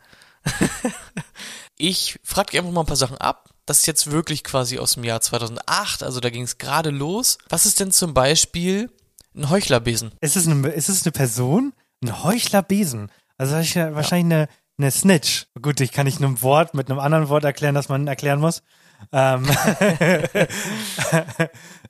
ich 1.77 2.19
frage 2.23 2.57
einfach 2.57 2.71
mal 2.71 2.81
ein 2.81 2.87
paar 2.87 2.95
Sachen 2.97 3.17
ab. 3.17 3.49
Das 3.69 3.81
ist 3.81 3.85
jetzt 3.85 4.09
wirklich 4.09 4.43
quasi 4.43 4.79
aus 4.79 4.93
dem 4.93 5.03
Jahr 5.03 5.21
2008, 5.21 6.01
also 6.01 6.19
da 6.19 6.31
ging 6.31 6.41
es 6.41 6.57
gerade 6.57 6.89
los. 6.89 7.37
Was 7.49 7.67
ist 7.67 7.79
denn 7.79 7.91
zum 7.91 8.15
Beispiel 8.15 8.89
ein 9.35 9.47
Heuchlerbesen? 9.51 10.11
Ist 10.21 10.35
es 10.35 10.47
eine, 10.47 10.69
ist 10.69 10.89
es 10.89 11.03
eine 11.05 11.11
Person? 11.11 11.73
Ein 12.03 12.23
Heuchlerbesen. 12.23 13.11
Also 13.37 13.53
wahrscheinlich 13.53 13.77
eine- 13.85 13.95
wahrscheinlich 13.95 14.25
eine, 14.37 14.47
eine 14.79 14.89
Snitch. 14.89 15.45
Gut, 15.61 15.81
ich 15.81 15.91
kann 15.91 16.05
nicht 16.07 16.17
einem 16.17 16.41
Wort 16.41 16.73
mit 16.73 16.89
einem 16.89 16.97
anderen 16.99 17.29
Wort 17.29 17.43
erklären, 17.43 17.75
das 17.75 17.89
man 17.89 18.07
erklären 18.07 18.39
muss. 18.39 18.63
Ähm, 19.11 19.45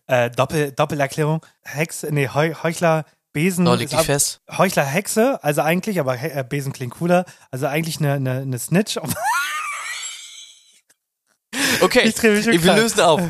äh, 0.08 0.30
Doppel, 0.32 0.74
Doppelerklärung. 0.74 1.46
Hexe, 1.64 2.08
nee, 2.12 2.28
Heu, 2.28 2.54
Heuchler, 2.62 3.06
Besen. 3.32 3.66
Leg 3.66 3.86
ist 3.86 3.94
ab- 3.94 4.06
fest. 4.06 4.42
Heuchler, 4.58 4.84
Hexe, 4.84 5.40
also 5.44 5.62
eigentlich, 5.62 6.00
aber 6.02 6.16
He 6.16 6.28
äh, 6.28 6.44
Besen 6.44 6.74
klingt 6.74 6.96
cooler. 6.96 7.24
Also 7.52 7.68
eigentlich 7.68 8.00
eine, 8.00 8.14
eine, 8.14 8.40
eine 8.42 8.60
Snitch. 8.60 8.98
Okay, 11.82 12.14
wir 12.22 12.76
lösen 12.76 13.02
auf. 13.02 13.22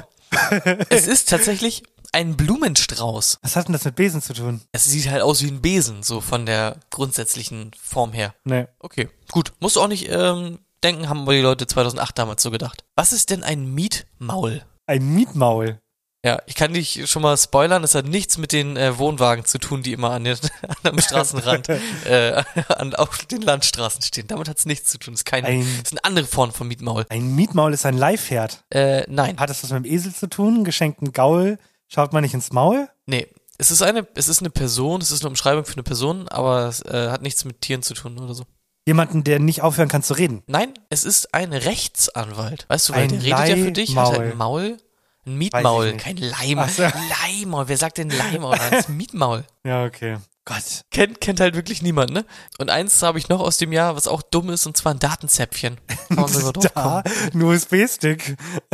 es 0.89 1.07
ist 1.07 1.29
tatsächlich 1.29 1.83
ein 2.11 2.35
Blumenstrauß. 2.35 3.39
Was 3.41 3.55
hat 3.55 3.67
denn 3.67 3.73
das 3.73 3.85
mit 3.85 3.95
Besen 3.95 4.21
zu 4.21 4.33
tun? 4.33 4.61
Es 4.71 4.85
sieht 4.85 5.09
halt 5.09 5.21
aus 5.21 5.43
wie 5.43 5.47
ein 5.49 5.61
Besen, 5.61 6.03
so 6.03 6.21
von 6.21 6.45
der 6.45 6.77
grundsätzlichen 6.89 7.71
Form 7.81 8.13
her. 8.13 8.33
Nee. 8.43 8.67
Okay, 8.79 9.09
gut. 9.31 9.53
Musst 9.59 9.75
du 9.75 9.81
auch 9.81 9.87
nicht 9.87 10.09
ähm, 10.09 10.59
denken, 10.83 11.09
haben 11.09 11.25
wir 11.25 11.33
die 11.33 11.41
Leute 11.41 11.67
2008 11.67 12.17
damals 12.17 12.43
so 12.43 12.51
gedacht. 12.51 12.83
Was 12.95 13.13
ist 13.13 13.29
denn 13.29 13.43
ein 13.43 13.73
Mietmaul? 13.73 14.63
Ein 14.87 15.13
Mietmaul. 15.13 15.79
Ja, 16.25 16.41
ich 16.47 16.55
kann 16.55 16.73
dich 16.73 17.09
schon 17.09 17.21
mal 17.21 17.37
spoilern, 17.37 17.81
es 17.85 17.95
hat 17.95 18.05
nichts 18.05 18.37
mit 18.37 18.51
den 18.51 18.75
äh, 18.75 18.97
Wohnwagen 18.97 19.45
zu 19.45 19.57
tun, 19.57 19.83
die 19.83 19.93
immer 19.93 20.11
an, 20.11 20.25
den, 20.25 20.37
am 20.83 20.99
Straßenrand, 20.99 21.69
äh, 22.05 22.43
an, 22.67 22.93
auf 22.95 23.19
den 23.25 23.41
Landstraßen 23.41 24.01
stehen. 24.01 24.27
Damit 24.27 24.49
hat 24.49 24.57
es 24.57 24.65
nichts 24.65 24.91
zu 24.91 24.97
tun. 24.97 25.13
Es 25.13 25.21
ist 25.21 25.25
keine, 25.25 25.47
Ein- 25.47 25.61
es 25.61 25.83
ist 25.83 25.91
eine 25.93 26.03
andere 26.03 26.25
Form 26.25 26.51
von 26.51 26.67
Mietmaul. 26.67 27.05
Ein 27.09 27.35
Mietmaul 27.35 27.73
ist 27.73 27.85
ein 27.85 27.97
Leihpferd. 27.97 28.65
Äh, 28.69 29.03
nein. 29.07 29.39
Hat 29.39 29.49
das 29.49 29.63
was 29.63 29.69
mit 29.71 29.85
dem 29.85 29.91
Esel 29.93 30.13
zu 30.13 30.27
tun? 30.27 30.65
Geschenkten 30.65 31.13
Gaul? 31.13 31.57
Schaut 31.87 32.11
man 32.11 32.21
nicht 32.23 32.33
ins 32.33 32.51
Maul? 32.51 32.89
Nee. 33.05 33.27
Es 33.57 33.71
ist 33.71 33.81
eine, 33.81 34.05
es 34.15 34.27
ist 34.27 34.39
eine 34.39 34.49
Person, 34.49 34.99
es 35.01 35.11
ist 35.11 35.21
eine 35.21 35.29
Umschreibung 35.29 35.63
für 35.65 35.73
eine 35.73 35.83
Person, 35.83 36.27
aber 36.27 36.67
es 36.67 36.81
äh, 36.81 37.09
hat 37.11 37.21
nichts 37.21 37.45
mit 37.45 37.61
Tieren 37.61 37.81
zu 37.81 37.93
tun 37.93 38.17
oder 38.19 38.33
so. 38.33 38.43
Jemanden, 38.85 39.23
der 39.23 39.39
nicht 39.39 39.61
aufhören 39.61 39.87
kann 39.89 40.03
zu 40.03 40.13
reden. 40.13 40.43
Nein, 40.47 40.73
es 40.89 41.03
ist 41.05 41.33
ein 41.33 41.53
Rechtsanwalt. 41.53 42.65
Weißt 42.69 42.89
du, 42.89 42.93
weil 42.93 43.03
Ein 43.03 43.09
der 43.09 43.23
redet 43.23 43.47
ja 43.47 43.55
für 43.65 43.71
dich, 43.71 43.95
hat 43.95 44.07
halt 44.17 44.31
ein 44.31 44.37
Maul. 44.37 44.77
Ein 45.29 45.37
Mietmaul, 45.37 45.93
kein 45.97 46.17
Leim. 46.17 46.67
So. 46.69 46.83
Leihmaul, 46.83 47.67
wer 47.67 47.77
sagt 47.77 47.99
denn 47.99 48.09
Leihmaul? 48.09 48.57
Das 48.57 48.81
ist 48.81 48.89
Mietmaul. 48.89 49.45
Ja, 49.63 49.85
okay. 49.85 50.17
Gott. 50.45 50.83
Kennt, 50.89 51.21
kennt 51.21 51.39
halt 51.39 51.53
wirklich 51.53 51.83
niemand, 51.83 52.09
ne? 52.11 52.25
Und 52.57 52.71
eins 52.71 53.03
habe 53.03 53.19
ich 53.19 53.29
noch 53.29 53.39
aus 53.39 53.57
dem 53.57 53.71
Jahr, 53.71 53.95
was 53.95 54.07
auch 54.07 54.23
dumm 54.23 54.49
ist, 54.49 54.65
und 54.65 54.75
zwar 54.75 54.95
ein 54.95 54.99
Datenzäpfchen. 54.99 55.77
Da, 56.73 57.03
ein 57.33 57.41
USB-Stick. 57.41 58.35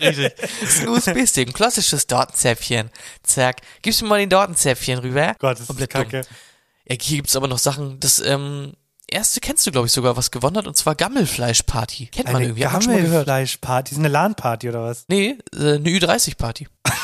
Richtig. 0.00 0.34
Das 0.36 0.70
ist 0.70 0.80
ein 0.82 0.88
USB-Stick, 0.88 1.48
ein 1.48 1.52
klassisches 1.52 2.06
Datenzäpfchen. 2.06 2.90
Zack. 3.24 3.62
Gibst 3.82 4.00
mir 4.00 4.08
mal 4.08 4.20
den 4.20 4.30
Datenzäpfchen 4.30 5.00
rüber. 5.00 5.34
Gott, 5.40 5.54
das 5.54 5.62
ist 5.62 5.66
Komplett 5.66 5.92
dumm. 5.94 6.02
kacke. 6.04 6.20
Ja, 6.88 6.96
hier 7.00 7.16
gibt's 7.16 7.34
aber 7.34 7.48
noch 7.48 7.58
Sachen, 7.58 7.98
das, 7.98 8.20
ähm, 8.20 8.74
erste 9.08 9.40
kennst 9.40 9.66
du, 9.66 9.70
glaube 9.70 9.86
ich, 9.86 9.92
sogar, 9.92 10.16
was 10.16 10.30
gewonnen 10.30 10.56
hat, 10.56 10.66
und 10.66 10.76
zwar 10.76 10.94
Gammelfleischparty. 10.94 12.06
Kennt 12.06 12.26
man 12.26 12.36
Eine 12.36 12.46
irgendwie, 12.46 12.66
hat 12.66 12.72
man 12.72 12.82
schon 12.82 12.92
mal 12.92 13.02
gehört. 13.02 13.26
Gammelfleischparty. 13.26 13.92
Ist 13.92 13.98
eine 13.98 14.08
LAN-Party 14.08 14.68
oder 14.68 14.82
was? 14.82 15.04
Nee, 15.08 15.38
äh, 15.54 15.74
eine 15.74 15.88
Ü30-Party. 15.88 16.68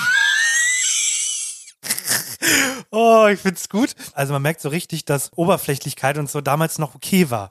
Oh, 2.96 3.26
ich 3.26 3.40
find's 3.40 3.68
gut. 3.68 3.96
Also 4.12 4.32
man 4.32 4.42
merkt 4.42 4.60
so 4.60 4.68
richtig, 4.68 5.04
dass 5.04 5.32
Oberflächlichkeit 5.34 6.16
und 6.16 6.30
so 6.30 6.40
damals 6.40 6.78
noch 6.78 6.94
okay 6.94 7.28
war. 7.28 7.50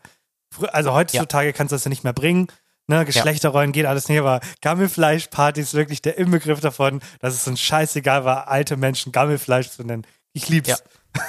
Also 0.72 0.94
heutzutage 0.94 1.52
kannst 1.52 1.72
du 1.72 1.76
das 1.76 1.84
ja 1.84 1.89
nicht 1.89 2.06
mehr 2.06 2.13
bringen. 2.13 2.48
Ne, 2.88 3.04
Geschlechterrollen 3.04 3.74
geht 3.74 3.86
alles 3.86 4.08
nicht, 4.08 4.20
aber 4.20 4.39
Gammelfleischparty 4.62 5.60
ist 5.60 5.74
wirklich 5.74 6.02
der 6.02 6.18
Inbegriff 6.18 6.62
davon, 6.62 7.02
dass 7.20 7.34
es 7.34 7.46
uns 7.48 7.60
scheißegal 7.60 8.24
war, 8.24 8.48
alte 8.48 8.78
Menschen 8.78 9.12
Gammelfleisch 9.12 9.70
zu 9.70 9.84
nennen. 9.84 10.06
Ich 10.32 10.48
lieb's. 10.48 10.70
Ja. 10.70 10.78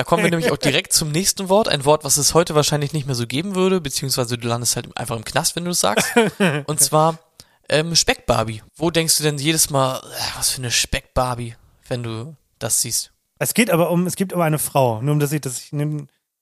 Da 0.00 0.04
kommen 0.04 0.22
wir 0.22 0.30
nämlich 0.30 0.50
auch 0.50 0.56
direkt 0.70 0.94
zum 0.94 1.12
nächsten 1.12 1.50
Wort. 1.50 1.68
Ein 1.68 1.84
Wort, 1.84 2.04
was 2.04 2.16
es 2.16 2.32
heute 2.32 2.54
wahrscheinlich 2.54 2.94
nicht 2.94 3.04
mehr 3.04 3.14
so 3.14 3.26
geben 3.26 3.54
würde, 3.54 3.82
beziehungsweise 3.82 4.38
du 4.38 4.48
landest 4.48 4.76
halt 4.76 4.96
einfach 4.96 5.14
im 5.14 5.26
Knast, 5.26 5.56
wenn 5.56 5.66
du 5.66 5.72
es 5.72 5.80
sagst. 5.80 6.08
Und 6.66 6.80
zwar 6.80 7.18
ähm, 7.68 7.94
Speckbarbie. 7.94 8.62
Wo 8.76 8.90
denkst 8.90 9.18
du 9.18 9.24
denn 9.24 9.36
jedes 9.36 9.68
Mal, 9.68 9.98
äh, 9.98 10.38
was 10.38 10.52
für 10.52 10.62
eine 10.62 10.70
Speckbarbie, 10.70 11.54
wenn 11.86 12.02
du 12.02 12.34
das 12.58 12.80
siehst? 12.80 13.12
Es 13.38 13.52
geht 13.52 13.68
aber 13.68 13.90
um, 13.90 14.06
es 14.06 14.16
geht 14.16 14.32
um 14.32 14.40
eine 14.40 14.58
Frau. 14.58 15.02
Nur 15.02 15.12
um 15.12 15.20
das 15.20 15.32
ich, 15.32 15.42
dass 15.42 15.58
ich, 15.60 15.68
dass 15.70 15.80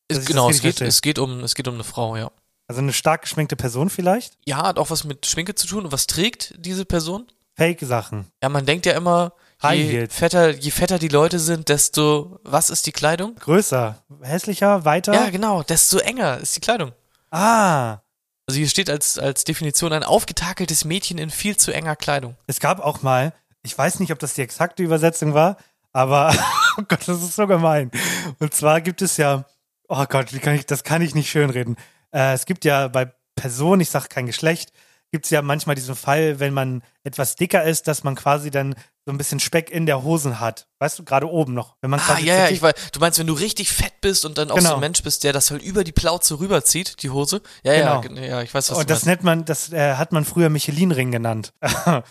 Es, 0.07 0.19
ich 0.19 0.27
genau, 0.27 0.47
das 0.47 0.59
es 0.59 0.63
geht, 0.63 0.77
verstehe. 0.77 0.87
es, 0.87 1.03
geht 1.03 1.19
um, 1.19 1.41
es 1.41 1.57
geht 1.57 1.67
um 1.67 1.75
eine 1.75 1.83
Frau, 1.83 2.15
ja. 2.15 2.31
Also 2.69 2.81
eine 2.81 2.93
stark 2.93 3.23
geschminkte 3.23 3.57
Person 3.57 3.91
vielleicht? 3.91 4.39
Ja, 4.47 4.63
hat 4.63 4.79
auch 4.79 4.91
was 4.91 5.03
mit 5.03 5.27
Schminke 5.27 5.57
zu 5.57 5.67
tun. 5.67 5.85
Und 5.85 5.91
was 5.91 6.07
trägt 6.07 6.55
diese 6.59 6.85
Person? 6.85 7.27
Fake-Sachen. 7.57 8.27
Ja, 8.41 8.51
man 8.51 8.67
denkt 8.67 8.87
ja 8.87 8.93
immer, 8.93 9.33
je 9.63 10.07
fetter, 10.09 10.51
je 10.51 10.71
fetter 10.71 10.99
die 10.99 11.09
Leute 11.09 11.39
sind, 11.39 11.69
desto, 11.69 12.39
was 12.45 12.71
ist 12.71 12.87
die 12.87 12.93
Kleidung? 12.93 13.35
Größer, 13.37 14.03
hässlicher, 14.23 14.85
weiter? 14.85 15.13
Ja, 15.15 15.31
genau, 15.31 15.63
desto 15.63 15.99
enger 15.99 16.39
ist 16.39 16.55
die 16.57 16.61
Kleidung. 16.61 16.93
Ah, 17.31 17.99
Also 18.47 18.59
hier 18.59 18.69
steht 18.69 18.89
als, 18.89 19.19
als 19.19 19.45
Definition 19.45 19.93
ein 19.93 20.05
aufgetakeltes 20.05 20.85
Mädchen 20.85 21.19
in 21.19 21.31
viel 21.31 21.57
zu 21.57 21.73
enger 21.73 21.97
Kleidung. 21.97 22.37
es 22.47 22.61
gab 22.61 22.81
auch 22.81 23.03
mal, 23.03 23.33
ich 23.63 23.77
weiß 23.77 24.01
nicht, 24.01 24.13
ob 24.13 24.19
das 24.19 24.35
die 24.35 24.43
exakte 24.43 24.83
Übersetzung 24.83 25.35
war, 25.35 25.57
aber, 25.93 26.33
oh 26.79 26.83
Gott, 26.89 27.07
das 27.07 27.23
ist 27.23 27.35
so 27.37 27.47
gemein. 27.47 27.91
Und 28.39 28.55
zwar 28.55 28.81
gibt 28.81 29.03
es 29.03 29.17
ja, 29.17 29.45
oh 29.89 30.05
Gott, 30.09 30.33
wie 30.33 30.39
kann 30.39 30.55
ich, 30.55 30.65
das 30.67 30.85
kann 30.85 31.03
ich 31.03 31.15
nicht 31.15 31.31
schönreden. 31.31 31.77
Äh, 32.13 32.33
es 32.33 32.47
gibt 32.47 32.65
ja 32.65 32.89
bei 32.89 33.13
Personen, 33.35 33.81
ich 33.81 33.91
sage 33.91 34.09
kein 34.09 34.27
Geschlecht, 34.27 34.73
gibt 35.11 35.25
es 35.25 35.31
ja 35.31 35.41
manchmal 35.43 35.75
diesen 35.75 35.95
Fall, 35.97 36.39
wenn 36.41 36.53
man 36.53 36.83
etwas 37.05 37.35
dicker 37.37 37.65
ist, 37.65 37.89
dass 37.89 38.05
man 38.05 38.15
quasi 38.15 38.51
dann 38.51 38.75
so 39.07 39.13
ein 39.13 39.17
bisschen 39.19 39.41
Speck 39.41 39.71
in 39.71 39.87
der 39.87 40.03
Hosen 40.03 40.39
hat. 40.39 40.67
Weißt 40.81 40.99
du, 40.99 41.05
gerade 41.05 41.27
oben 41.31 41.55
noch. 41.55 41.77
Wenn 41.81 41.89
man 41.91 41.99
Ah, 42.01 42.19
ja, 42.19 42.35
ja, 42.37 42.49
ich 42.51 42.61
weiß. 42.61 42.91
Du 42.93 43.01
meinst, 43.01 43.19
wenn 43.19 43.27
du 43.27 43.33
richtig 43.33 43.73
fett 43.73 44.01
bist 44.03 44.27
und 44.27 44.37
dann 44.37 44.51
auch 44.51 44.57
so 44.57 44.63
Genau. 44.63 44.75
ein 44.75 44.81
Mensch 44.81 45.03
bist, 45.03 45.25
der 45.25 45.33
das 45.33 45.51
halt 45.51 45.63
über 45.63 45.83
die 45.83 45.93
Plauze 45.93 46.39
rüberzieht, 46.39 47.03
die 47.03 47.09
Hose. 47.11 47.41
Ja, 47.63 47.73
ja, 47.73 48.01
Genau. 48.01 48.15
gen- 48.17 48.23
ja, 48.23 48.43
ich 48.43 48.53
weiß, 48.53 48.71
was 48.71 48.79
Und 48.79 48.91
das 48.91 49.07
nennt 49.07 49.25
man, 49.25 49.45
das 49.47 49.73
äh, 49.73 49.95
hat 49.95 50.13
man 50.13 50.25
früher 50.27 50.51
Michelin-Ring 50.51 51.11
genannt. 51.11 51.55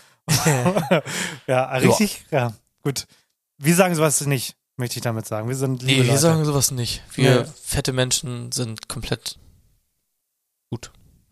ja, 1.48 1.66
richtig? 1.76 2.26
Ja, 2.32 2.54
gut. 2.84 3.06
Wir 3.60 3.76
sagen 3.76 3.96
sowas 3.96 4.22
nicht, 4.22 4.56
möchte 4.76 4.98
ich 4.98 5.02
damit 5.04 5.26
sagen. 5.28 5.48
Wir 5.48 5.56
sind 5.56 5.82
liebe 5.84 6.02
Nee, 6.02 6.06
wir 6.06 6.14
Leute. 6.14 6.20
sagen 6.20 6.46
sowas 6.46 6.72
nicht. 6.72 7.04
Wir 7.14 7.42
Nee. 7.44 7.46
fette 7.64 7.94
Menschen 7.94 8.52
sind 8.52 8.88
komplett. 8.88 9.38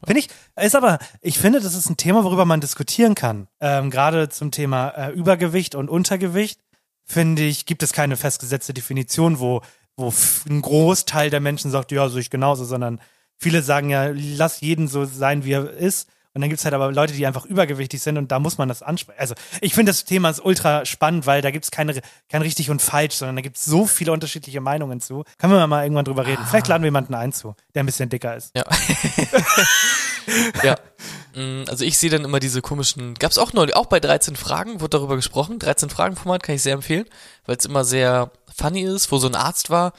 Finde 0.05 0.19
ich, 0.19 0.29
ist 0.61 0.75
aber, 0.75 0.99
ich 1.21 1.39
finde, 1.39 1.59
das 1.59 1.73
ist 1.73 1.89
ein 1.89 1.97
Thema, 1.97 2.23
worüber 2.23 2.45
man 2.45 2.61
diskutieren 2.61 3.15
kann. 3.15 3.47
Ähm, 3.59 3.89
Gerade 3.89 4.29
zum 4.29 4.51
Thema 4.51 4.89
äh, 4.89 5.11
Übergewicht 5.11 5.75
und 5.75 5.89
Untergewicht, 5.89 6.59
finde 7.03 7.43
ich, 7.43 7.65
gibt 7.65 7.83
es 7.83 7.93
keine 7.93 8.17
festgesetzte 8.17 8.73
Definition, 8.73 9.39
wo, 9.39 9.61
wo 9.95 10.13
ein 10.49 10.61
Großteil 10.61 11.29
der 11.29 11.39
Menschen 11.39 11.71
sagt, 11.71 11.91
ja, 11.91 12.07
so 12.09 12.17
ich 12.17 12.29
genauso, 12.29 12.65
sondern 12.65 12.99
viele 13.37 13.61
sagen 13.61 13.89
ja, 13.89 14.11
lass 14.13 14.61
jeden 14.61 14.87
so 14.87 15.05
sein, 15.05 15.43
wie 15.43 15.53
er 15.53 15.69
ist. 15.71 16.09
Und 16.35 16.41
dann 16.41 16.49
gibt 16.49 16.59
es 16.59 16.65
halt 16.65 16.73
aber 16.73 16.91
Leute, 16.91 17.13
die 17.13 17.25
einfach 17.25 17.45
übergewichtig 17.45 18.01
sind 18.01 18.17
und 18.17 18.29
da 18.29 18.39
muss 18.39 18.57
man 18.57 18.67
das 18.67 18.81
ansprechen. 18.83 19.17
Also 19.19 19.35
ich 19.61 19.73
finde 19.73 19.91
das 19.91 20.03
Thema 20.03 20.29
ist 20.29 20.43
ultra 20.43 20.85
spannend, 20.85 21.25
weil 21.25 21.41
da 21.41 21.49
gibt 21.49 21.63
es 21.63 21.71
keine, 21.71 22.01
kein 22.29 22.41
richtig 22.41 22.69
und 22.69 22.81
falsch, 22.81 23.15
sondern 23.15 23.37
da 23.37 23.41
gibt 23.41 23.55
es 23.55 23.63
so 23.63 23.85
viele 23.87 24.11
unterschiedliche 24.11 24.59
Meinungen 24.59 24.99
zu. 24.99 25.23
Können 25.37 25.53
wir 25.53 25.65
mal 25.65 25.83
irgendwann 25.83 26.03
drüber 26.03 26.25
reden. 26.25 26.43
Vielleicht 26.45 26.67
laden 26.67 26.83
wir 26.83 26.87
jemanden 26.87 27.13
ein 27.15 27.31
zu, 27.31 27.55
der 27.73 27.83
ein 27.83 27.85
bisschen 27.85 28.09
dicker 28.09 28.35
ist. 28.35 28.51
Ja. 28.53 28.65
ja. 30.63 30.75
Mm, 31.35 31.63
Also 31.69 31.85
ich 31.85 31.97
sehe 31.97 32.09
dann 32.09 32.25
immer 32.25 32.41
diese 32.41 32.61
komischen, 32.61 33.13
gab's 33.15 33.37
auch 33.37 33.53
neulich, 33.53 33.75
auch 33.75 33.85
bei 33.85 34.01
13 34.01 34.35
Fragen, 34.35 34.81
wurde 34.81 34.97
darüber 34.97 35.15
gesprochen. 35.15 35.57
13 35.59 35.89
Fragen 35.89 36.17
Format 36.17 36.43
kann 36.43 36.55
ich 36.55 36.61
sehr 36.61 36.73
empfehlen, 36.73 37.05
weil 37.45 37.55
es 37.55 37.65
immer 37.65 37.85
sehr 37.85 38.31
funny 38.53 38.81
ist, 38.81 39.09
wo 39.11 39.17
so 39.19 39.27
ein 39.27 39.35
Arzt 39.35 39.69
war. 39.69 39.93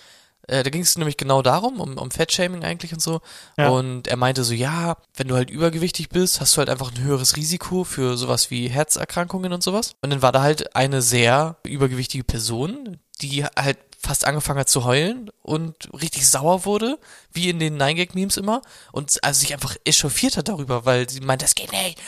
Äh, 0.48 0.62
da 0.62 0.70
ging 0.70 0.82
es 0.82 0.96
nämlich 0.96 1.16
genau 1.16 1.42
darum, 1.42 1.80
um, 1.80 1.98
um 1.98 2.10
Fettshaming 2.10 2.64
eigentlich 2.64 2.92
und 2.92 3.00
so. 3.00 3.20
Ja. 3.56 3.68
Und 3.68 4.08
er 4.08 4.16
meinte 4.16 4.44
so, 4.44 4.54
ja, 4.54 4.96
wenn 5.14 5.28
du 5.28 5.34
halt 5.34 5.50
übergewichtig 5.50 6.08
bist, 6.08 6.40
hast 6.40 6.56
du 6.56 6.58
halt 6.58 6.70
einfach 6.70 6.92
ein 6.92 7.02
höheres 7.02 7.36
Risiko 7.36 7.84
für 7.84 8.16
sowas 8.16 8.50
wie 8.50 8.68
Herzerkrankungen 8.68 9.52
und 9.52 9.62
sowas. 9.62 9.94
Und 10.02 10.10
dann 10.10 10.22
war 10.22 10.32
da 10.32 10.42
halt 10.42 10.76
eine 10.76 11.02
sehr 11.02 11.56
übergewichtige 11.64 12.24
Person, 12.24 12.98
die 13.20 13.44
halt 13.44 13.78
fast 13.98 14.24
angefangen 14.24 14.60
hat 14.60 14.68
zu 14.68 14.84
heulen 14.84 15.30
und 15.42 15.88
richtig 16.00 16.28
sauer 16.28 16.64
wurde, 16.64 16.98
wie 17.36 17.48
in 17.50 17.58
den 17.60 17.76
Nine-Gag-Memes 17.76 18.36
immer. 18.36 18.62
Und 18.92 19.22
also 19.22 19.40
sich 19.40 19.52
einfach 19.54 19.76
echauffiert 19.84 20.36
hat 20.36 20.48
darüber, 20.48 20.84
weil 20.84 21.08
sie 21.08 21.20
meint, 21.20 21.42
das 21.42 21.54
geht 21.54 21.70
nicht. 21.70 22.00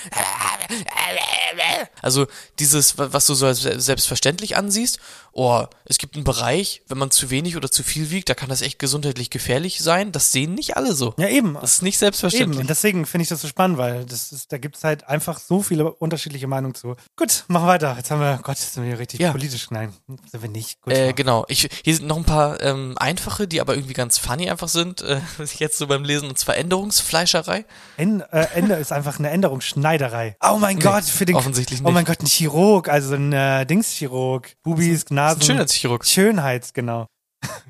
Also 2.02 2.26
dieses, 2.58 2.98
wa- 2.98 3.08
was 3.12 3.26
du 3.26 3.34
so 3.34 3.46
als 3.46 3.60
se- 3.62 3.80
selbstverständlich 3.80 4.56
ansiehst, 4.56 4.98
oh, 5.32 5.64
es 5.84 5.98
gibt 5.98 6.14
einen 6.16 6.24
Bereich, 6.24 6.82
wenn 6.88 6.98
man 6.98 7.10
zu 7.10 7.30
wenig 7.30 7.56
oder 7.56 7.70
zu 7.70 7.82
viel 7.82 8.10
wiegt, 8.10 8.28
da 8.28 8.34
kann 8.34 8.48
das 8.48 8.62
echt 8.62 8.78
gesundheitlich 8.78 9.30
gefährlich 9.30 9.80
sein. 9.80 10.12
Das 10.12 10.32
sehen 10.32 10.54
nicht 10.54 10.76
alle 10.76 10.94
so. 10.94 11.14
Ja, 11.18 11.28
eben. 11.28 11.54
Das 11.54 11.74
ist 11.74 11.82
nicht 11.82 11.94
Eben, 11.96 12.00
selbstverständlich. 12.00 12.60
und 12.60 12.70
deswegen 12.70 13.06
finde 13.06 13.22
ich 13.22 13.28
das 13.28 13.40
so 13.40 13.48
spannend, 13.48 13.78
weil 13.78 14.04
das 14.04 14.32
ist, 14.32 14.52
da 14.52 14.58
gibt 14.58 14.76
es 14.76 14.84
halt 14.84 15.04
einfach 15.08 15.38
so 15.38 15.62
viele 15.62 15.92
unterschiedliche 15.92 16.46
Meinungen 16.46 16.74
zu. 16.74 16.96
Gut, 17.16 17.44
machen 17.48 17.64
wir 17.64 17.68
weiter. 17.68 17.94
Jetzt 17.96 18.10
haben 18.10 18.20
wir, 18.20 18.38
Gott, 18.42 18.58
jetzt 18.58 18.74
sind 18.74 18.84
wir 18.84 18.98
richtig 18.98 19.20
Ja. 19.20 19.30
politisch. 19.32 19.70
Nein, 19.70 19.92
sind 20.30 20.42
wir 20.42 20.48
nicht. 20.50 20.80
Gut, 20.82 20.92
Äh, 20.92 21.12
genau. 21.12 21.44
Ich, 21.48 21.68
hier 21.84 21.94
sind 21.94 22.06
noch 22.06 22.16
ein 22.16 22.24
paar 22.24 22.60
ähm, 22.62 22.94
einfache, 22.98 23.46
die 23.48 23.60
aber 23.60 23.74
irgendwie 23.74 23.94
ganz 23.94 24.18
funny 24.18 24.50
einfach 24.50 24.68
sind, 24.68 25.02
äh, 25.02 25.17
was 25.38 25.52
ich 25.54 25.60
jetzt 25.60 25.78
so 25.78 25.86
beim 25.86 26.04
Lesen, 26.04 26.28
und 26.28 26.38
zwar 26.38 26.56
Änderungsfleischerei. 26.56 27.64
En, 27.96 28.20
äh, 28.20 28.46
Ende 28.54 28.74
ist 28.74 28.92
einfach 28.92 29.18
eine 29.18 29.30
Änderung, 29.30 29.60
Schneiderei. 29.60 30.36
Oh 30.42 30.58
mein 30.58 30.76
Nee, 30.76 30.82
Gott, 30.82 31.04
für 31.04 31.24
den. 31.24 31.36
offensichtlich 31.36 31.80
Oh 31.80 31.90
mein 31.90 32.04
nicht. 32.04 32.06
Gott, 32.06 32.20
ein 32.22 32.26
Chirurg, 32.26 32.88
also 32.88 33.14
ein 33.14 33.32
äh, 33.32 33.66
Dingschirurg. 33.66 34.54
Bubis, 34.62 35.06
Nasen. 35.10 35.40
Ein 35.40 35.46
Schönheitschirurg. 35.46 36.04
Schönheits, 36.04 36.72
genau. 36.72 37.06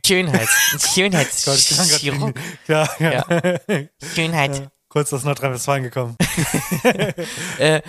Schönheits. 0.06 0.50
Gott, 1.44 1.58
Schönheitschirurg. 1.58 2.38
Klar, 2.64 2.88
ja. 3.00 3.24
Schönheit. 4.14 4.70
Kurz 4.88 5.12
aus 5.12 5.24
Nordrhein-Westfalen 5.24 5.82
gekommen. 5.82 6.16
Äh, 7.58 7.82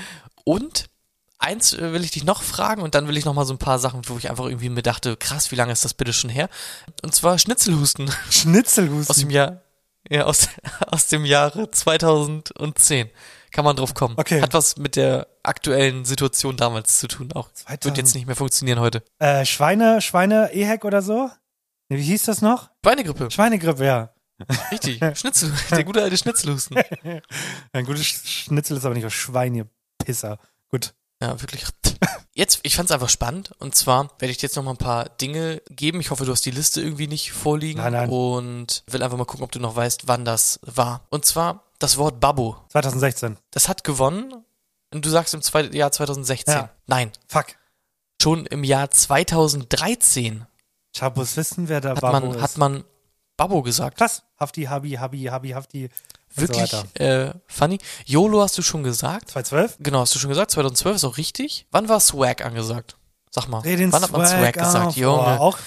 und 0.44 0.89
eins 1.40 1.74
äh, 1.74 1.94
will 1.94 2.04
ich 2.04 2.12
dich 2.12 2.24
noch 2.24 2.44
fragen 2.44 2.82
und 2.82 2.96
dann 2.96 3.08
will 3.08 3.18
ich 3.18 3.26
noch 3.26 3.34
mal 3.34 3.46
so 3.46 3.54
ein 3.54 3.58
paar 3.60 3.80
Sachen, 3.80 4.02
wo 4.08 4.18
ich 4.18 4.30
einfach 4.30 4.46
irgendwie 4.46 4.70
mir 4.70 4.82
dachte, 4.84 5.18
krass, 5.18 5.52
wie 5.52 5.56
lange 5.56 5.72
ist 5.72 5.84
das 5.86 5.94
bitte 5.94 6.14
schon 6.14 6.30
her? 6.30 6.50
Und 7.02 7.16
zwar 7.16 7.40
Schnitzelhusten 7.40 8.12
Schnitzelhusten. 8.30 9.10
aus 9.10 9.18
dem 9.18 9.30
Jahr, 9.30 9.62
ja, 10.10 10.26
aus, 10.26 10.50
aus 10.88 11.08
dem 11.08 11.26
Jahre 11.26 11.72
2010. 11.72 13.10
Kann 13.52 13.66
man 13.66 13.76
drauf 13.76 13.96
kommen. 13.96 14.14
Okay. 14.18 14.42
Hat 14.44 14.54
was 14.54 14.78
mit 14.78 14.96
der 14.96 15.28
aktuellen 15.42 16.06
Situation 16.06 16.56
damals 16.56 17.00
zu 17.00 17.08
tun 17.08 17.32
auch. 17.34 17.52
2000. 17.52 17.86
Wird 17.86 17.98
jetzt 17.98 18.14
nicht 18.14 18.28
mehr 18.28 18.36
funktionieren 18.36 18.80
heute. 18.80 19.04
Äh, 19.18 19.44
Schweine, 19.44 20.02
Schweine, 20.02 20.52
Ehek 20.54 20.86
oder 20.86 21.02
so? 21.02 21.32
Wie 21.88 22.00
hieß 22.04 22.26
das 22.26 22.44
noch? 22.44 22.70
Schweinegrippe, 22.86 23.32
Schweinegrippe, 23.32 23.84
ja. 23.86 24.14
richtig. 24.72 25.00
Schnitzel, 25.18 25.52
der 25.72 25.84
gute 25.84 26.04
alte 26.04 26.16
Schnitzelhusten. 26.16 26.78
Ein 27.74 27.86
gutes 27.86 28.04
Sch- 28.04 28.28
Schnitzel 28.46 28.78
ist 28.78 28.86
aber 28.86 28.94
nicht 28.94 29.06
aus 29.08 29.14
Schwein, 29.14 29.56
ihr 29.56 29.68
Pisser. 29.98 30.38
Gut. 30.70 30.94
Ja, 31.22 31.40
wirklich. 31.42 31.66
Jetzt, 32.34 32.60
ich 32.64 32.76
fand's 32.76 32.92
einfach 32.92 33.10
spannend 33.10 33.52
und 33.60 33.76
zwar 33.76 34.10
werde 34.20 34.32
ich 34.32 34.38
dir 34.38 34.46
jetzt 34.46 34.56
noch 34.56 34.64
mal 34.64 34.72
ein 34.72 34.78
paar 34.78 35.10
Dinge 35.10 35.62
geben. 35.70 36.00
Ich 36.00 36.12
hoffe, 36.12 36.24
du 36.26 36.32
hast 36.32 36.46
die 36.46 36.52
Liste 36.52 36.80
irgendwie 36.82 37.08
nicht 37.08 37.34
vorliegen 37.34 37.82
Nein, 37.82 37.92
nein. 37.92 38.10
und 38.10 38.84
will 38.88 39.04
einfach 39.04 39.18
mal 39.18 39.26
gucken, 39.26 39.44
ob 39.44 39.52
du 39.52 39.60
noch 39.60 39.76
weißt, 39.76 40.08
wann 40.08 40.24
das 40.24 40.60
war. 40.64 41.02
Und 41.10 41.26
zwar 41.26 41.66
das 41.80 41.98
Wort 41.98 42.22
Babbo. 42.22 42.56
2016. 42.70 43.38
Das 43.52 43.68
hat 43.68 43.84
gewonnen 43.84 44.34
und 44.94 45.06
du 45.06 45.10
sagst 45.10 45.34
im 45.34 45.42
zwei, 45.42 45.64
Jahr 45.64 45.92
2016. 45.92 46.54
Ja. 46.54 46.70
Nein, 46.88 47.12
Fuck. 47.28 47.48
schon 48.22 48.46
im 48.46 48.64
Jahr 48.64 48.90
2013 48.90 50.46
Chabos 50.96 51.36
wissen, 51.36 51.68
wer 51.68 51.82
da 51.82 51.90
hat 51.92 52.02
Babbo 52.02 52.28
man, 52.28 52.36
ist. 52.38 52.42
hat 52.42 52.58
man 52.58 52.84
Babbo 53.36 53.62
gesagt. 53.64 53.98
Krass. 53.98 54.24
Hafti, 54.40 54.64
Habi, 54.64 54.92
Habi, 54.92 55.24
Habi, 55.26 55.50
Hafti. 55.50 55.90
Und 56.36 56.42
Wirklich 56.42 56.72
So 56.72 56.84
äh, 57.04 57.34
funny. 57.48 57.80
YOLO 58.06 58.42
hast 58.42 58.58
du 58.58 58.62
schon 58.62 58.84
gesagt. 58.84 59.30
2012? 59.32 59.78
Genau, 59.80 60.00
hast 60.02 60.16
du 60.16 60.20
schon 60.20 60.30
gesagt. 60.30 60.52
2012 60.52 60.96
ist 60.98 61.04
auch 61.04 61.18
richtig. 61.18 61.68
Wann 61.72 61.90
war 61.90 62.00
Swag 62.00 62.46
angesagt? 62.46 62.98
Sag 63.32 63.48
mal. 63.48 63.62
Dreh 63.62 63.76
den 63.76 63.92
Wann 63.92 64.02
hat 64.04 64.12
man 64.12 64.26
Swag 64.28 64.58
auf. 64.58 64.66
gesagt? 64.66 64.96
Junge. 64.96 65.40
Auch, 65.40 65.58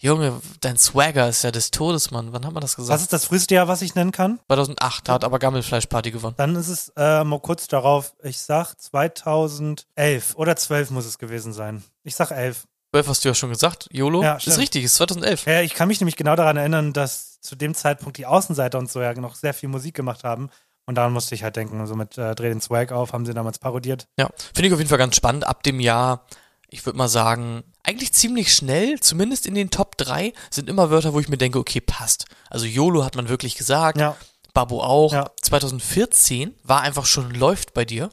Junge, 0.00 0.40
dein 0.60 0.76
Swagger 0.76 1.28
ist 1.30 1.44
ja 1.44 1.50
des 1.50 1.70
Todes, 1.70 2.10
Mann. 2.10 2.32
Wann 2.32 2.44
hat 2.44 2.52
man 2.52 2.60
das 2.60 2.76
gesagt? 2.76 2.94
was 2.94 3.02
ist 3.02 3.12
das 3.14 3.24
früheste 3.24 3.54
Jahr, 3.54 3.68
was 3.68 3.80
ich 3.80 3.94
nennen 3.94 4.12
kann? 4.12 4.38
2008, 4.48 5.08
da 5.08 5.14
hat 5.14 5.24
aber 5.24 5.38
Gammelfleischparty 5.38 6.10
gewonnen. 6.10 6.34
Dann 6.36 6.56
ist 6.56 6.68
es 6.68 6.92
äh, 6.96 7.24
mal 7.24 7.40
kurz 7.40 7.68
darauf, 7.68 8.12
ich 8.22 8.38
sag 8.38 8.74
2011 8.78 10.34
oder 10.36 10.56
12 10.56 10.90
muss 10.90 11.06
es 11.06 11.18
gewesen 11.18 11.52
sein. 11.54 11.82
Ich 12.02 12.16
sag 12.16 12.30
11. 12.32 12.66
12 12.94 13.08
hast 13.08 13.24
du 13.24 13.28
ja 13.28 13.34
schon 13.34 13.50
gesagt, 13.50 13.88
YOLO. 13.90 14.22
Ja, 14.22 14.36
ist 14.36 14.56
richtig, 14.56 14.84
ist 14.84 14.94
2011. 14.94 15.46
Ja, 15.46 15.62
ich 15.62 15.74
kann 15.74 15.88
mich 15.88 15.98
nämlich 16.00 16.14
genau 16.14 16.36
daran 16.36 16.56
erinnern, 16.56 16.92
dass 16.92 17.40
zu 17.40 17.56
dem 17.56 17.74
Zeitpunkt 17.74 18.18
die 18.18 18.26
Außenseiter 18.26 18.78
und 18.78 18.88
so 18.88 19.02
ja 19.02 19.12
noch 19.14 19.34
sehr 19.34 19.52
viel 19.52 19.68
Musik 19.68 19.96
gemacht 19.96 20.22
haben. 20.22 20.48
Und 20.86 20.94
daran 20.94 21.12
musste 21.12 21.34
ich 21.34 21.42
halt 21.42 21.56
denken. 21.56 21.80
Also 21.80 21.96
mit 21.96 22.16
äh, 22.18 22.36
Dreh 22.36 22.50
den 22.50 22.60
Swag 22.60 22.92
auf, 22.92 23.12
haben 23.12 23.26
sie 23.26 23.34
damals 23.34 23.58
parodiert. 23.58 24.06
Ja, 24.16 24.28
finde 24.54 24.68
ich 24.68 24.72
auf 24.72 24.78
jeden 24.78 24.88
Fall 24.88 24.98
ganz 24.98 25.16
spannend. 25.16 25.44
Ab 25.44 25.64
dem 25.64 25.80
Jahr, 25.80 26.24
ich 26.68 26.86
würde 26.86 26.96
mal 26.96 27.08
sagen, 27.08 27.64
eigentlich 27.82 28.12
ziemlich 28.12 28.54
schnell, 28.54 29.00
zumindest 29.00 29.46
in 29.46 29.56
den 29.56 29.70
Top 29.70 29.96
3, 29.96 30.32
sind 30.50 30.68
immer 30.68 30.90
Wörter, 30.90 31.14
wo 31.14 31.18
ich 31.18 31.28
mir 31.28 31.36
denke, 31.36 31.58
okay, 31.58 31.80
passt. 31.80 32.26
Also 32.48 32.66
YOLO 32.66 33.04
hat 33.04 33.16
man 33.16 33.28
wirklich 33.28 33.56
gesagt, 33.56 33.98
Ja. 33.98 34.16
Babo 34.52 34.80
auch. 34.84 35.12
Ja. 35.12 35.32
2014 35.42 36.54
war 36.62 36.82
einfach 36.82 37.06
schon 37.06 37.32
läuft 37.34 37.74
bei 37.74 37.84
dir. 37.84 38.10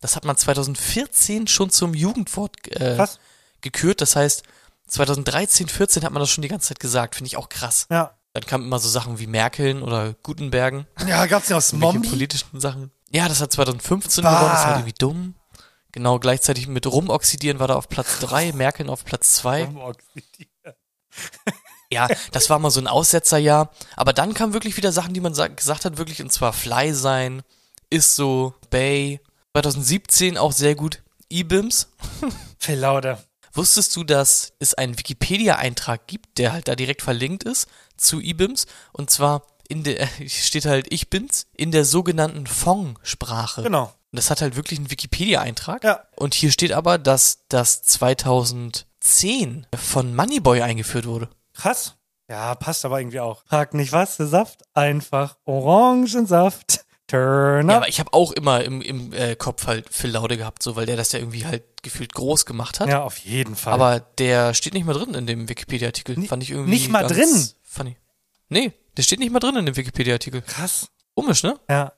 Das 0.00 0.16
hat 0.16 0.24
man 0.24 0.36
2014 0.36 1.46
schon 1.46 1.70
zum 1.70 1.94
Jugendwort 1.94 2.56
äh, 2.72 2.96
Krass. 2.96 3.20
Gekürt. 3.64 4.00
Das 4.00 4.14
heißt, 4.14 4.44
2013, 4.86 5.66
14 5.68 6.04
hat 6.04 6.12
man 6.12 6.20
das 6.20 6.30
schon 6.30 6.42
die 6.42 6.48
ganze 6.48 6.68
Zeit 6.68 6.78
gesagt. 6.78 7.16
Finde 7.16 7.26
ich 7.26 7.36
auch 7.36 7.48
krass. 7.48 7.86
Ja. 7.90 8.14
Dann 8.34 8.44
kamen 8.46 8.64
immer 8.64 8.78
so 8.78 8.88
Sachen 8.88 9.18
wie 9.18 9.26
Merkeln 9.26 9.82
oder 9.82 10.12
Gutenbergen. 10.22 10.86
Ja, 11.08 11.26
gab's 11.26 11.48
ja 11.48 11.56
aus 11.56 11.72
Mombi? 11.72 12.08
politischen 12.08 12.60
Sachen. 12.60 12.90
Ja, 13.10 13.28
das 13.28 13.40
hat 13.40 13.52
2015 13.52 14.22
Bah. 14.24 14.34
gewonnen, 14.38 14.52
das 14.54 14.64
war 14.64 14.72
irgendwie 14.76 14.94
dumm. 14.98 15.34
Genau, 15.92 16.18
gleichzeitig 16.18 16.66
mit 16.66 16.86
Rumoxidieren 16.86 17.60
war 17.60 17.68
da 17.68 17.76
auf 17.76 17.88
Platz 17.88 18.18
3, 18.20 18.52
Merkeln 18.52 18.90
auf 18.90 19.04
Platz 19.04 19.34
2. 19.36 19.68
Ja, 21.92 22.08
das 22.32 22.50
war 22.50 22.58
mal 22.58 22.70
so 22.70 22.80
ein 22.80 22.88
Aussetzerjahr. 22.88 23.70
Aber 23.94 24.12
dann 24.12 24.34
kamen 24.34 24.52
wirklich 24.52 24.76
wieder 24.76 24.90
Sachen, 24.90 25.14
die 25.14 25.20
man 25.20 25.34
sa- 25.34 25.46
gesagt 25.46 25.84
hat, 25.84 25.96
wirklich, 25.96 26.20
und 26.20 26.32
zwar 26.32 26.52
Fly 26.52 26.92
sein, 26.92 27.42
ist 27.90 28.16
so, 28.16 28.54
Bay. 28.70 29.20
2017 29.52 30.36
auch 30.36 30.50
sehr 30.50 30.74
gut, 30.74 31.02
E-Bims. 31.28 31.86
Viel 32.58 32.78
lauter. 32.80 33.22
Wusstest 33.54 33.94
du, 33.96 34.04
dass 34.04 34.52
es 34.58 34.74
einen 34.74 34.98
Wikipedia-Eintrag 34.98 36.06
gibt, 36.06 36.38
der 36.38 36.52
halt 36.52 36.68
da 36.68 36.74
direkt 36.74 37.02
verlinkt 37.02 37.44
ist 37.44 37.68
zu 37.96 38.20
IBIMS? 38.20 38.66
Und 38.92 39.10
zwar 39.10 39.42
in 39.68 39.84
der, 39.84 40.08
steht 40.26 40.66
halt 40.66 40.92
Ich 40.92 41.08
bin's, 41.08 41.46
in 41.56 41.70
der 41.70 41.84
sogenannten 41.84 42.46
Fong-Sprache. 42.46 43.62
Genau. 43.62 43.84
Und 43.84 44.16
das 44.16 44.30
hat 44.30 44.42
halt 44.42 44.56
wirklich 44.56 44.78
einen 44.78 44.90
Wikipedia-Eintrag. 44.90 45.84
Ja. 45.84 46.02
Und 46.16 46.34
hier 46.34 46.50
steht 46.50 46.72
aber, 46.72 46.98
dass 46.98 47.46
das 47.48 47.82
2010 47.82 49.66
von 49.76 50.14
Moneyboy 50.14 50.62
eingeführt 50.62 51.06
wurde. 51.06 51.28
Krass. 51.52 51.94
Ja, 52.28 52.54
passt 52.54 52.84
aber 52.84 53.00
irgendwie 53.00 53.20
auch. 53.20 53.44
Frag 53.46 53.74
nicht 53.74 53.92
was, 53.92 54.16
der 54.16 54.26
Saft, 54.26 54.62
einfach 54.74 55.36
Orangensaft. 55.44 56.83
Turn 57.06 57.68
Ja, 57.68 57.74
up. 57.76 57.82
aber 57.82 57.88
ich 57.88 58.00
habe 58.00 58.12
auch 58.12 58.32
immer 58.32 58.64
im, 58.64 58.80
im 58.80 59.12
äh, 59.12 59.36
Kopf 59.36 59.66
halt 59.66 59.92
Phil 59.92 60.10
Laude 60.10 60.36
gehabt, 60.36 60.62
so, 60.62 60.74
weil 60.76 60.86
der 60.86 60.96
das 60.96 61.12
ja 61.12 61.18
irgendwie 61.18 61.44
halt 61.44 61.62
gefühlt 61.82 62.14
groß 62.14 62.46
gemacht 62.46 62.80
hat. 62.80 62.88
Ja, 62.88 63.02
auf 63.02 63.18
jeden 63.18 63.56
Fall. 63.56 63.74
Aber 63.74 64.00
der 64.00 64.54
steht 64.54 64.72
nicht 64.74 64.86
mal 64.86 64.94
drin 64.94 65.12
in 65.14 65.26
dem 65.26 65.48
Wikipedia-Artikel. 65.48 66.20
Fand 66.26 66.42
ich 66.42 66.50
irgendwie. 66.50 66.70
nicht 66.70 66.88
mal 66.88 67.06
drin? 67.06 67.28
Funny. 67.62 67.96
Nee, 68.48 68.72
der 68.96 69.02
steht 69.02 69.18
nicht 69.18 69.32
mal 69.32 69.40
drin 69.40 69.56
in 69.56 69.66
dem 69.66 69.76
Wikipedia-Artikel. 69.76 70.40
krass. 70.42 70.88
Komisch, 71.14 71.42
ne? 71.42 71.60
Ja. 71.68 71.92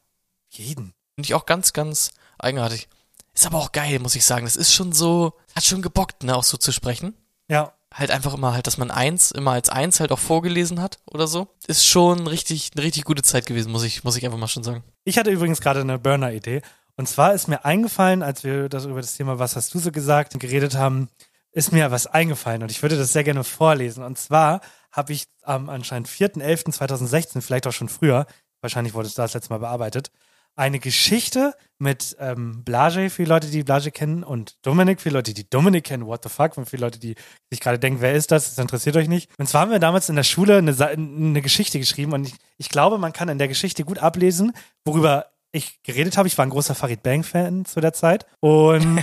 Jeden. 0.51 0.93
Finde 1.15 1.27
ich 1.27 1.35
auch 1.35 1.47
ganz, 1.47 1.73
ganz 1.73 2.11
eigenartig. 2.39 2.89
Ist 3.33 3.47
aber 3.47 3.59
auch 3.59 3.73
geil, 3.73 3.99
muss 4.01 4.15
ich 4.17 4.25
sagen. 4.25 4.45
Das 4.45 4.57
ist 4.57 4.73
schon 4.75 4.93
so, 4.93 5.35
hat 5.55 5.65
schon 5.65 5.83
gebockt, 5.83 6.23
ne, 6.25 6.35
auch 6.37 6.43
so 6.45 6.57
zu 6.57 6.73
sprechen. 6.73 7.15
Ja. 7.49 7.73
Halt 7.97 8.11
einfach 8.11 8.35
immer 8.35 8.53
halt, 8.53 8.67
dass 8.67 8.77
man 8.77 8.91
eins, 8.91 9.31
immer 9.31 9.53
als 9.53 9.71
eins 9.71 10.01
halt 10.01 10.13
auch 10.13 10.19
vorgelesen 10.19 10.83
hat 10.83 10.99
oder 11.07 11.27
so. 11.27 11.49
Ist 11.67 11.87
schon 11.87 12.27
richtig, 12.27 12.73
eine 12.75 12.85
richtig 12.85 13.05
gute 13.05 13.23
Zeit 13.23 13.47
gewesen, 13.47 13.73
muss 13.73 13.85
ich, 13.85 14.05
muss 14.05 14.17
ich 14.17 14.25
einfach 14.27 14.39
mal 14.39 14.49
schon 14.49 14.65
sagen. 14.65 14.85
Ich 15.05 15.17
hatte 15.17 15.31
übrigens 15.31 15.63
gerade 15.63 15.81
eine 15.81 15.99
Burner-Idee. 15.99 16.61
Und 16.97 17.09
zwar 17.09 17.33
ist 17.33 17.49
mir 17.49 17.65
eingefallen, 17.65 18.23
als 18.23 18.45
wir 18.45 18.69
das 18.69 18.85
über 18.85 19.01
das 19.01 19.17
Thema 19.17 19.39
Was 19.39 19.57
hast 19.57 19.73
du 19.73 19.79
so 19.79 19.93
gesagt 19.93 20.39
geredet 20.39 20.75
haben, 20.75 21.09
ist 21.53 21.73
mir 21.73 21.91
was 21.91 22.07
eingefallen 22.07 22.63
und 22.63 22.71
ich 22.71 22.83
würde 22.83 22.99
das 22.99 23.15
sehr 23.15 23.25
gerne 23.25 23.43
vorlesen. 23.43 24.05
Und 24.05 24.19
zwar 24.19 24.61
habe 24.93 25.15
ich 25.15 25.27
am 25.43 25.71
anscheinend 25.71 26.07
4.11.2016, 26.07 27.41
vielleicht 27.41 27.67
auch 27.67 27.73
schon 27.73 27.89
früher, 27.89 28.27
wahrscheinlich 28.61 28.93
wurde 28.93 29.09
es 29.09 29.15
da 29.15 29.23
das 29.23 29.33
letzte 29.33 29.55
Mal 29.55 29.61
bearbeitet, 29.61 30.11
eine 30.57 30.79
Geschichte 30.79 31.55
mit 31.79 32.17
ähm, 32.19 32.65
Blage 32.65 33.11
für 33.11 33.25
Leute, 33.25 33.49
die 33.49 33.63
Blage 33.63 33.91
kennen 33.91 34.25
und 34.25 34.57
Dominik 34.63 35.01
für 35.01 35.11
Leute, 35.11 35.35
die 35.35 35.49
Dominik 35.49 35.85
kennen, 35.85 36.07
what 36.07 36.23
the 36.23 36.31
fuck, 36.31 36.57
und 36.57 36.69
für 36.69 36.79
Leute, 36.79 36.99
die 36.99 37.15
sich 37.51 37.61
gerade 37.61 37.79
denken, 37.79 38.01
wer 38.01 38.15
ist 38.15 38.33
das, 38.33 38.49
das 38.49 38.59
interessiert 38.59 38.97
euch 38.97 39.09
nicht. 39.09 39.31
Und 39.39 39.49
zwar 39.49 39.61
haben 39.61 39.71
wir 39.71 39.79
damals 39.79 40.09
in 40.09 40.17
der 40.17 40.25
Schule 40.25 40.57
eine, 40.57 40.75
eine 40.89 41.43
Geschichte 41.43 41.79
geschrieben 41.79 42.15
und 42.15 42.27
ich, 42.27 42.35
ich 42.57 42.71
glaube, 42.71 42.97
man 42.97 43.13
kann 43.13 43.29
in 43.29 43.39
der 43.39 43.49
Geschichte 43.49 43.85
gut 43.85 43.99
ablesen, 43.99 44.53
worüber 44.85 45.27
ich 45.57 45.83
geredet 45.83 46.17
habe. 46.17 46.29
Ich 46.29 46.37
war 46.39 46.47
ein 46.47 46.51
großer 46.51 46.75
Farid 46.75 47.03
Bang-Fan 47.03 47.65
zu 47.65 47.81
der 47.81 47.93
Zeit 47.93 48.27
und 48.41 49.03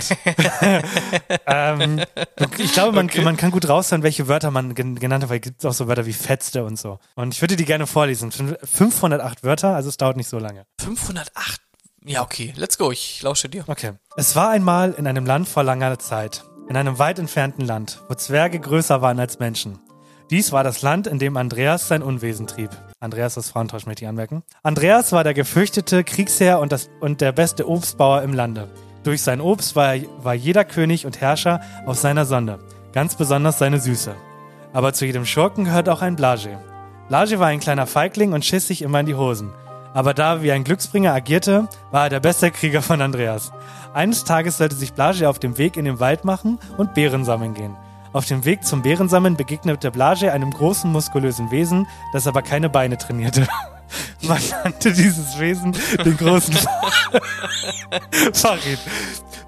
ähm, 1.46 2.00
ich 2.58 2.72
glaube, 2.72 2.92
man, 2.92 3.10
man 3.22 3.36
kann 3.36 3.50
gut 3.50 3.68
raushören, 3.68 4.02
welche 4.02 4.28
Wörter 4.28 4.50
man 4.50 4.74
gen 4.74 4.98
genannt 4.98 5.24
hat, 5.24 5.30
weil 5.30 5.38
es 5.38 5.42
gibt 5.42 5.66
auch 5.66 5.72
so 5.72 5.88
Wörter 5.88 6.06
wie 6.06 6.12
Fetzte 6.12 6.64
und 6.64 6.78
so. 6.78 6.98
Und 7.14 7.34
ich 7.34 7.40
würde 7.40 7.56
die 7.56 7.64
gerne 7.64 7.86
vorlesen. 7.86 8.32
508 8.32 9.44
Wörter, 9.44 9.74
also 9.74 9.88
es 9.88 9.96
dauert 9.96 10.16
nicht 10.16 10.28
so 10.28 10.38
lange. 10.38 10.66
508. 10.80 11.60
Ja, 12.06 12.22
okay, 12.22 12.52
let's 12.56 12.76
go. 12.76 12.90
Ich 12.92 13.22
lausche 13.22 13.48
dir. 13.48 13.64
Okay. 13.66 13.92
Es 14.16 14.36
war 14.36 14.50
einmal 14.50 14.92
in 14.92 15.06
einem 15.06 15.24
Land 15.24 15.48
vor 15.48 15.62
langer 15.62 15.98
Zeit, 15.98 16.44
in 16.68 16.76
einem 16.76 16.98
weit 16.98 17.18
entfernten 17.18 17.64
Land, 17.64 18.00
wo 18.08 18.14
Zwerge 18.14 18.60
größer 18.60 19.00
waren 19.00 19.18
als 19.18 19.38
Menschen. 19.38 19.78
Dies 20.30 20.52
war 20.52 20.64
das 20.64 20.80
Land, 20.80 21.06
in 21.06 21.18
dem 21.18 21.36
Andreas 21.36 21.86
sein 21.88 22.02
Unwesen 22.02 22.46
trieb. 22.46 22.70
Andreas 22.98 23.36
ist 23.36 23.50
Frauentausch, 23.50 23.84
möchte 23.84 24.04
ich 24.04 24.08
anmerken. 24.08 24.42
Andreas 24.62 25.12
war 25.12 25.22
der 25.22 25.34
gefürchtete 25.34 26.02
Kriegsherr 26.02 26.60
und, 26.60 26.72
das, 26.72 26.88
und 27.00 27.20
der 27.20 27.32
beste 27.32 27.68
Obstbauer 27.68 28.22
im 28.22 28.32
Lande. 28.32 28.68
Durch 29.02 29.20
sein 29.20 29.42
Obst 29.42 29.76
war, 29.76 29.94
war 30.22 30.32
jeder 30.32 30.64
König 30.64 31.04
und 31.04 31.20
Herrscher 31.20 31.60
auf 31.84 31.98
seiner 31.98 32.24
Sonde, 32.24 32.58
ganz 32.92 33.16
besonders 33.16 33.58
seine 33.58 33.78
Süße. 33.80 34.14
Aber 34.72 34.94
zu 34.94 35.04
jedem 35.04 35.26
Schurken 35.26 35.64
gehört 35.64 35.90
auch 35.90 36.00
ein 36.00 36.16
Blage. 36.16 36.58
Blage 37.08 37.38
war 37.38 37.48
ein 37.48 37.60
kleiner 37.60 37.86
Feigling 37.86 38.32
und 38.32 38.46
schiss 38.46 38.66
sich 38.66 38.80
immer 38.80 39.00
in 39.00 39.06
die 39.06 39.14
Hosen. 39.14 39.52
Aber 39.92 40.14
da 40.14 40.36
er 40.36 40.42
wie 40.42 40.52
ein 40.52 40.64
Glücksbringer 40.64 41.12
agierte, 41.12 41.68
war 41.90 42.04
er 42.04 42.10
der 42.10 42.20
beste 42.20 42.50
Krieger 42.50 42.80
von 42.80 43.02
Andreas. 43.02 43.52
Eines 43.92 44.24
Tages 44.24 44.56
sollte 44.56 44.74
sich 44.74 44.94
Blage 44.94 45.28
auf 45.28 45.38
dem 45.38 45.58
Weg 45.58 45.76
in 45.76 45.84
den 45.84 46.00
Wald 46.00 46.24
machen 46.24 46.58
und 46.78 46.94
Beeren 46.94 47.26
sammeln 47.26 47.52
gehen. 47.52 47.76
Auf 48.14 48.26
dem 48.26 48.44
Weg 48.44 48.64
zum 48.64 48.82
Beerensammeln 48.82 49.36
begegnete 49.36 49.90
Blage 49.90 50.32
einem 50.32 50.52
großen, 50.52 50.90
muskulösen 50.90 51.50
Wesen, 51.50 51.88
das 52.12 52.28
aber 52.28 52.42
keine 52.42 52.70
Beine 52.70 52.96
trainierte. 52.96 53.48
Man 54.22 54.40
nannte 54.62 54.92
dieses 54.92 55.36
Wesen 55.40 55.76
den 56.04 56.16
großen 56.16 56.54
Farid. 58.32 58.78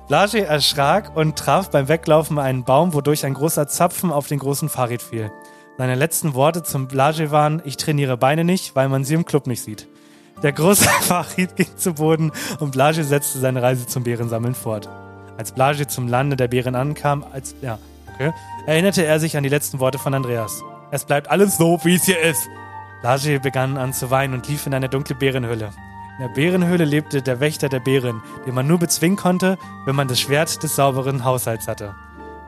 Blage 0.09 0.44
erschrak 0.44 1.16
und 1.16 1.38
traf 1.38 1.70
beim 1.70 1.87
Weglaufen 1.87 2.40
einen 2.40 2.64
Baum, 2.64 2.92
wodurch 2.92 3.24
ein 3.24 3.35
großer 3.35 3.68
Zapfen 3.68 4.11
auf 4.11 4.26
den 4.26 4.40
großen 4.40 4.68
Farid 4.68 5.00
fiel. 5.00 5.31
Seine 5.79 5.94
letzten 5.94 6.35
Worte 6.35 6.64
zum 6.64 6.88
Blage 6.88 7.31
waren, 7.31 7.62
ich 7.64 7.76
trainiere 7.76 8.16
Beine 8.16 8.42
nicht, 8.42 8.74
weil 8.74 8.88
man 8.88 9.05
sie 9.05 9.14
im 9.14 9.26
Club 9.26 9.46
nicht 9.46 9.62
sieht. 9.62 9.87
Der 10.42 10.50
große 10.50 10.88
Farid 11.02 11.55
ging 11.55 11.76
zu 11.76 11.94
Boden 11.94 12.33
und 12.59 12.72
Blage 12.72 13.05
setzte 13.05 13.38
seine 13.38 13.62
Reise 13.62 13.87
zum 13.87 14.02
Bärensammeln 14.02 14.57
fort. 14.57 14.88
Als 15.38 15.52
Blage 15.52 15.87
zum 15.87 16.09
Lande 16.09 16.35
der 16.35 16.48
Bären 16.48 16.74
ankam, 16.74 17.24
als, 17.33 17.55
ja, 17.62 17.79
okay, 18.16 18.33
erinnerte 18.66 19.05
er 19.05 19.20
sich 19.20 19.37
an 19.37 19.42
die 19.42 19.48
letzten 19.48 19.79
Worte 19.81 19.98
von 19.98 20.14
Andreas. 20.14 20.62
Es 20.90 21.05
bleibt 21.05 21.31
alles 21.31 21.57
so, 21.57 21.81
wie 21.85 21.94
es 21.94 22.05
hier 22.05 22.20
ist. 22.20 22.48
Blage 23.02 23.40
begann 23.40 23.76
an 23.76 23.92
zu 23.92 24.11
weinen 24.11 24.35
und 24.35 24.48
lief 24.48 24.66
in 24.66 24.74
eine 24.74 24.88
dunkle 24.88 25.14
Bärenhöhle. 25.14 25.70
In 26.18 26.26
der 26.26 26.35
Bärenhöhle 26.35 26.85
lebte 26.85 27.20
der 27.20 27.40
Wächter 27.40 27.68
der 27.68 27.81
Bären, 27.81 28.22
den 28.46 28.55
man 28.55 28.66
nur 28.66 28.79
bezwingen 28.79 29.16
konnte, 29.16 29.59
wenn 29.85 29.94
man 29.94 30.09
das 30.09 30.20
Schwert 30.20 30.62
des 30.62 30.74
sauberen 30.74 31.24
Haushalts 31.24 31.68
hatte. 31.68 31.94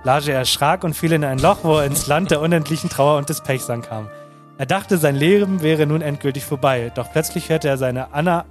Blage 0.02 0.33
erschrak 0.33 0.85
und 0.85 0.94
fiel 0.94 1.12
in 1.12 1.24
ein 1.24 1.38
Loch, 1.38 1.59
wo 1.64 1.78
er 1.78 1.85
ins 1.85 2.07
Land 2.07 2.31
der 2.31 2.40
unendlichen 2.40 2.88
Trauer 2.88 3.18
und 3.18 3.28
des 3.28 3.42
Pechs 3.42 3.68
ankam. 3.68 4.09
Er 4.57 4.66
dachte, 4.66 4.96
sein 4.96 5.16
Leben 5.16 5.62
wäre 5.62 5.87
nun 5.87 6.00
endgültig 6.00 6.44
vorbei, 6.44 6.90
doch 6.94 7.12
plötzlich 7.12 7.50
hörte 7.50 7.68
er, 7.68 7.76
seine 7.76 8.12
Anna, 8.12 8.44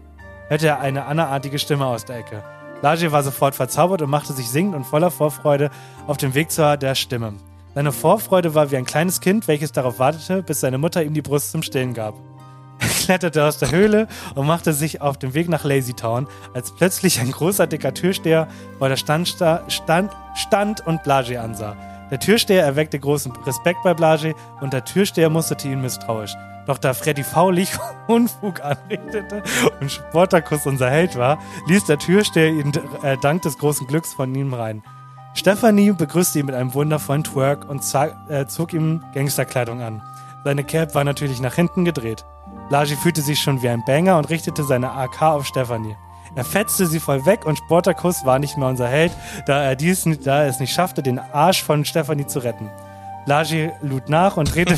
hörte 0.50 0.68
er 0.68 0.80
eine 0.80 1.06
Anna-artige 1.06 1.60
Stimme 1.60 1.86
aus 1.86 2.06
der 2.06 2.18
Ecke. 2.18 2.44
Blage 2.82 3.12
war 3.12 3.24
sofort 3.24 3.56
verzaubert 3.56 4.02
und 4.02 4.10
machte 4.10 4.34
sich 4.34 4.50
singend 4.50 4.76
und 4.76 4.86
voller 4.86 5.12
Vorfreude 5.12 5.72
auf 6.06 6.18
dem 6.18 6.36
Weg 6.36 6.52
zur 6.52 6.78
der 6.78 6.96
Stimme. 6.96 7.34
Seine 7.74 7.92
Vorfreude 7.92 8.56
war 8.56 8.72
wie 8.72 8.78
ein 8.78 8.86
kleines 8.86 9.20
Kind, 9.20 9.48
welches 9.48 9.72
darauf 9.72 10.00
wartete, 10.00 10.44
bis 10.44 10.62
seine 10.62 10.78
Mutter 10.78 11.04
ihm 11.04 11.14
die 11.14 11.22
Brust 11.22 11.52
zum 11.52 11.64
Stillen 11.64 11.94
gab. 11.94 12.16
Er 12.80 12.88
kletterte 13.06 13.44
aus 13.46 13.58
der 13.58 13.72
Höhle 13.72 14.08
und 14.36 14.46
machte 14.46 14.74
sich 14.74 15.02
auf 15.02 15.18
den 15.18 15.34
Weg 15.34 15.50
nach 15.50 15.64
Lazy 15.64 15.94
Town, 15.94 16.28
als 16.54 16.74
plötzlich 16.76 17.20
ein 17.20 17.32
großer, 17.32 17.68
dicker 17.68 17.94
Türsteher 17.94 18.48
vor 18.78 18.90
der 18.90 18.98
Stand, 18.98 19.28
stand, 19.28 20.12
stand 20.36 20.86
und 20.86 21.04
Blage 21.04 21.42
ansah. 21.42 21.76
Der 22.12 22.20
Türsteher 22.20 22.64
erweckte 22.64 23.00
großen 23.00 23.32
Respekt 23.46 23.84
bei 23.84 23.94
Blage 23.94 24.34
und 24.62 24.74
der 24.74 24.86
Türsteher 24.86 25.30
musterte 25.30 25.68
ihn 25.68 25.82
misstrauisch. 25.82 26.36
Doch 26.68 26.78
da 26.78 26.94
Freddy 26.94 27.24
faulig 27.24 27.72
Unfug 28.08 28.62
anrichtete 28.62 29.42
und 29.80 29.92
Sportakus 29.92 30.66
unser 30.66 30.90
Held 30.90 31.18
war, 31.18 31.40
ließ 31.68 31.86
der 31.86 31.98
Türsteher 31.98 32.50
ihn 32.50 32.72
äh, 33.02 33.18
dank 33.22 33.42
des 33.42 33.58
großen 33.58 33.88
Glücks 33.88 34.14
von 34.14 34.36
ihm 34.36 34.54
rein. 34.54 34.84
Stephanie 35.34 35.92
begrüßte 35.92 36.40
ihn 36.40 36.46
mit 36.46 36.56
einem 36.56 36.74
wundervollen 36.74 37.24
Twerk 37.24 37.70
und 37.70 37.84
äh, 38.28 38.48
zog 38.48 38.74
ihm 38.74 39.04
Gangsterkleidung 39.14 39.82
an. 39.82 40.02
Seine 40.44 40.64
Cap 40.64 40.94
war 40.96 41.04
natürlich 41.04 41.40
nach 41.40 41.56
hinten 41.56 41.86
gedreht. 41.86 42.26
Blage 42.70 42.98
fühlte 42.98 43.22
sich 43.22 43.40
schon 43.40 43.62
wie 43.62 43.70
ein 43.70 43.84
Banger 43.86 44.18
und 44.18 44.30
richtete 44.30 44.64
seine 44.64 44.92
AK 44.92 45.22
auf 45.22 45.46
Stephanie. 45.46 45.96
Er 46.36 46.44
fetzte 46.44 46.86
sie 46.86 47.00
voll 47.00 47.26
weg 47.26 47.46
und 47.46 47.58
Sportakus 47.58 48.26
war 48.26 48.40
nicht 48.40 48.58
mehr 48.58 48.68
unser 48.68 48.88
Held, 48.88 49.12
da 49.46 49.64
er, 49.64 49.76
dies, 49.76 50.08
da 50.24 50.44
er 50.44 50.50
es 50.50 50.60
nicht 50.60 50.74
schaffte, 50.74 51.02
den 51.02 51.20
Arsch 51.20 51.64
von 51.64 51.86
Stephanie 51.86 52.28
zu 52.28 52.40
retten. 52.40 52.70
Blage 53.28 53.74
lud 53.82 54.08
nach 54.08 54.38
und 54.38 54.56
drehte 54.56 54.78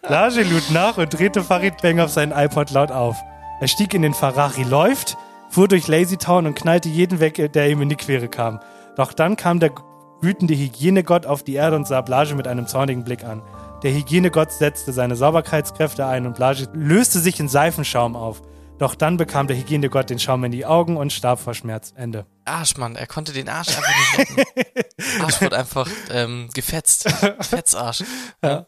Blage 0.00 0.44
lud 0.44 0.70
nach 0.70 0.96
und 0.96 1.12
drehte 1.12 1.42
Farid 1.42 1.82
Bang 1.82 1.98
auf 1.98 2.10
seinen 2.12 2.30
iPod 2.30 2.70
laut 2.70 2.92
auf. 2.92 3.16
Er 3.60 3.66
stieg 3.66 3.92
in 3.92 4.02
den 4.02 4.14
Ferrari 4.14 4.62
läuft, 4.62 5.16
fuhr 5.48 5.66
durch 5.66 5.88
Lazy 5.88 6.18
Town 6.18 6.46
und 6.46 6.54
knallte 6.54 6.88
jeden 6.88 7.18
weg, 7.18 7.50
der 7.52 7.68
ihm 7.68 7.82
in 7.82 7.88
die 7.88 7.96
Quere 7.96 8.28
kam. 8.28 8.60
Doch 8.94 9.12
dann 9.12 9.34
kam 9.34 9.58
der 9.58 9.72
wütende 10.20 10.54
Hygienegott 10.54 11.26
auf 11.26 11.42
die 11.42 11.54
Erde 11.54 11.74
und 11.74 11.88
sah 11.88 12.00
Blage 12.00 12.36
mit 12.36 12.46
einem 12.46 12.68
zornigen 12.68 13.02
Blick 13.02 13.24
an. 13.24 13.42
Der 13.82 13.92
Hygienegott 13.92 14.52
setzte 14.52 14.92
seine 14.92 15.16
Sauberkeitskräfte 15.16 16.06
ein 16.06 16.26
und 16.26 16.36
Blage 16.36 16.68
löste 16.74 17.18
sich 17.18 17.40
in 17.40 17.48
Seifenschaum 17.48 18.14
auf. 18.14 18.40
Doch 18.80 18.94
dann 18.94 19.18
bekam 19.18 19.46
der 19.46 19.58
Hygienegott 19.58 20.08
den 20.08 20.18
Schaum 20.18 20.42
in 20.44 20.52
die 20.52 20.64
Augen 20.64 20.96
und 20.96 21.12
starb 21.12 21.38
vor 21.38 21.52
Schmerz. 21.52 21.92
Ende. 21.96 22.24
Arsch, 22.46 22.78
Mann, 22.78 22.96
er 22.96 23.06
konnte 23.06 23.34
den 23.34 23.46
Arsch 23.46 23.76
einfach 23.76 24.16
nicht 24.16 24.38
retten. 24.38 25.20
Arsch 25.22 25.40
wird 25.42 25.52
einfach 25.52 25.86
ähm, 26.10 26.48
gefetzt. 26.54 27.06
Fetzarsch. 27.40 28.04
Ja. 28.42 28.64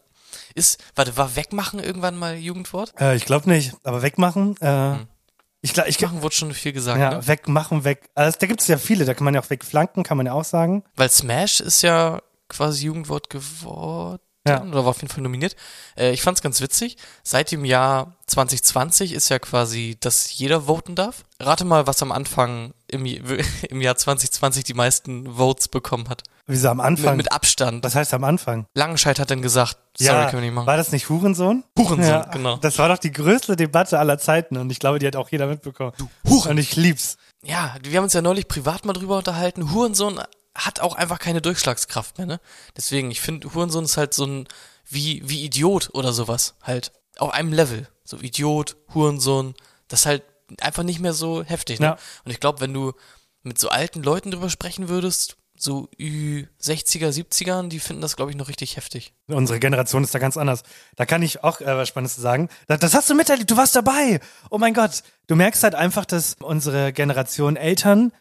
Ist, 0.55 0.85
warte, 0.95 1.17
war 1.17 1.35
wegmachen 1.35 1.81
irgendwann 1.81 2.19
mal 2.19 2.37
Jugendwort? 2.37 2.93
Äh, 3.01 3.17
ich 3.17 3.25
glaube 3.25 3.49
nicht, 3.49 3.75
aber 3.85 4.03
wegmachen. 4.03 4.55
Äh, 4.61 4.67
hm. 4.67 5.09
Ich, 5.63 5.79
ich, 5.79 6.01
Machen 6.03 6.21
wurde 6.21 6.35
schon 6.35 6.53
viel 6.53 6.75
gesagt. 6.75 7.01
Ja, 7.01 7.15
ne? 7.15 7.27
wegmachen, 7.27 7.85
weg. 7.85 8.11
Also, 8.15 8.37
da 8.39 8.47
gibt 8.47 8.61
es 8.61 8.67
ja 8.67 8.77
viele, 8.77 9.07
da 9.07 9.15
kann 9.15 9.25
man 9.25 9.33
ja 9.33 9.41
auch 9.41 9.49
wegflanken, 9.49 10.03
kann 10.03 10.19
man 10.19 10.27
ja 10.27 10.35
auch 10.35 10.45
sagen. 10.45 10.85
Weil 10.95 11.09
Smash 11.09 11.61
ist 11.61 11.81
ja 11.81 12.21
quasi 12.49 12.85
Jugendwort 12.85 13.31
geworden. 13.31 14.21
Ja. 14.47 14.63
Oder 14.63 14.85
war 14.85 14.89
auf 14.89 15.01
jeden 15.01 15.13
Fall 15.13 15.23
nominiert. 15.23 15.55
Äh, 15.97 16.13
ich 16.13 16.23
fand's 16.23 16.43
ganz 16.43 16.61
witzig. 16.61 16.97
Seit 17.23 17.53
dem 17.53 17.65
Jahr 17.65 18.17
2020 18.27 19.13
ist 19.13 19.29
ja 19.29 19.39
quasi, 19.39 19.97
dass 20.01 20.37
jeder 20.37 20.63
voten 20.63 20.97
darf. 20.97 21.25
Rate 21.39 21.65
mal, 21.65 21.87
was 21.87 22.03
am 22.03 22.11
Anfang 22.11 22.75
im, 22.89 23.07
im 23.69 23.81
Jahr 23.81 23.97
2020 23.97 24.65
die 24.65 24.75
meisten 24.75 25.37
Votes 25.37 25.69
bekommen 25.69 26.09
hat. 26.09 26.25
Wieso 26.47 26.69
am 26.71 26.81
Anfang? 26.81 27.17
Mit, 27.17 27.27
mit 27.27 27.33
Abstand. 27.33 27.85
Was 27.85 27.95
heißt 27.95 28.13
am 28.15 28.25
Anfang? 28.25 28.67
Langenscheid 28.75 29.21
hat 29.21 29.31
dann 29.31 29.43
gesagt, 29.43 29.79
sorry, 29.97 30.23
ja, 30.23 30.31
können 30.31 30.43
wir 30.43 30.49
nicht 30.49 30.55
machen. 30.55 30.67
War 30.67 30.77
das 30.77 30.91
nicht 30.91 31.09
Hurensohn? 31.09 31.63
Hurensohn, 31.79 32.05
ja, 32.05 32.25
genau. 32.25 32.57
Das 32.57 32.79
war 32.79 32.89
doch 32.89 32.99
die 32.99 33.13
größte 33.13 33.55
Debatte 33.55 34.01
aller 34.01 34.19
Zeiten 34.19 34.57
und 34.57 34.71
ich 34.73 34.81
glaube, 34.81 34.99
die 34.99 35.07
hat 35.07 35.15
auch 35.15 35.29
jeder 35.29 35.47
mitbekommen. 35.47 35.93
Du 35.99 36.09
Huren. 36.29 36.53
Und 36.53 36.59
ich 36.59 36.75
lieb's. 36.75 37.17
Ja, 37.45 37.77
wir 37.83 37.97
haben 37.97 38.05
uns 38.05 38.13
ja 38.13 38.23
neulich 38.23 38.49
privat 38.49 38.85
mal 38.85 38.93
drüber 38.93 39.19
unterhalten. 39.19 39.73
Hurensohn 39.73 40.21
hat 40.55 40.81
auch 40.81 40.95
einfach 40.95 41.19
keine 41.19 41.41
Durchschlagskraft 41.41 42.19
mehr, 42.19 42.27
ne? 42.27 42.41
Deswegen, 42.77 43.11
ich 43.11 43.21
finde, 43.21 43.55
Hurensohn 43.55 43.85
ist 43.85 43.97
halt 43.97 44.15
so 44.15 44.27
ein, 44.27 44.49
wie, 44.89 45.23
wie 45.29 45.45
Idiot 45.45 45.91
oder 45.93 46.13
sowas, 46.13 46.55
halt. 46.63 46.93
Auf 47.19 47.31
einem 47.31 47.53
Level. 47.53 47.89
so 48.05 48.19
Idiot, 48.19 48.77
Hurensohn, 48.95 49.55
das 49.89 50.01
ist 50.01 50.07
halt 50.07 50.23
einfach 50.61 50.83
nicht 50.83 51.01
mehr 51.01 51.13
so 51.13 51.43
heftig. 51.43 51.81
Ne? 51.81 51.87
Ja. 51.87 51.99
Und 52.25 52.31
ich 52.31 52.41
glaube, 52.41 52.61
wenn 52.61 52.75
du 52.75 52.93
mit 53.43 53.59
so 53.59 53.69
alten 53.69 54.03
Leuten 54.03 54.31
drüber 54.31 54.51
sprechen 54.51 54.89
würdest, 54.89 55.37
so 55.63 55.89
Ü60er, 55.99 57.11
70ern, 57.11 57.69
die 57.69 57.79
finden 57.79 58.03
das, 58.03 58.17
glaube 58.17 58.31
ich, 58.31 58.37
noch 58.37 58.49
richtig 58.49 58.77
heftig. 58.77 59.15
Unsere 59.29 59.61
Generation 59.61 60.03
ist 60.03 60.15
da 60.15 60.19
ganz 60.19 60.37
anders. 60.37 60.65
Da 60.97 61.07
kann 61.07 61.23
ich 61.23 61.45
auch 61.45 61.61
äh, 61.61 61.67
was 61.67 61.89
Spannendes 61.89 62.17
zu 62.17 62.21
sagen. 62.21 62.49
Das, 62.67 62.81
das 62.81 62.95
hast 62.95 63.09
du 63.09 63.15
miterlebt, 63.15 63.51
du 63.51 63.57
warst 63.57 63.77
dabei. 63.77 64.21
Oh 64.51 64.59
mein 64.59 64.75
Gott. 64.75 65.03
Du 65.29 65.37
merkst 65.37 65.63
halt 65.63 65.75
einfach, 65.75 66.05
dass 66.05 66.37
unsere 66.41 66.93
Generation 66.93 67.57
Eltern 67.57 68.13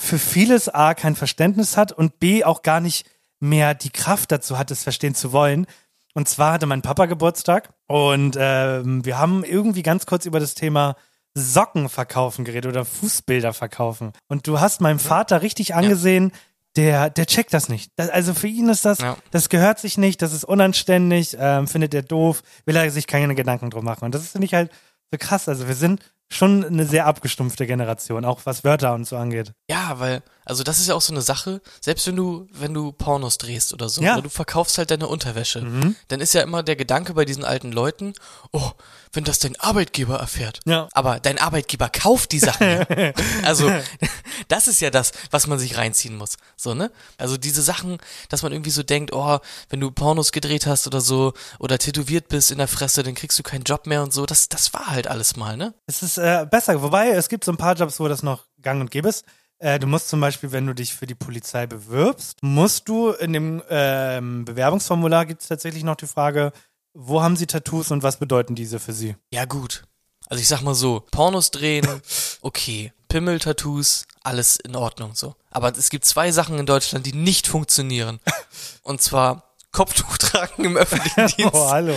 für 0.00 0.18
vieles 0.18 0.68
A 0.68 0.94
kein 0.94 1.14
Verständnis 1.14 1.76
hat 1.76 1.92
und 1.92 2.18
B 2.20 2.42
auch 2.44 2.62
gar 2.62 2.80
nicht 2.80 3.06
mehr 3.38 3.74
die 3.74 3.90
Kraft 3.90 4.32
dazu 4.32 4.58
hat, 4.58 4.70
es 4.70 4.82
verstehen 4.82 5.14
zu 5.14 5.32
wollen. 5.32 5.66
Und 6.14 6.28
zwar 6.28 6.54
hatte 6.54 6.66
mein 6.66 6.82
Papa 6.82 7.06
Geburtstag 7.06 7.70
und 7.86 8.36
ähm, 8.38 9.04
wir 9.04 9.18
haben 9.18 9.44
irgendwie 9.44 9.82
ganz 9.82 10.06
kurz 10.06 10.26
über 10.26 10.40
das 10.40 10.54
Thema 10.54 10.96
Socken 11.34 11.88
verkaufen 11.88 12.44
geredet 12.44 12.68
oder 12.70 12.84
Fußbilder 12.84 13.52
verkaufen. 13.52 14.12
Und 14.26 14.46
du 14.46 14.58
hast 14.58 14.80
meinem 14.80 14.98
Vater 14.98 15.42
richtig 15.42 15.74
angesehen, 15.74 16.32
der, 16.76 17.10
der 17.10 17.26
checkt 17.26 17.52
das 17.54 17.68
nicht. 17.68 17.92
Das, 17.96 18.08
also 18.10 18.34
für 18.34 18.48
ihn 18.48 18.68
ist 18.68 18.84
das, 18.84 18.98
Ja. 18.98 19.16
das 19.30 19.48
gehört 19.48 19.78
sich 19.78 19.98
nicht, 19.98 20.22
das 20.22 20.32
ist 20.32 20.44
unanständig, 20.44 21.36
ähm, 21.38 21.68
findet 21.68 21.94
er 21.94 22.02
doof, 22.02 22.42
will 22.64 22.76
er 22.76 22.90
sich 22.90 23.06
keine 23.06 23.34
Gedanken 23.34 23.70
drum 23.70 23.84
machen. 23.84 24.04
Und 24.04 24.14
das 24.14 24.28
finde 24.28 24.46
ich 24.46 24.54
halt 24.54 24.70
so 25.12 25.18
krass. 25.18 25.48
Also 25.48 25.68
wir 25.68 25.74
sind 25.74 26.00
schon 26.32 26.64
eine 26.64 26.84
sehr 26.86 27.06
abgestumpfte 27.06 27.66
Generation, 27.66 28.24
auch 28.24 28.40
was 28.44 28.64
Wörter 28.64 28.94
und 28.94 29.06
so 29.06 29.16
angeht. 29.16 29.52
Ja, 29.68 29.98
weil, 29.98 30.22
also 30.50 30.64
das 30.64 30.80
ist 30.80 30.88
ja 30.88 30.94
auch 30.96 31.00
so 31.00 31.12
eine 31.12 31.22
Sache, 31.22 31.60
selbst 31.80 32.06
wenn 32.08 32.16
du, 32.16 32.48
wenn 32.52 32.74
du 32.74 32.90
Pornos 32.90 33.38
drehst 33.38 33.72
oder 33.72 33.88
so, 33.88 34.02
Ja. 34.02 34.14
oder 34.14 34.22
du 34.22 34.28
verkaufst 34.30 34.78
halt 34.78 34.90
deine 34.90 35.06
Unterwäsche, 35.06 35.94
dann 36.08 36.20
ist 36.20 36.34
ja 36.34 36.42
immer 36.42 36.64
der 36.64 36.74
Gedanke 36.74 37.14
bei 37.14 37.24
diesen 37.24 37.44
alten 37.44 37.70
Leuten, 37.70 38.14
oh, 38.50 38.72
wenn 39.12 39.22
das 39.24 39.38
dein 39.38 39.58
Arbeitgeber 39.60 40.16
erfährt. 40.18 40.60
Ja. 40.66 40.88
Aber 40.92 41.20
dein 41.20 41.38
Arbeitgeber 41.38 41.88
kauft 41.88 42.32
die 42.32 42.40
Sachen. 42.40 42.84
Also, 43.44 43.70
das 44.48 44.66
ist 44.68 44.80
ja 44.80 44.90
das, 44.90 45.12
was 45.30 45.46
man 45.46 45.58
sich 45.58 45.76
reinziehen 45.76 46.16
muss. 46.16 46.36
So, 46.56 46.74
ne? 46.74 46.90
Also 47.16 47.36
diese 47.36 47.62
Sachen, 47.62 47.98
dass 48.28 48.42
man 48.42 48.52
irgendwie 48.52 48.70
so 48.70 48.82
denkt, 48.82 49.12
oh, 49.12 49.38
wenn 49.68 49.80
du 49.80 49.90
Pornos 49.90 50.32
gedreht 50.32 50.66
hast 50.66 50.86
oder 50.86 51.00
so, 51.00 51.32
oder 51.58 51.78
tätowiert 51.78 52.28
bist 52.28 52.50
in 52.50 52.58
der 52.58 52.68
Fresse, 52.68 53.02
dann 53.02 53.14
kriegst 53.14 53.38
du 53.38 53.42
keinen 53.42 53.64
Job 53.64 53.86
mehr 53.86 54.02
und 54.02 54.12
so. 54.12 54.26
Das, 54.26 54.48
das 54.48 54.74
war 54.74 54.88
halt 54.88 55.06
alles 55.06 55.36
mal, 55.36 55.56
ne? 55.56 55.74
Es 55.86 56.02
ist 56.02 56.18
äh, 56.18 56.46
besser, 56.50 56.82
wobei 56.82 57.10
es 57.10 57.28
gibt 57.28 57.44
so 57.44 57.52
ein 57.52 57.56
paar 57.56 57.74
Jobs, 57.76 58.00
wo 58.00 58.08
das 58.08 58.22
noch 58.22 58.44
gang 58.62 58.80
und 58.80 58.90
gäbe 58.90 59.08
ist. 59.08 59.24
Äh, 59.60 59.78
du 59.78 59.86
musst 59.86 60.08
zum 60.08 60.20
Beispiel, 60.20 60.52
wenn 60.52 60.66
du 60.66 60.74
dich 60.74 60.94
für 60.94 61.06
die 61.06 61.14
Polizei 61.14 61.66
bewirbst, 61.66 62.38
musst 62.42 62.88
du 62.88 63.10
in 63.10 63.34
dem 63.34 63.62
ähm, 63.68 64.46
Bewerbungsformular 64.46 65.26
gibt 65.26 65.42
es 65.42 65.48
tatsächlich 65.48 65.84
noch 65.84 65.96
die 65.96 66.06
Frage, 66.06 66.52
wo 66.94 67.22
haben 67.22 67.36
sie 67.36 67.46
Tattoos 67.46 67.90
und 67.90 68.02
was 68.02 68.16
bedeuten 68.16 68.54
diese 68.54 68.80
für 68.80 68.94
sie? 68.94 69.16
Ja, 69.30 69.44
gut. 69.44 69.84
Also 70.28 70.40
ich 70.40 70.48
sag 70.48 70.62
mal 70.62 70.74
so, 70.74 71.04
Pornos 71.10 71.50
drehen, 71.50 71.86
okay. 72.40 72.92
Pimmel-Tattoos, 73.08 74.06
alles 74.22 74.56
in 74.56 74.76
Ordnung 74.76 75.14
so. 75.14 75.34
Aber 75.50 75.76
es 75.76 75.90
gibt 75.90 76.06
zwei 76.06 76.32
Sachen 76.32 76.58
in 76.58 76.64
Deutschland, 76.64 77.04
die 77.04 77.12
nicht 77.12 77.46
funktionieren. 77.46 78.18
Und 78.82 79.02
zwar 79.02 79.56
Kopftuch 79.72 80.16
tragen 80.16 80.64
im 80.64 80.76
öffentlichen 80.76 81.26
Dienst. 81.36 81.54
Oh, 81.54 81.68
hallo. 81.70 81.94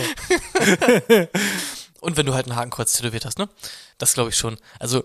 Und 2.00 2.16
wenn 2.16 2.26
du 2.26 2.34
halt 2.34 2.46
ein 2.46 2.56
Hakenkreuz 2.56 2.92
tätowiert 2.92 3.24
hast, 3.24 3.38
ne? 3.38 3.48
Das 3.96 4.12
glaube 4.12 4.30
ich 4.30 4.36
schon. 4.36 4.58
Also, 4.78 5.04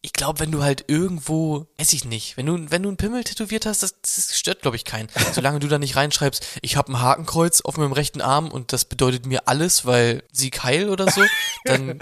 ich 0.00 0.12
glaube, 0.12 0.40
wenn 0.40 0.52
du 0.52 0.62
halt 0.62 0.84
irgendwo, 0.86 1.66
weiß 1.76 1.92
ich 1.92 2.04
nicht, 2.04 2.36
wenn 2.36 2.46
du, 2.46 2.70
wenn 2.70 2.82
du 2.82 2.88
einen 2.88 2.96
Pimmel 2.96 3.24
tätowiert 3.24 3.66
hast, 3.66 3.82
das, 3.82 4.00
das 4.00 4.38
stört, 4.38 4.62
glaube 4.62 4.76
ich, 4.76 4.84
keinen. 4.84 5.08
Solange 5.32 5.58
du 5.58 5.68
da 5.68 5.78
nicht 5.78 5.96
reinschreibst, 5.96 6.44
ich 6.62 6.76
habe 6.76 6.92
ein 6.92 7.00
Hakenkreuz 7.00 7.60
auf 7.62 7.76
meinem 7.76 7.92
rechten 7.92 8.20
Arm 8.20 8.50
und 8.50 8.72
das 8.72 8.84
bedeutet 8.84 9.26
mir 9.26 9.48
alles, 9.48 9.86
weil 9.86 10.22
Sieg 10.32 10.62
heil 10.62 10.88
oder 10.88 11.10
so, 11.10 11.22
dann 11.64 12.00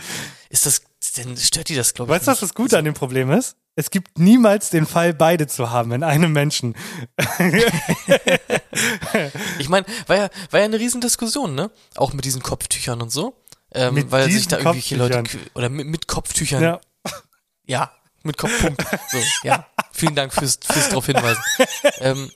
ist 0.50 0.66
das, 0.66 0.82
dann 1.16 1.36
stört 1.36 1.68
die 1.68 1.74
das, 1.74 1.94
glaube 1.94 2.12
ich. 2.12 2.16
Weißt 2.16 2.28
du, 2.28 2.32
was 2.32 2.40
das 2.40 2.54
Gute 2.54 2.76
an 2.78 2.84
dem 2.84 2.94
Problem 2.94 3.30
ist? 3.30 3.56
Es 3.78 3.90
gibt 3.90 4.18
niemals 4.18 4.70
den 4.70 4.86
Fall, 4.86 5.12
beide 5.12 5.46
zu 5.46 5.70
haben 5.70 5.92
in 5.92 6.02
einem 6.02 6.32
Menschen. 6.32 6.74
Ich 9.58 9.70
meine, 9.70 9.86
war 10.06 10.16
ja, 10.16 10.28
war 10.50 10.60
ja 10.60 10.66
eine 10.66 10.78
Riesendiskussion, 10.78 11.54
ne? 11.54 11.70
Auch 11.94 12.12
mit 12.12 12.26
diesen 12.26 12.42
Kopftüchern 12.42 13.00
und 13.00 13.10
so. 13.10 13.42
Ähm, 13.72 14.10
weil 14.10 14.30
sich 14.30 14.48
da 14.48 14.58
irgendwelche 14.58 14.96
Leute, 14.96 15.24
oder 15.54 15.68
mit, 15.70 15.86
mit 15.86 16.06
Kopftüchern, 16.06 16.62
Ja. 16.62 16.80
Ja, 17.66 17.92
mit 18.22 18.36
Kopfpunkt. 18.36 18.82
So, 19.10 19.18
ja. 19.44 19.66
Vielen 19.92 20.14
Dank 20.14 20.32
fürs, 20.32 20.58
fürs 20.62 20.88
darauf 20.88 21.06
hinweisen. 21.06 21.42
Ähm, 21.98 22.30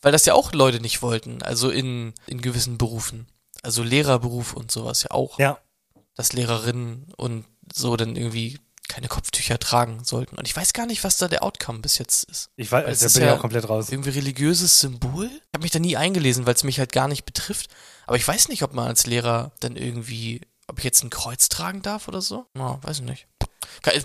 weil 0.00 0.12
das 0.12 0.24
ja 0.24 0.34
auch 0.34 0.52
Leute 0.52 0.80
nicht 0.80 1.02
wollten, 1.02 1.42
also 1.42 1.70
in, 1.70 2.14
in 2.26 2.40
gewissen 2.40 2.78
Berufen. 2.78 3.26
Also 3.62 3.82
Lehrerberuf 3.82 4.54
und 4.54 4.70
sowas 4.70 5.02
ja 5.02 5.10
auch. 5.10 5.38
Ja. 5.38 5.58
Dass 6.14 6.32
Lehrerinnen 6.32 7.12
und 7.16 7.44
so 7.72 7.96
dann 7.96 8.16
irgendwie 8.16 8.60
keine 8.88 9.08
Kopftücher 9.08 9.58
tragen 9.58 10.02
sollten. 10.04 10.36
Und 10.38 10.48
ich 10.48 10.56
weiß 10.56 10.72
gar 10.72 10.86
nicht, 10.86 11.04
was 11.04 11.18
da 11.18 11.28
der 11.28 11.42
Outcome 11.42 11.80
bis 11.80 11.98
jetzt 11.98 12.24
ist. 12.24 12.50
Ich 12.56 12.72
weiß, 12.72 12.88
es 12.88 13.12
da 13.12 13.18
bin 13.18 13.22
ich 13.22 13.32
ja 13.32 13.36
auch 13.36 13.40
komplett 13.40 13.68
raus. 13.68 13.90
Irgendwie 13.90 14.10
religiöses 14.10 14.80
Symbol? 14.80 15.26
Ich 15.26 15.54
habe 15.54 15.62
mich 15.62 15.70
da 15.70 15.78
nie 15.78 15.96
eingelesen, 15.96 16.46
weil 16.46 16.54
es 16.54 16.64
mich 16.64 16.78
halt 16.78 16.92
gar 16.92 17.06
nicht 17.06 17.24
betrifft. 17.24 17.68
Aber 18.06 18.16
ich 18.16 18.26
weiß 18.26 18.48
nicht, 18.48 18.62
ob 18.62 18.72
man 18.72 18.88
als 18.88 19.06
Lehrer 19.06 19.52
dann 19.60 19.76
irgendwie, 19.76 20.40
ob 20.66 20.78
ich 20.78 20.84
jetzt 20.84 21.04
ein 21.04 21.10
Kreuz 21.10 21.48
tragen 21.50 21.82
darf 21.82 22.08
oder 22.08 22.22
so. 22.22 22.46
Ja, 22.56 22.82
weiß 22.82 23.00
ich 23.00 23.04
nicht. 23.04 23.26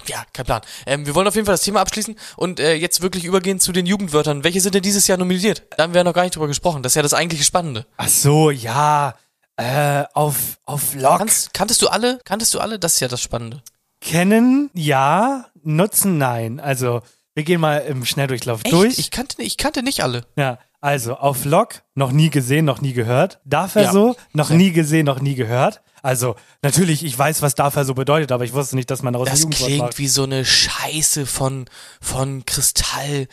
Ja, 0.07 0.23
kein 0.33 0.45
Plan. 0.45 0.61
Ähm, 0.85 1.05
wir 1.05 1.15
wollen 1.15 1.27
auf 1.27 1.35
jeden 1.35 1.45
Fall 1.45 1.53
das 1.53 1.61
Thema 1.63 1.81
abschließen 1.81 2.15
und 2.37 2.59
äh, 2.59 2.73
jetzt 2.75 3.01
wirklich 3.01 3.25
übergehen 3.25 3.59
zu 3.59 3.71
den 3.71 3.85
Jugendwörtern. 3.85 4.43
Welche 4.43 4.61
sind 4.61 4.75
denn 4.75 4.83
dieses 4.83 5.07
Jahr 5.07 5.17
nominiert? 5.17 5.63
Da 5.77 5.83
haben 5.83 5.93
wir 5.93 5.99
ja 5.99 6.03
noch 6.03 6.13
gar 6.13 6.23
nicht 6.23 6.35
drüber 6.35 6.47
gesprochen. 6.47 6.83
Das 6.83 6.91
ist 6.93 6.95
ja 6.95 7.01
das 7.01 7.13
eigentliche 7.13 7.43
Spannende. 7.43 7.85
Ach 7.97 8.07
so, 8.07 8.49
ja. 8.51 9.15
Äh, 9.57 10.03
auf, 10.13 10.59
auf 10.65 10.95
Lock. 10.95 11.19
Kanntest, 11.19 11.53
kanntest 11.53 11.81
du 11.81 11.87
alle? 11.87 12.19
Kanntest 12.25 12.53
du 12.53 12.59
alle? 12.59 12.79
Das 12.79 12.95
ist 12.95 12.99
ja 13.01 13.07
das 13.07 13.21
Spannende. 13.21 13.61
Kennen, 14.01 14.69
ja. 14.73 15.45
Nutzen, 15.63 16.17
nein. 16.17 16.59
Also, 16.59 17.01
wir 17.35 17.43
gehen 17.43 17.61
mal 17.61 17.77
im 17.79 18.05
Schnelldurchlauf 18.05 18.61
Echt? 18.63 18.73
durch. 18.73 18.99
Ich 18.99 19.11
kannte, 19.11 19.41
ich 19.41 19.57
kannte 19.57 19.83
nicht 19.83 20.01
alle. 20.03 20.25
Ja, 20.35 20.59
also 20.83 21.15
auf 21.15 21.45
Lock, 21.45 21.81
noch 21.95 22.11
nie 22.11 22.29
gesehen, 22.29 22.65
noch 22.65 22.81
nie 22.81 22.91
gehört. 22.91 23.39
Darf 23.45 23.75
er 23.77 23.83
Ja. 23.83 23.91
so, 23.93 24.15
noch 24.33 24.49
nie 24.49 24.71
gesehen, 24.73 25.05
noch 25.05 25.21
nie 25.21 25.35
gehört. 25.35 25.81
Also 26.01 26.35
natürlich, 26.61 27.05
ich 27.05 27.17
weiß, 27.17 27.41
was 27.41 27.55
darf 27.55 27.77
er 27.77 27.85
so 27.85 27.93
bedeutet, 27.93 28.33
aber 28.33 28.43
ich 28.43 28.51
wusste 28.51 28.75
nicht, 28.75 28.91
dass 28.91 29.01
man 29.01 29.13
daraus 29.13 29.29
Das 29.29 29.49
klingt 29.49 29.77
macht. 29.79 29.97
wie 29.97 30.09
so 30.09 30.23
eine 30.23 30.43
Scheiße 30.43 31.25
von, 31.25 31.65
von 32.01 32.45
Kristall. 32.45 33.27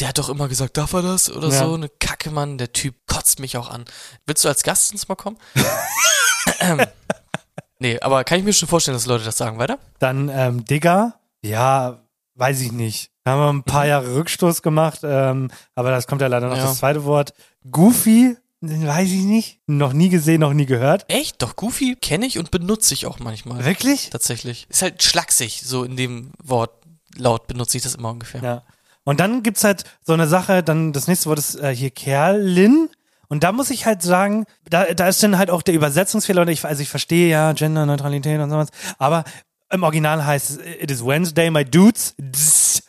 Der 0.00 0.08
hat 0.08 0.18
doch 0.18 0.28
immer 0.30 0.48
gesagt, 0.48 0.76
darf 0.78 0.92
er 0.92 1.02
das 1.02 1.30
oder 1.30 1.48
Ja. 1.50 1.64
so? 1.64 1.74
Eine 1.74 1.88
Kacke, 1.88 2.32
Mann. 2.32 2.58
Der 2.58 2.72
Typ 2.72 2.96
kotzt 3.06 3.38
mich 3.38 3.56
auch 3.56 3.70
an. 3.70 3.84
Willst 4.26 4.44
du 4.44 4.48
als 4.48 4.64
Gast 4.64 4.90
ins 4.90 5.06
Mal 5.06 5.14
kommen? 5.14 5.36
nee, 7.78 8.00
aber 8.00 8.24
kann 8.24 8.38
ich 8.38 8.44
mir 8.44 8.52
schon 8.52 8.68
vorstellen, 8.68 8.96
dass 8.96 9.06
Leute 9.06 9.24
das 9.24 9.36
sagen, 9.36 9.58
weiter? 9.58 9.78
Dann 9.98 10.28
ähm, 10.28 10.64
Digger, 10.64 11.20
ja, 11.42 12.00
weiß 12.34 12.60
ich 12.62 12.72
nicht. 12.72 13.10
Da 13.24 13.32
haben 13.32 13.40
wir 13.40 13.52
ein 13.52 13.62
paar 13.64 13.86
Jahre 13.86 14.14
Rückstoß 14.14 14.62
gemacht, 14.62 15.00
ähm, 15.02 15.50
aber 15.74 15.90
das 15.90 16.06
kommt 16.06 16.20
ja 16.22 16.26
leider 16.28 16.48
noch 16.48 16.56
Ja. 16.56 16.64
das 16.64 16.78
zweite 16.78 17.04
Wort. 17.04 17.34
Goofy, 17.70 18.36
weiß 18.62 19.08
ich 19.10 19.22
nicht. 19.24 19.60
Noch 19.66 19.92
nie 19.92 20.08
gesehen, 20.08 20.40
noch 20.40 20.54
nie 20.54 20.66
gehört. 20.66 21.04
Echt? 21.08 21.42
Doch, 21.42 21.56
Goofy 21.56 21.96
kenne 21.96 22.26
ich 22.26 22.38
und 22.38 22.50
benutze 22.50 22.94
ich 22.94 23.06
auch 23.06 23.18
manchmal. 23.18 23.64
Wirklich? 23.64 24.10
Tatsächlich. 24.10 24.66
Ist 24.70 24.82
halt 24.82 25.02
schlaksig, 25.02 25.62
so 25.64 25.84
in 25.84 25.96
dem 25.96 26.32
Wort 26.42 26.72
laut 27.16 27.46
benutze 27.46 27.76
ich 27.76 27.82
das 27.82 27.94
immer 27.96 28.10
ungefähr. 28.10 28.42
Ja. 28.42 28.62
Und 29.04 29.20
dann 29.20 29.42
gibt's 29.42 29.64
halt 29.64 29.84
so 30.02 30.12
eine 30.12 30.26
Sache, 30.28 30.62
dann 30.62 30.92
das 30.92 31.06
nächste 31.08 31.28
Wort 31.28 31.38
ist 31.38 31.56
äh, 31.56 31.74
hier 31.74 31.90
Kerlin. 31.90 32.88
Und 33.28 33.44
da 33.44 33.52
muss 33.52 33.70
ich 33.70 33.86
halt 33.86 34.02
sagen, 34.02 34.44
da, 34.68 34.92
da 34.94 35.08
ist 35.08 35.22
dann 35.22 35.38
halt 35.38 35.50
auch 35.50 35.62
der 35.62 35.74
Übersetzungsfehler. 35.74 36.42
Und 36.42 36.48
ich, 36.48 36.64
also 36.64 36.82
ich 36.82 36.88
verstehe 36.88 37.28
ja 37.28 37.52
Genderneutralität 37.52 38.40
und 38.40 38.50
sowas. 38.50 38.68
Aber 38.98 39.24
im 39.72 39.82
Original 39.84 40.24
heißt 40.24 40.50
es, 40.50 40.56
it 40.80 40.90
is 40.90 41.04
Wednesday, 41.04 41.50
my 41.50 41.64
dudes. 41.64 42.14
Ds, 42.18 42.82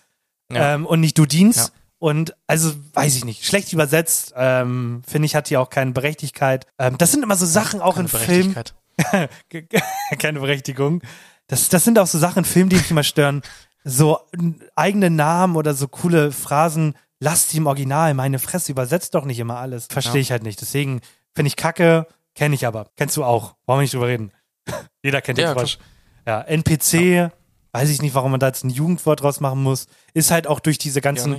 Ja. 0.56 0.76
ähm, 0.76 0.86
und 0.86 1.00
nicht 1.00 1.18
du 1.18 1.26
dienst. 1.26 1.60
Ja. 1.60 1.66
Und 2.00 2.36
also, 2.48 2.74
weiß 2.94 3.16
ich 3.16 3.26
nicht, 3.26 3.46
schlecht 3.46 3.72
übersetzt, 3.74 4.34
ähm, 4.36 5.04
finde 5.08 5.28
ich, 5.28 5.36
hat 5.36 5.50
hier 5.50 5.62
auch 5.62 5.70
keine 5.70 5.92
Berechtigkeit. 5.92 6.66
Ähm, 6.80 6.98
das 6.98 7.12
sind 7.12 7.22
immer 7.24 7.36
so 7.36 7.46
Sachen 7.46 7.80
auch 7.80 7.96
Keine 7.96 8.10
in 8.10 8.18
Filmen. 8.18 8.56
Keine 10.20 10.40
Berechtigung. 10.40 11.02
Das, 11.48 11.70
das 11.70 11.84
sind 11.84 11.98
auch 12.00 12.08
so 12.08 12.18
Sachen 12.20 12.40
in 12.40 12.46
Filmen, 12.46 12.70
die 12.70 12.76
mich 12.78 12.92
immer 12.92 13.04
stören. 13.04 13.42
So 13.84 14.20
eigene 14.76 15.10
Namen 15.10 15.56
oder 15.56 15.74
so 15.74 15.88
coole 15.88 16.32
Phrasen, 16.32 16.96
lasst 17.20 17.54
die 17.54 17.58
im 17.58 17.68
Original, 17.68 18.14
meine 18.14 18.40
Fresse, 18.40 18.72
übersetzt 18.72 19.16
doch 19.16 19.26
nicht 19.26 19.40
immer 19.40 19.58
alles. 19.58 19.88
Verstehe 19.90 20.16
Ja. 20.16 20.22
ich 20.22 20.32
halt 20.32 20.44
nicht. 20.44 20.62
Deswegen 20.62 21.02
finde 21.34 21.48
ich 21.48 21.56
Kacke, 21.56 22.08
kenne 22.36 22.56
ich 22.56 22.66
aber. 22.68 22.88
Kennst 22.98 23.18
du 23.18 23.24
auch. 23.24 23.56
Wollen 23.66 23.80
wir 23.80 23.82
nicht 23.84 23.94
drüber 23.94 24.08
reden. 24.08 24.32
Jeder 25.04 25.22
kennt 25.22 25.38
den 25.40 25.46
Ja, 25.46 25.54
Frosch. 25.54 25.78
Ja, 26.28 26.42
NPC, 26.42 27.32
weiß 27.74 27.90
ich 27.90 28.02
nicht, 28.02 28.14
warum 28.16 28.32
man 28.32 28.40
da 28.40 28.48
jetzt 28.48 28.64
ein 28.64 28.70
Jugendwort 28.70 29.22
draus 29.22 29.40
machen 29.40 29.64
muss. 29.64 29.88
Ist 30.14 30.32
halt 30.32 30.48
auch 30.48 30.60
durch 30.60 30.78
diese 30.78 31.02
ganzen. 31.02 31.32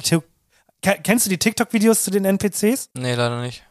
Ke- 0.82 0.98
Kennst 1.02 1.26
du 1.26 1.30
die 1.30 1.38
TikTok-Videos 1.38 2.02
zu 2.02 2.10
den 2.10 2.24
NPCs? 2.24 2.90
Nee, 2.94 3.14
leider 3.14 3.40
nicht. 3.42 3.62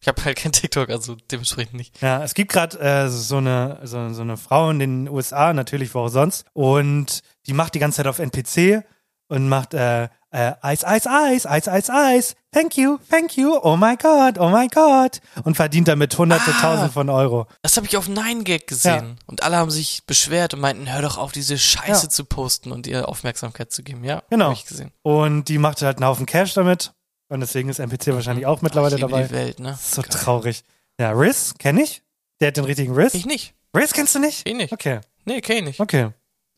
Ich 0.00 0.06
habe 0.06 0.22
halt 0.24 0.36
kein 0.36 0.52
TikTok, 0.52 0.90
also 0.90 1.16
dementsprechend 1.30 1.74
nicht. 1.74 2.00
Ja, 2.02 2.22
es 2.22 2.34
gibt 2.34 2.52
gerade 2.52 2.78
äh, 2.78 3.08
so, 3.08 3.38
eine, 3.38 3.80
so, 3.82 4.08
so 4.10 4.22
eine 4.22 4.36
Frau 4.36 4.70
in 4.70 4.78
den 4.78 5.08
USA, 5.08 5.52
natürlich 5.52 5.92
wo 5.94 6.00
auch 6.00 6.08
sonst, 6.08 6.44
und 6.52 7.22
die 7.46 7.52
macht 7.52 7.74
die 7.74 7.78
ganze 7.80 7.96
Zeit 7.96 8.06
auf 8.06 8.18
NPC 8.20 8.84
und 9.28 9.48
macht 9.48 9.74
äh, 9.74 10.08
äh, 10.30 10.52
Eis, 10.60 10.84
Eis, 10.84 11.06
Eis, 11.06 11.46
Eis, 11.46 11.68
Eis, 11.68 11.90
Eis, 11.90 12.36
thank 12.52 12.76
you, 12.76 12.98
thank 13.10 13.36
you, 13.36 13.58
oh 13.62 13.76
my 13.76 13.96
God, 13.96 14.38
oh 14.38 14.48
my 14.50 14.68
God. 14.68 15.20
Und 15.44 15.56
verdient 15.56 15.88
damit 15.88 16.16
hunderte, 16.18 16.50
Ah. 16.58 16.60
tausend 16.60 16.92
von 16.92 17.08
Euro. 17.08 17.46
Das 17.62 17.76
habe 17.76 17.86
ich 17.86 17.96
auf 17.96 18.08
Nine 18.08 18.42
Gag 18.44 18.66
gesehen. 18.66 19.18
Und 19.26 19.42
alle 19.42 19.56
haben 19.56 19.70
sich 19.70 20.02
beschwert 20.06 20.54
und 20.54 20.60
meinten, 20.60 20.92
hör 20.92 21.02
doch 21.02 21.16
auf, 21.18 21.32
diese 21.32 21.56
Scheiße 21.58 22.04
Ja. 22.06 22.08
zu 22.10 22.24
posten 22.24 22.72
und 22.72 22.86
ihr 22.86 23.08
Aufmerksamkeit 23.08 23.72
zu 23.72 23.82
geben. 23.82 24.04
Ja, 24.04 24.22
Genau. 24.30 24.52
ich 24.52 24.66
gesehen. 24.66 24.92
Und 25.02 25.44
die 25.48 25.58
machte 25.58 25.86
halt 25.86 25.96
einen 25.98 26.06
Haufen 26.06 26.26
Cash 26.26 26.54
damit. 26.54 26.92
Und 27.30 27.40
deswegen 27.40 27.68
ist 27.68 27.78
NPC 27.78 28.14
wahrscheinlich 28.14 28.46
auch 28.46 28.62
mittlerweile 28.62 28.94
ich 28.96 29.00
liebe 29.02 29.10
dabei. 29.12 29.24
die 29.28 29.34
Welt, 29.34 29.60
ne? 29.60 29.78
So 29.82 30.00
Geil. 30.02 30.10
traurig. 30.10 30.64
Ja, 30.98 31.10
Riz, 31.10 31.54
kenne 31.58 31.82
ich. 31.82 32.02
Der 32.40 32.48
hat 32.48 32.56
den 32.56 32.64
richtigen 32.64 32.94
Riz. 32.94 33.12
Ich 33.14 33.26
nicht. 33.26 33.54
Riz 33.76 33.92
kennst 33.92 34.14
du 34.14 34.18
nicht? 34.18 34.48
Ich 34.48 34.54
nicht. 34.54 34.72
Okay, 34.72 35.00
Nee, 35.26 35.40
kenn 35.42 35.58
ich 35.58 35.64
nicht. 35.64 35.80
okay. 35.80 36.10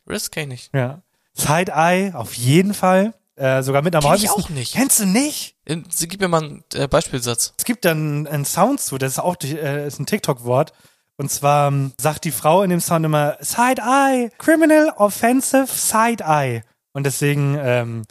Risk 0.09 0.33
kenn 0.33 0.51
ich 0.51 0.71
nicht. 0.73 0.75
Ja. 0.75 1.03
Side-Eye, 1.35 2.13
auf 2.15 2.35
jeden 2.35 2.75
Fall. 2.75 3.15
Äh, 3.41 3.63
sogar 3.63 3.81
mit 3.83 3.95
am 3.97 4.03
Kenn 4.03 4.15
ich 4.17 4.29
häufigsten. 4.29 4.43
auch 4.43 4.49
nicht. 4.51 4.75
Kennst 4.75 5.01
du 5.01 5.07
nicht? 5.07 5.57
In- 5.65 5.87
Sie 5.91 6.09
gib 6.09 6.21
mir 6.21 6.29
mal 6.29 6.43
einen 6.43 6.65
äh, 6.75 6.87
Beispielsatz. 6.89 7.55
Es 7.57 7.65
gibt 7.65 7.85
dann 7.87 8.27
einen 8.27 8.45
Sound 8.45 8.81
zu, 8.81 8.99
das 8.99 9.13
ist 9.13 9.19
auch 9.19 9.37
durch, 9.37 9.55
äh, 9.55 9.87
ist 9.87 9.99
ein 9.99 10.05
TikTok-Wort. 10.07 10.73
Und 11.17 11.31
zwar 11.31 11.69
ähm, 11.69 11.93
sagt 11.99 12.25
die 12.25 12.33
Frau 12.33 12.63
in 12.63 12.71
dem 12.71 12.81
Sound 12.81 13.05
immer 13.07 13.37
Side-Eye, 13.41 14.31
Criminal 14.39 14.91
Offensive 14.97 15.67
Side-Eye. 15.69 16.63
Und 16.93 17.05
deswegen, 17.07 17.57
ähm, 17.59 18.05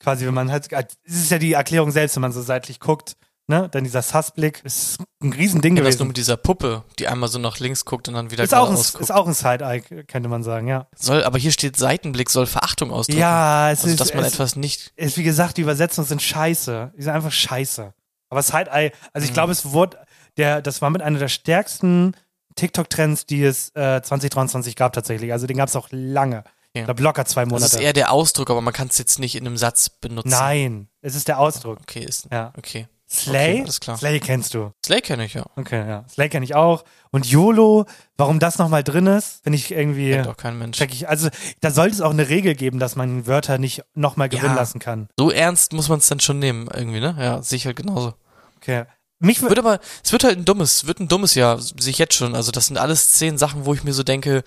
quasi, 0.00 0.26
wenn 0.26 0.34
man 0.34 0.50
halt, 0.50 0.72
es 0.72 1.14
ist 1.14 1.30
ja 1.30 1.38
die 1.38 1.52
Erklärung 1.52 1.90
selbst, 1.92 2.16
wenn 2.16 2.22
man 2.22 2.32
so 2.32 2.42
seitlich 2.42 2.80
guckt, 2.80 3.16
ne, 3.46 3.68
dann 3.70 3.84
dieser 3.84 4.02
Sassblick 4.02 4.60
ist 4.64 4.98
ein 5.22 5.32
Riesending 5.32 5.76
Ja, 5.76 5.82
das 5.82 5.94
nur 5.94 5.98
gewesen. 5.98 6.08
mit 6.08 6.16
dieser 6.16 6.36
Puppe, 6.36 6.84
die 6.98 7.08
einmal 7.08 7.28
so 7.28 7.38
nach 7.38 7.58
links 7.58 7.84
guckt 7.84 8.08
und 8.08 8.14
dann 8.14 8.30
wieder 8.30 8.44
Ist 8.44 8.54
auch, 8.54 8.68
ein, 8.68 8.74
geradeaus 8.74 8.86
ist 8.88 8.98
guckt. 8.98 9.10
auch 9.12 9.26
ein 9.26 9.34
Side-Eye, 9.34 10.04
könnte 10.04 10.28
man 10.28 10.42
sagen, 10.42 10.66
ja. 10.68 10.86
Soll, 10.96 11.24
aber 11.24 11.38
hier 11.38 11.52
steht 11.52 11.76
Seitenblick 11.76 12.30
soll 12.30 12.46
Verachtung 12.46 12.90
ausdrücken. 12.90 13.20
Ja, 13.20 13.70
es 13.70 13.80
also, 13.80 13.90
ist, 13.90 14.00
dass 14.00 14.14
man 14.14 14.24
es, 14.24 14.34
etwas 14.34 14.56
nicht. 14.56 14.92
ist, 14.96 15.16
wie 15.16 15.22
gesagt, 15.24 15.56
die 15.56 15.62
Übersetzungen 15.62 16.06
sind 16.06 16.22
scheiße. 16.22 16.92
Die 16.96 17.02
sind 17.02 17.12
einfach 17.12 17.32
scheiße. 17.32 17.92
Aber 18.30 18.42
Side-Eye, 18.42 18.92
also 19.12 19.24
ich 19.24 19.30
Mhm. 19.30 19.34
glaube, 19.34 19.52
es 19.52 19.64
wurde, 19.72 19.98
der, 20.36 20.60
das 20.62 20.82
war 20.82 20.90
mit 20.90 21.02
einer 21.02 21.18
der 21.18 21.28
stärksten 21.28 22.16
TikTok-Trends, 22.56 23.26
die 23.26 23.42
es 23.44 23.70
äh, 23.74 24.00
2023 24.02 24.76
gab 24.76 24.92
tatsächlich. 24.92 25.32
Also 25.32 25.46
den 25.46 25.56
gab 25.56 25.68
es 25.68 25.76
auch 25.76 25.88
lange. 25.90 26.44
Ich 26.72 26.80
Ja. 26.80 26.84
glaube, 26.86 27.02
locker 27.02 27.24
zwei 27.24 27.42
Das 27.44 27.50
Monate. 27.50 27.76
ist 27.76 27.80
eher 27.82 27.92
der 27.92 28.10
Ausdruck, 28.12 28.50
aber 28.50 28.60
man 28.60 28.72
kann 28.72 28.88
es 28.88 28.98
jetzt 28.98 29.18
nicht 29.18 29.36
in 29.36 29.46
einem 29.46 29.56
Satz 29.56 29.88
benutzen. 29.88 30.28
Nein, 30.30 30.88
es 31.02 31.14
ist 31.14 31.28
der 31.28 31.38
Ausdruck. 31.38 31.78
Okay, 31.82 32.04
ist. 32.04 32.26
Ja. 32.32 32.52
Okay. 32.56 32.88
Slay? 33.14 33.52
Okay, 33.52 33.62
alles 33.62 33.80
klar. 33.80 33.96
Slay 33.96 34.20
kennst 34.20 34.54
du. 34.54 34.72
Slay 34.84 35.00
kenne 35.00 35.24
ich 35.24 35.34
ja. 35.34 35.44
Okay, 35.56 35.88
ja. 35.88 36.04
Slay 36.08 36.28
kenne 36.28 36.44
ich 36.44 36.54
auch. 36.54 36.84
Und 37.10 37.26
YOLO, 37.26 37.86
warum 38.16 38.38
das 38.40 38.58
nochmal 38.58 38.82
drin 38.82 39.06
ist, 39.06 39.42
finde 39.44 39.56
ich 39.58 39.70
irgendwie. 39.70 40.10
Kennt 40.10 40.28
auch 40.28 40.36
kein 40.36 40.58
Mensch. 40.58 40.80
Ich. 40.80 41.08
Also, 41.08 41.28
da 41.60 41.70
sollte 41.70 41.94
es 41.94 42.00
auch 42.00 42.10
eine 42.10 42.28
Regel 42.28 42.54
geben, 42.54 42.78
dass 42.78 42.96
man 42.96 43.26
Wörter 43.26 43.58
nicht 43.58 43.82
nochmal 43.94 44.28
gewinnen 44.28 44.54
Ja. 44.54 44.60
lassen 44.60 44.78
kann. 44.80 45.08
So 45.18 45.30
ernst 45.30 45.72
muss 45.72 45.88
man 45.88 45.98
es 45.98 46.08
dann 46.08 46.20
schon 46.20 46.38
nehmen, 46.38 46.68
irgendwie, 46.74 47.00
ne? 47.00 47.14
Ja, 47.18 47.40
ich 47.48 47.66
halt 47.66 47.76
genauso. 47.76 48.14
Okay. 48.56 48.84
Mich 49.20 49.40
Wird 49.40 49.58
aber, 49.58 49.78
es 50.02 50.12
wird 50.12 50.24
halt 50.24 50.36
ein 50.36 50.44
dummes, 50.44 50.86
wird 50.86 51.00
ein 51.00 51.08
dummes 51.08 51.34
Jahr, 51.34 51.58
sehe 51.60 51.90
ich 51.90 51.98
jetzt 51.98 52.14
schon. 52.14 52.34
Also 52.34 52.50
das 52.50 52.66
sind 52.66 52.76
alles 52.78 53.12
zehn 53.12 53.38
Sachen, 53.38 53.64
wo 53.64 53.72
ich 53.72 53.84
mir 53.84 53.94
so 53.94 54.02
denke, 54.02 54.42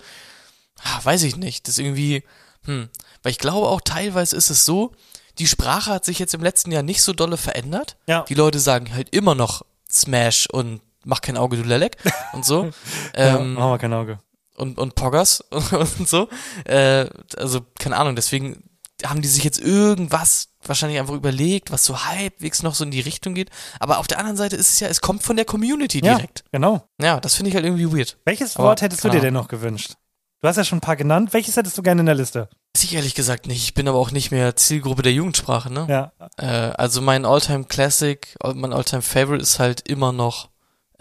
ah, 0.84 1.00
weiß 1.02 1.22
ich 1.24 1.36
nicht, 1.36 1.66
das 1.66 1.74
ist 1.74 1.84
irgendwie, 1.84 2.22
hm, 2.64 2.88
weil 3.22 3.32
ich 3.32 3.38
glaube 3.38 3.66
auch 3.66 3.80
teilweise 3.80 4.36
ist 4.36 4.50
es 4.50 4.64
so, 4.64 4.92
die 5.38 5.46
Sprache 5.46 5.90
hat 5.92 6.04
sich 6.04 6.18
jetzt 6.18 6.34
im 6.34 6.42
letzten 6.42 6.72
Jahr 6.72 6.82
nicht 6.82 7.02
so 7.02 7.12
dolle 7.12 7.36
verändert. 7.36 7.96
Ja. 8.06 8.22
Die 8.28 8.34
Leute 8.34 8.58
sagen 8.58 8.92
halt 8.94 9.08
immer 9.14 9.34
noch 9.34 9.62
Smash 9.90 10.46
und 10.50 10.80
mach 11.04 11.20
kein 11.20 11.36
Auge, 11.36 11.56
du 11.56 11.62
Lelek 11.62 11.96
und 12.32 12.44
so. 12.44 12.64
ähm, 13.14 13.34
ja, 13.34 13.38
machen 13.38 13.70
wir 13.70 13.78
kein 13.78 13.92
Auge. 13.94 14.18
und, 14.56 14.78
und 14.78 14.94
Poggers 14.94 15.40
und 15.50 16.08
so. 16.08 16.28
Äh, 16.64 17.06
also, 17.36 17.60
keine 17.78 17.96
Ahnung, 17.96 18.16
deswegen 18.16 18.62
haben 19.06 19.22
die 19.22 19.28
sich 19.28 19.44
jetzt 19.44 19.60
irgendwas 19.60 20.48
wahrscheinlich 20.66 20.98
einfach 20.98 21.14
überlegt, 21.14 21.70
was 21.70 21.84
so 21.84 22.04
halbwegs 22.04 22.64
noch 22.64 22.74
so 22.74 22.82
in 22.82 22.90
die 22.90 22.98
Richtung 23.00 23.32
geht. 23.34 23.48
Aber 23.78 23.98
auf 23.98 24.08
der 24.08 24.18
anderen 24.18 24.36
Seite 24.36 24.56
ist 24.56 24.70
es 24.72 24.80
ja, 24.80 24.88
es 24.88 25.00
kommt 25.00 25.22
von 25.22 25.36
der 25.36 25.44
Community 25.44 26.04
Ja, 26.04 26.16
direkt. 26.16 26.42
genau. 26.50 26.82
Ja, 27.00 27.20
das 27.20 27.36
finde 27.36 27.50
ich 27.50 27.54
halt 27.54 27.64
irgendwie 27.64 27.96
weird. 27.96 28.18
Welches 28.24 28.56
Aber 28.56 28.64
Wort 28.64 28.82
hättest 28.82 29.04
du 29.04 29.08
dir 29.08 29.20
denn 29.20 29.34
noch 29.34 29.46
gewünscht? 29.46 29.92
Du 30.40 30.46
hast 30.46 30.56
ja 30.56 30.62
schon 30.62 30.78
ein 30.78 30.82
paar 30.82 30.94
genannt. 30.94 31.32
Welches 31.32 31.56
hättest 31.56 31.76
du 31.78 31.82
gerne 31.82 32.00
in 32.00 32.06
der 32.06 32.14
Liste? 32.14 32.48
Weiß 32.74 32.84
ich 32.84 32.94
ehrlich 32.94 33.16
gesagt 33.16 33.48
nicht. 33.48 33.64
Ich 33.64 33.74
bin 33.74 33.88
aber 33.88 33.98
auch 33.98 34.12
nicht 34.12 34.30
mehr 34.30 34.54
Zielgruppe 34.54 35.02
der 35.02 35.12
Jugendsprache, 35.12 35.72
ne? 35.72 35.86
Ja. 35.88 36.12
Äh, 36.36 36.72
also 36.76 37.00
mein 37.00 37.24
Alltime 37.24 37.64
Classic, 37.64 38.36
mein 38.54 38.72
Alltime 38.72 39.02
Favorite 39.02 39.42
ist 39.42 39.58
halt 39.58 39.88
immer 39.88 40.12
noch 40.12 40.50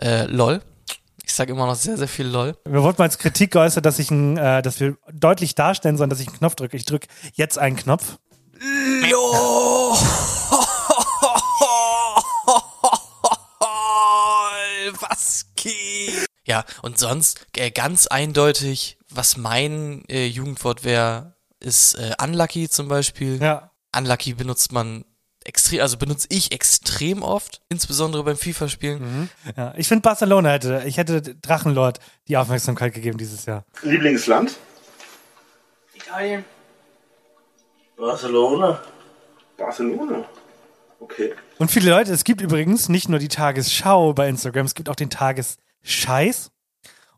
äh, 0.01 0.25
LOL. 0.25 0.61
Ich 1.23 1.35
sage 1.35 1.51
immer 1.51 1.67
noch 1.67 1.75
sehr, 1.75 1.97
sehr 1.97 2.07
viel 2.07 2.25
LOL. 2.25 2.57
Wir 2.65 2.81
wurden 2.81 2.95
mal 2.97 3.03
als 3.03 3.19
Kritik 3.19 3.51
geäußert, 3.51 3.85
dass 3.85 3.99
ich 3.99 4.09
ein, 4.09 4.37
äh, 4.37 4.63
dass 4.63 4.79
wir 4.79 4.97
deutlich 5.13 5.53
darstellen 5.53 5.97
sollen, 5.97 6.09
dass 6.09 6.19
ich 6.19 6.29
einen 6.29 6.37
Knopf 6.37 6.55
drücke. 6.55 6.75
Ich 6.75 6.85
drücke 6.85 7.07
jetzt 7.33 7.59
einen 7.59 7.75
Knopf. 7.75 8.17
Jo! 9.07 9.95
Was 14.99 15.45
geht? 15.55 16.25
Ja, 16.47 16.63
und 16.81 16.97
sonst 16.97 17.45
äh, 17.57 17.71
ganz 17.71 18.07
eindeutig, 18.07 18.97
was 19.09 19.35
mein 19.35 20.03
äh, 20.07 20.25
Jugendwort 20.25 20.85
wäre, 20.85 21.35
ist 21.59 21.95
äh, 21.95 22.13
unlucky 22.23 22.69
zum 22.69 22.87
Beispiel. 22.87 23.39
Ja. 23.41 23.71
Unlucky 23.95 24.33
benutzt 24.33 24.71
man 24.71 25.03
extrem, 25.43 25.81
also 25.81 25.97
benutze 25.97 26.27
ich 26.29 26.53
extrem 26.53 27.21
oft, 27.21 27.61
insbesondere 27.67 28.23
beim 28.23 28.37
FIFA-Spielen. 28.37 29.29
ja. 29.57 29.73
Ich 29.75 29.89
finde 29.89 30.03
Barcelona 30.03 30.51
hätte, 30.51 30.83
ich 30.85 30.97
hätte 30.97 31.21
Drachenlord 31.21 31.99
die 32.29 32.37
Aufmerksamkeit 32.37 32.93
gegeben 32.93 33.17
dieses 33.17 33.45
Jahr. 33.45 33.65
Lieblingsland? 33.81 34.55
Italien. 35.95 36.45
Barcelona. 37.97 38.81
Barcelona. 39.57 40.25
Okay. 40.99 41.33
Und 41.57 41.71
viele 41.71 41.91
Leute, 41.91 42.13
es 42.13 42.23
gibt 42.23 42.41
übrigens 42.41 42.87
nicht 42.87 43.09
nur 43.09 43.19
die 43.19 43.27
Tagesschau 43.27 44.13
bei 44.13 44.29
Instagram, 44.29 44.65
es 44.65 44.75
gibt 44.75 44.89
auch 44.89 44.95
den 44.95 45.09
Tagesscheiß. 45.83 46.51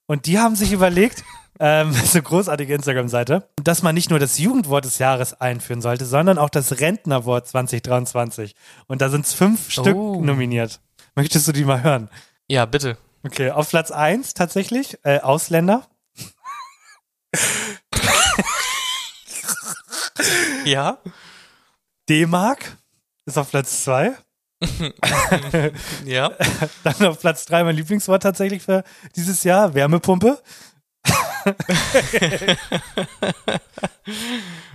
Und 0.06 0.26
die 0.26 0.40
haben 0.40 0.56
sich 0.56 0.72
überlegt, 0.72 1.24
ähm, 1.60 1.92
das 1.94 2.04
ist 2.06 2.16
eine 2.16 2.24
großartige 2.24 2.74
Instagram-Seite, 2.74 3.50
dass 3.64 3.84
man 3.84 3.96
nicht 3.96 4.10
nur 4.10 4.20
das 4.20 4.38
Jugendwort 4.40 4.86
des 4.86 4.98
Jahres 4.98 5.34
einführen 5.40 5.82
sollte, 5.82 6.06
sondern 6.06 6.38
auch 6.38 6.50
das 6.50 6.80
Rentnerwort 6.80 7.48
2023. 7.48 8.56
Und 8.88 9.02
da 9.02 9.10
sind 9.10 9.26
es 9.26 9.34
fünf 9.34 9.70
Stück 9.72 9.96
Oh. 9.96 10.22
nominiert. 10.22 10.80
Möchtest 11.16 11.48
du 11.48 11.52
die 11.52 11.66
mal 11.66 11.84
hören? 11.84 12.10
Ja, 12.48 12.66
bitte. 12.66 12.98
Okay, 13.24 13.52
auf 13.52 13.70
Platz 13.70 13.92
1 13.92 14.34
tatsächlich, 14.34 14.98
äh, 15.04 15.20
Ausländer. 15.20 15.86
Ja. 20.66 20.98
D-Mark 22.08 22.78
ist 23.26 23.38
auf 23.38 23.50
Platz 23.52 23.84
2. 23.84 24.14
Ja. 26.06 26.32
Dann 26.84 27.06
auf 27.06 27.20
Platz 27.20 27.46
3 27.46 27.64
mein 27.64 27.76
Lieblingswort 27.76 28.24
tatsächlich 28.24 28.64
für 28.64 28.84
dieses 29.16 29.44
Jahr, 29.44 29.74
Wärmepumpe. 29.74 30.40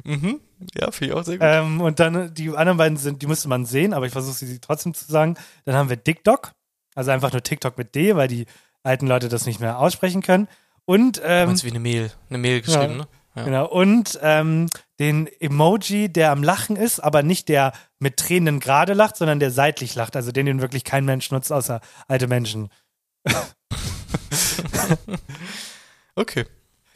mhm. 0.05 0.41
Ja, 0.75 0.91
finde 0.91 1.07
ich 1.07 1.13
auch 1.13 1.25
sehr 1.25 1.39
gut. 1.39 1.47
Ähm, 1.47 1.83
und 1.83 2.01
dann 2.01 2.33
die 2.33 2.49
anderen 2.51 2.79
beiden 2.79 2.97
sind, 2.97 3.21
die 3.21 3.27
müsste 3.27 3.49
man 3.49 3.67
sehen, 3.67 3.93
aber 3.93 4.07
ich 4.07 4.13
versuche 4.13 4.35
sie 4.35 4.59
trotzdem 4.59 4.95
zu 4.95 5.05
sagen. 5.05 5.37
Dann 5.67 5.75
haben 5.75 5.91
wir 5.91 5.97
DickDoc, 5.97 6.53
also 6.95 7.11
einfach 7.11 7.33
nur 7.33 7.43
TikTok 7.43 7.77
mit 7.77 7.95
D, 7.95 8.17
weil 8.17 8.29
die 8.29 8.47
alten 8.83 9.07
Leute 9.07 9.29
das 9.29 9.45
nicht 9.45 9.61
mehr 9.61 9.79
aussprechen 9.79 10.23
können. 10.23 10.49
Und 10.87 11.21
ähm, 11.23 11.49
Meinst 11.49 11.65
wie 11.65 11.71
eine 11.71 11.81
Mail, 11.81 12.11
eine 12.31 12.39
Mail 12.39 12.63
geschrieben, 12.63 12.93
ja, 12.93 12.99
ne? 12.99 13.09
Ja. 13.37 13.45
Genau. 13.45 13.67
Und 13.67 14.19
ähm, 14.23 14.69
den 14.99 15.27
Emoji, 15.41 16.09
der 16.09 16.31
am 16.31 16.43
Lachen 16.43 16.77
ist, 16.77 17.01
aber 17.01 17.23
nicht 17.23 17.49
der 17.49 17.73
mit 18.05 18.19
Tränen 18.19 18.61
gerade 18.61 18.93
lacht, 18.93 19.17
sondern 19.17 19.41
der 19.41 19.51
seitlich 19.51 19.97
lacht. 19.97 20.15
Also 20.15 20.31
den, 20.31 20.47
den 20.47 20.61
wirklich 20.61 20.85
kein 20.85 21.05
Mensch 21.05 21.33
nutzt, 21.33 21.51
außer 21.51 21.81
alte 22.07 22.29
Menschen. 22.29 22.69
Okay. 26.17 26.45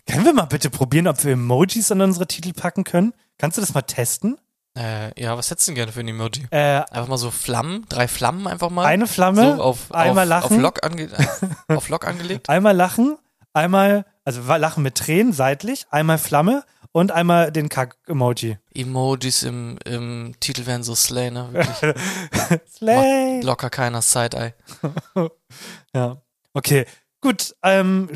Können 0.07 0.25
wir 0.25 0.33
mal 0.33 0.45
bitte 0.45 0.71
probieren, 0.71 1.09
ob 1.09 1.25
wir 1.25 1.33
Emojis 1.33 1.91
an 1.91 2.01
unsere 2.01 2.29
Titel 2.29 2.53
packen 2.53 2.85
können? 2.85 3.13
Kannst 3.37 3.57
du 3.57 3.61
das 3.61 3.75
mal 3.75 3.83
testen? 3.83 4.39
Äh, 4.77 5.21
ja, 5.21 5.37
was 5.37 5.51
hättest 5.51 5.67
du 5.67 5.73
denn 5.73 5.77
gerne 5.77 5.93
für 5.93 6.01
ein 6.01 6.09
Emoji? 6.09 6.47
Äh, 6.51 6.83
Einfach 6.91 7.09
mal 7.09 7.19
so 7.19 7.33
Flammen, 7.33 7.85
drei 7.89 8.07
Flammen 8.07 8.47
einfach 8.47 8.71
mal. 8.71 8.87
Eine 8.87 9.09
Flamme, 9.09 9.57
so 9.57 9.63
auf, 9.63 9.93
einmal 9.93 10.25
auf, 10.25 10.29
lachen. 10.29 10.57
Auf 10.57 10.63
Lock, 10.63 10.85
ange 10.85 11.09
auf 11.69 11.89
Lock 11.89 12.07
angelegt. 12.07 12.49
Einmal 12.49 12.77
lachen, 12.77 13.19
einmal, 13.53 14.05
also 14.25 14.41
lachen 14.41 14.85
mit 14.85 14.95
Tränen 14.95 15.33
seitlich, 15.33 15.87
einmal 15.91 16.19
Flamme 16.19 16.63
und 16.93 17.13
einmal 17.13 17.53
den 17.53 17.69
Kack-Emoji. 17.69 18.59
Emojis 18.75 19.43
im, 19.43 19.79
im 19.85 20.35
Titel 20.41 20.67
wären 20.67 20.83
so 20.83 20.95
Slay, 20.95 21.31
ne? 21.31 21.49
Wirklich. 21.53 22.61
Slay. 22.71 23.37
Macht 23.37 23.45
locker 23.45 23.71
keiner 23.71 24.03
Side-Eye. 24.03 24.55
Ja. 25.95 26.21
Okay. 26.53 26.85
Gut, 27.23 27.57
ähm, 27.63 28.11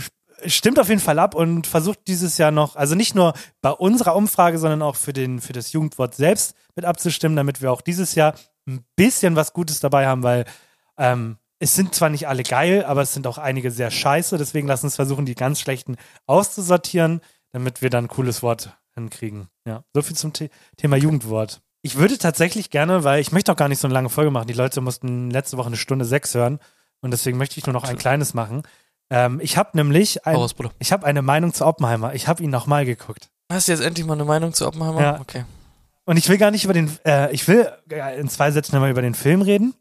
stimmt 0.46 0.78
auf 0.78 0.88
jeden 0.88 1.00
Fall 1.00 1.18
ab 1.18 1.34
und 1.34 1.66
versucht 1.66 2.00
dieses 2.06 2.38
Jahr 2.38 2.50
noch, 2.50 2.76
also 2.76 2.94
nicht 2.94 3.14
nur 3.14 3.32
bei 3.62 3.70
unserer 3.70 4.14
Umfrage, 4.14 4.58
sondern 4.58 4.82
auch 4.82 4.96
für, 4.96 5.12
den, 5.12 5.40
für 5.40 5.52
das 5.52 5.72
Jugendwort 5.72 6.14
selbst 6.14 6.54
mit 6.76 6.84
abzustimmen, 6.84 7.36
damit 7.36 7.62
wir 7.62 7.72
auch 7.72 7.80
dieses 7.80 8.14
Jahr 8.14 8.34
ein 8.66 8.84
bisschen 8.96 9.36
was 9.36 9.52
Gutes 9.52 9.80
dabei 9.80 10.06
haben, 10.06 10.22
weil 10.22 10.44
ähm, 10.98 11.38
es 11.58 11.74
sind 11.74 11.94
zwar 11.94 12.08
nicht 12.08 12.26
alle 12.26 12.42
geil, 12.42 12.84
aber 12.84 13.02
es 13.02 13.14
sind 13.14 13.26
auch 13.26 13.38
einige 13.38 13.70
sehr 13.70 13.90
scheiße. 13.90 14.36
Deswegen 14.36 14.66
lass 14.66 14.82
uns 14.82 14.96
versuchen, 14.96 15.26
die 15.26 15.36
ganz 15.36 15.60
schlechten 15.60 15.96
auszusortieren, 16.26 17.20
damit 17.53 17.82
wir 17.82 17.90
dann 17.90 18.05
ein 18.07 18.09
cooles 18.09 18.42
Wort 18.42 18.76
hinkriegen. 18.94 19.48
Ja, 19.66 19.84
so 19.94 20.03
viel 20.03 20.16
zum 20.16 20.32
The 20.34 20.50
Thema 20.76 20.96
Jugendwort. 20.96 21.61
ich 21.82 21.96
würde 21.96 22.18
tatsächlich 22.18 22.70
gerne, 22.70 23.05
weil 23.05 23.20
ich 23.20 23.32
möchte 23.32 23.53
auch 23.53 23.57
gar 23.57 23.68
nicht 23.68 23.80
so 23.80 23.86
eine 23.86 23.94
lange 23.94 24.09
Folge 24.09 24.30
machen. 24.30 24.48
Die 24.48 24.53
Leute 24.55 24.80
mussten 24.80 25.30
letzte 25.30 25.57
Woche 25.57 25.68
eine 25.68 25.76
Stunde 25.76 26.05
sechs 26.05 26.34
hören 26.34 26.59
und 27.00 27.11
deswegen 27.11 27.38
möchte 27.38 27.59
ich 27.59 27.66
nur 27.66 27.72
noch 27.72 27.84
ein 27.84 27.96
kleines 27.98 28.34
machen. 28.34 28.62
Ähm, 29.11 29.40
ich 29.42 29.57
habe 29.57 29.70
nämlich 29.74 30.26
ein, 30.26 30.34
Bruder. 30.34 30.70
ich 30.78 30.92
habe 30.92 31.07
eine 31.07 31.22
Meinung 31.22 31.53
zu 31.53 31.66
Oppenheimer. 31.66 32.14
Ich 32.14 32.28
habe 32.28 32.42
ihn 32.42 32.50
nochmal 32.50 32.84
geguckt. 32.86 33.30
Hast 33.50 33.68
du 33.68 33.72
jetzt 33.72 33.82
endlich 33.82 34.07
mal 34.07 34.14
eine 34.14 34.24
Meinung 34.24 34.55
zu 34.55 34.66
Oppenheimer? 34.66 35.00
Ja. 35.00 35.20
Okay. 35.20 35.44
Und 36.05 36.16
ich 36.16 36.28
will 36.28 36.38
gar 36.38 36.50
nicht 36.50 36.64
über 36.64 36.72
den, 36.72 36.90
äh, 37.05 37.30
ich 37.32 37.46
will 37.46 37.70
äh, 37.90 38.18
in 38.18 38.28
zwei 38.28 38.50
Sätzen 38.50 38.74
nochmal 38.74 38.90
über 38.90 39.03
den 39.03 39.14
Film 39.14 39.42
reden, 39.42 39.74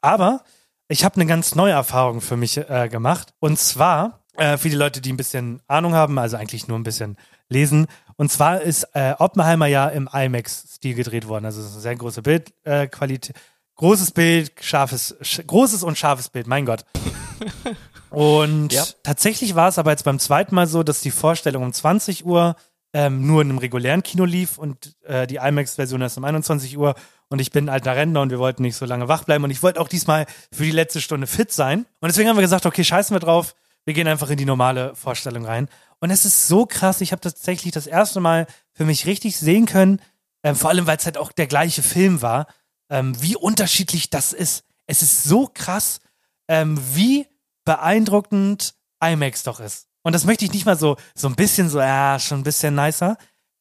aber 0.00 0.42
ich 0.88 1.04
habe 1.04 1.16
eine 1.16 1.26
ganz 1.26 1.54
neue 1.54 1.72
Erfahrung 1.72 2.20
für 2.20 2.36
mich 2.36 2.56
äh, 2.56 2.88
gemacht. 2.88 3.34
Und 3.40 3.58
zwar, 3.58 4.20
äh, 4.38 4.56
für 4.58 4.68
die 4.68 4.76
Leute, 4.76 5.00
die 5.00 5.12
ein 5.12 5.16
bisschen 5.16 5.60
Ahnung 5.66 5.94
haben, 5.94 6.18
also 6.18 6.36
eigentlich 6.36 6.68
nur 6.68 6.78
ein 6.78 6.82
bisschen 6.84 7.16
lesen. 7.48 7.86
Und 8.16 8.30
zwar 8.32 8.60
ist 8.62 8.84
äh, 8.94 9.14
Oppenheimer 9.18 9.66
ja 9.66 9.88
im 9.88 10.08
IMAX-Stil 10.12 10.94
gedreht 10.94 11.28
worden. 11.28 11.44
Also 11.44 11.60
es 11.60 11.66
ist 11.68 11.72
eine 11.72 11.82
sehr 11.82 11.96
große 11.96 12.22
Bildqualität. 12.22 13.36
Äh, 13.36 13.40
großes 13.76 14.12
Bild, 14.12 14.52
scharfes, 14.62 15.16
sch 15.20 15.42
großes 15.46 15.82
und 15.82 15.98
scharfes 15.98 16.30
Bild, 16.30 16.46
mein 16.46 16.64
Gott. 16.64 16.84
Und 18.10 18.72
Ja. 18.72 18.84
tatsächlich 19.02 19.54
war 19.54 19.68
es 19.68 19.78
aber 19.78 19.90
jetzt 19.90 20.04
beim 20.04 20.18
zweiten 20.18 20.54
Mal 20.54 20.66
so, 20.66 20.82
dass 20.82 21.00
die 21.00 21.10
Vorstellung 21.10 21.62
um 21.64 21.72
20 21.72 22.24
Uhr 22.24 22.56
ähm, 22.94 23.26
nur 23.26 23.42
in 23.42 23.50
einem 23.50 23.58
regulären 23.58 24.02
Kino 24.02 24.24
lief 24.24 24.56
und 24.56 24.96
äh, 25.04 25.26
die 25.26 25.36
IMAX-Version 25.36 26.00
erst 26.00 26.16
um 26.16 26.24
21 26.24 26.78
Uhr. 26.78 26.94
Und 27.28 27.40
ich 27.40 27.50
bin 27.50 27.66
ein 27.66 27.68
alter 27.68 27.94
Rentner 27.96 28.22
und 28.22 28.30
wir 28.30 28.38
wollten 28.38 28.62
nicht 28.62 28.76
so 28.76 28.86
lange 28.86 29.08
wach 29.08 29.24
bleiben. 29.24 29.44
Und 29.44 29.50
ich 29.50 29.62
wollte 29.62 29.80
auch 29.80 29.88
diesmal 29.88 30.24
für 30.52 30.62
die 30.64 30.70
letzte 30.70 31.00
Stunde 31.02 31.26
fit 31.26 31.52
sein. 31.52 31.80
Und 32.00 32.08
deswegen 32.08 32.28
haben 32.28 32.36
wir 32.36 32.42
gesagt, 32.42 32.64
okay, 32.64 32.84
scheißen 32.84 33.14
wir 33.14 33.20
drauf. 33.20 33.54
Wir 33.86 33.94
gehen 33.94 34.08
einfach 34.08 34.28
in 34.28 34.36
die 34.36 34.44
normale 34.44 34.94
Vorstellung 34.94 35.46
rein. 35.46 35.68
Und 36.00 36.10
es 36.10 36.24
ist 36.26 36.48
so 36.48 36.66
krass. 36.66 37.00
Ich 37.00 37.12
habe 37.12 37.20
tatsächlich 37.20 37.72
das 37.72 37.86
erste 37.86 38.20
Mal 38.20 38.46
für 38.72 38.84
mich 38.84 39.06
richtig 39.06 39.38
sehen 39.38 39.64
können, 39.64 40.02
ähm, 40.42 40.56
vor 40.56 40.70
allem 40.70 40.86
weil 40.86 40.98
es 40.98 41.06
halt 41.06 41.16
auch 41.16 41.32
der 41.32 41.46
gleiche 41.46 41.82
Film 41.82 42.20
war, 42.20 42.46
ähm, 42.90 43.20
wie 43.22 43.36
unterschiedlich 43.36 44.10
das 44.10 44.32
ist. 44.32 44.64
Es 44.86 45.02
ist 45.02 45.24
so 45.24 45.48
krass, 45.52 46.00
ähm, 46.48 46.78
wie 46.94 47.26
beeindruckend 47.64 48.74
IMAX 49.02 49.44
doch 49.44 49.60
ist. 49.60 49.86
Und 50.02 50.14
das 50.14 50.24
möchte 50.24 50.44
ich 50.44 50.52
nicht 50.52 50.66
mal 50.66 50.78
so, 50.78 50.96
so 51.14 51.28
ein 51.28 51.34
bisschen 51.34 51.68
so, 51.68 51.80
ja, 51.80 52.18
schon 52.18 52.40
ein 52.40 52.44
bisschen 52.44 52.74
nicer. 52.74 53.16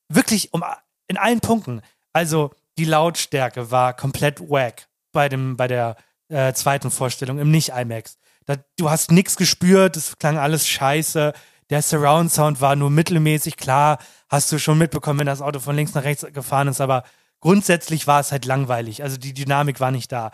Wirklich 0.10 0.54
um, 0.54 0.64
in 1.08 1.18
allen 1.18 1.40
Punkten. 1.40 1.82
Also, 2.14 2.52
die 2.78 2.86
Lautstärke 2.86 3.72
war 3.72 3.96
komplett 3.96 4.40
wack 4.42 4.88
bei 5.12 5.30
dem, 5.30 5.56
bei 5.58 5.68
der 5.68 5.96
äh, 6.30 6.54
zweiten 6.54 6.92
Vorstellung 6.92 7.40
im 7.40 7.50
Nicht-IMAX. 7.52 8.18
Da, 8.46 8.56
du 8.78 8.90
hast 8.90 9.12
nichts 9.12 9.36
gespürt, 9.38 9.98
es 9.98 10.18
klang 10.18 10.38
alles 10.38 10.68
scheiße. 10.68 11.34
Der 11.70 11.82
Surround-Sound 11.82 12.62
war 12.62 12.76
nur 12.76 12.90
mittelmäßig. 12.92 13.58
Klar, 13.58 13.98
hast 14.30 14.52
du 14.52 14.60
schon 14.60 14.78
mitbekommen, 14.78 15.20
wenn 15.20 15.28
das 15.28 15.42
Auto 15.42 15.60
von 15.60 15.76
links 15.76 15.94
nach 15.94 16.04
rechts 16.04 16.26
gefahren 16.32 16.68
ist, 16.68 16.82
aber 16.82 17.04
grundsätzlich 17.40 18.08
war 18.08 18.20
es 18.20 18.32
halt 18.32 18.46
langweilig. 18.46 19.04
Also 19.04 19.18
die 19.18 19.34
Dynamik 19.34 19.80
war 19.80 19.92
nicht 19.92 20.12
da. 20.12 20.32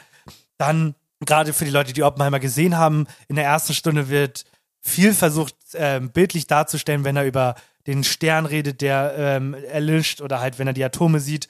Dann, 0.57 0.95
gerade 1.21 1.53
für 1.53 1.65
die 1.65 1.71
Leute, 1.71 1.93
die 1.93 2.03
Oppenheimer 2.03 2.39
gesehen 2.39 2.77
haben, 2.77 3.07
in 3.27 3.35
der 3.35 3.45
ersten 3.45 3.73
Stunde 3.73 4.09
wird 4.09 4.43
viel 4.81 5.13
versucht, 5.13 5.55
ähm, 5.73 6.11
bildlich 6.11 6.47
darzustellen, 6.47 7.03
wenn 7.03 7.15
er 7.15 7.25
über 7.25 7.55
den 7.87 8.03
Stern 8.03 8.45
redet, 8.45 8.81
der 8.81 9.13
ähm, 9.17 9.53
erlischt 9.53 10.21
oder 10.21 10.39
halt, 10.39 10.59
wenn 10.59 10.67
er 10.67 10.73
die 10.73 10.83
Atome 10.83 11.19
sieht. 11.19 11.47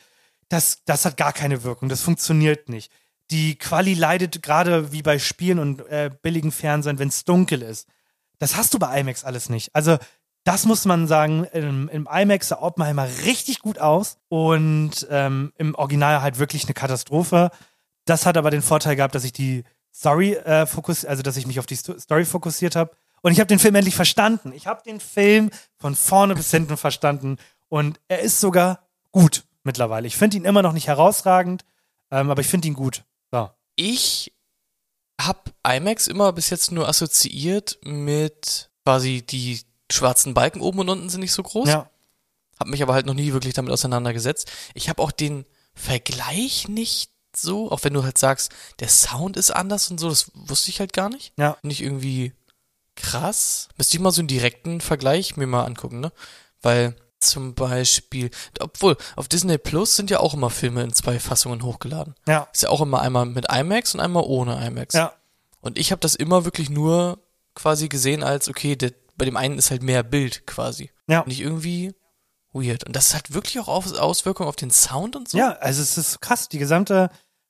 Das, 0.49 0.83
das 0.85 1.05
hat 1.05 1.17
gar 1.17 1.33
keine 1.33 1.63
Wirkung. 1.63 1.89
Das 1.89 2.01
funktioniert 2.01 2.69
nicht. 2.69 2.91
Die 3.31 3.55
Quali 3.55 3.93
leidet 3.93 4.41
gerade 4.41 4.91
wie 4.91 5.01
bei 5.01 5.17
Spielen 5.17 5.59
und 5.59 5.87
äh, 5.87 6.11
billigen 6.21 6.51
Fernsehen, 6.51 6.99
wenn 6.99 7.07
es 7.07 7.23
dunkel 7.23 7.61
ist. 7.61 7.87
Das 8.39 8.55
hast 8.55 8.73
du 8.73 8.79
bei 8.79 8.99
IMAX 8.99 9.23
alles 9.23 9.49
nicht. 9.49 9.73
Also, 9.73 9.97
das 10.43 10.65
muss 10.65 10.85
man 10.85 11.07
sagen, 11.07 11.45
im, 11.53 11.87
im 11.89 12.09
IMAX 12.11 12.49
sah 12.49 12.61
Oppenheimer 12.61 13.07
richtig 13.25 13.59
gut 13.59 13.79
aus 13.79 14.17
und 14.27 15.07
ähm, 15.09 15.53
im 15.57 15.75
Original 15.75 16.21
halt 16.21 16.39
wirklich 16.39 16.65
eine 16.65 16.73
Katastrophe. 16.73 17.51
Das 18.05 18.25
hat 18.25 18.37
aber 18.37 18.49
den 18.49 18.63
Vorteil 18.63 18.95
gehabt, 18.95 19.13
dass 19.13 19.23
ich 19.23 19.33
die 19.33 19.63
Story 19.93 20.33
äh, 20.33 20.65
fokus, 20.65 21.05
also 21.05 21.21
dass 21.21 21.37
ich 21.37 21.45
mich 21.45 21.59
auf 21.59 21.67
die 21.67 21.77
Sto 21.77 21.97
Story 21.99 22.25
fokussiert 22.25 22.75
habe. 22.75 22.91
Und 23.21 23.31
ich 23.31 23.39
habe 23.39 23.47
den 23.47 23.59
Film 23.59 23.75
endlich 23.75 23.95
verstanden. 23.95 24.51
Ich 24.53 24.65
habe 24.65 24.81
den 24.83 24.99
Film 24.99 25.51
von 25.77 25.95
vorne 25.95 26.33
bis 26.33 26.49
hinten 26.49 26.77
verstanden 26.77 27.37
und 27.69 27.99
er 28.07 28.21
ist 28.21 28.39
sogar 28.39 28.87
gut 29.11 29.43
mittlerweile. 29.63 30.07
Ich 30.07 30.17
finde 30.17 30.37
ihn 30.37 30.45
immer 30.45 30.63
noch 30.63 30.73
nicht 30.73 30.87
herausragend, 30.87 31.63
ähm, 32.09 32.31
aber 32.31 32.41
ich 32.41 32.47
finde 32.47 32.67
ihn 32.67 32.73
gut. 32.73 33.03
So. 33.31 33.49
Ich 33.75 34.33
habe 35.19 35.51
IMAX 35.65 36.07
immer 36.07 36.33
bis 36.33 36.49
jetzt 36.49 36.71
nur 36.71 36.87
assoziiert 36.87 37.79
mit 37.83 38.69
quasi 38.83 39.21
die 39.21 39.61
schwarzen 39.91 40.33
Balken 40.33 40.61
oben 40.61 40.79
und 40.79 40.89
unten 40.89 41.09
sind 41.09 41.21
nicht 41.21 41.33
so 41.33 41.43
groß. 41.43 41.69
Ja. 41.69 41.89
Hab 42.59 42.67
mich 42.67 42.81
aber 42.81 42.93
halt 42.93 43.05
noch 43.05 43.13
nie 43.13 43.33
wirklich 43.33 43.53
damit 43.53 43.71
auseinandergesetzt. 43.71 44.51
Ich 44.73 44.89
habe 44.89 45.01
auch 45.01 45.11
den 45.11 45.45
Vergleich 45.73 46.67
nicht 46.67 47.11
so, 47.35 47.71
auch 47.71 47.83
wenn 47.83 47.93
du 47.93 48.03
halt 48.03 48.17
sagst, 48.17 48.51
der 48.79 48.89
Sound 48.89 49.37
ist 49.37 49.51
anders 49.51 49.89
und 49.89 49.99
so, 49.99 50.09
das 50.09 50.31
wusste 50.33 50.69
ich 50.69 50.79
halt 50.79 50.93
gar 50.93 51.09
nicht. 51.09 51.33
Ja. 51.37 51.57
Nicht 51.63 51.81
irgendwie 51.81 52.33
krass. 52.95 53.69
Müsste 53.77 53.97
ich 53.97 54.01
mal 54.01 54.11
so 54.11 54.21
einen 54.21 54.27
direkten 54.27 54.81
Vergleich 54.81 55.37
mir 55.37 55.47
mal 55.47 55.65
angucken, 55.65 56.01
ne? 56.01 56.11
Weil 56.61 56.95
zum 57.23 57.53
Beispiel, 57.53 58.29
obwohl, 58.59 58.97
auf 59.15 59.27
Disney 59.27 59.57
Plus 59.57 59.95
sind 59.95 60.09
ja 60.09 60.19
auch 60.19 60.33
immer 60.33 60.49
Filme 60.49 60.83
in 60.83 60.93
zwei 60.93 61.19
Fassungen 61.19 61.63
hochgeladen. 61.63 62.15
Ja. 62.27 62.47
Ist 62.53 62.63
ja 62.63 62.69
auch 62.69 62.81
immer 62.81 63.01
einmal 63.01 63.25
mit 63.25 63.51
IMAX 63.51 63.93
und 63.93 63.99
einmal 63.99 64.23
ohne 64.23 64.65
IMAX. 64.65 64.93
Ja. 64.93 65.13
Und 65.61 65.77
ich 65.77 65.91
habe 65.91 65.99
das 65.99 66.15
immer 66.15 66.45
wirklich 66.45 66.69
nur 66.69 67.19
quasi 67.55 67.87
gesehen 67.87 68.23
als, 68.23 68.49
okay, 68.49 68.75
der, 68.75 68.91
bei 69.15 69.25
dem 69.25 69.37
einen 69.37 69.57
ist 69.57 69.71
halt 69.71 69.83
mehr 69.83 70.03
Bild 70.03 70.45
quasi. 70.47 70.91
Ja. 71.07 71.23
Nicht 71.25 71.41
irgendwie 71.41 71.93
weird. 72.53 72.85
Und 72.85 72.95
das 72.95 73.13
hat 73.15 73.33
wirklich 73.33 73.59
auch 73.59 73.67
Aus 73.67 73.93
Auswirkungen 73.93 74.49
auf 74.49 74.55
den 74.55 74.71
Sound 74.71 75.15
und 75.15 75.29
so. 75.29 75.37
Ja, 75.37 75.51
also 75.53 75.81
es 75.81 75.97
ist 75.97 76.21
krass. 76.21 76.49
Die 76.49 76.57
gesamte, 76.57 77.09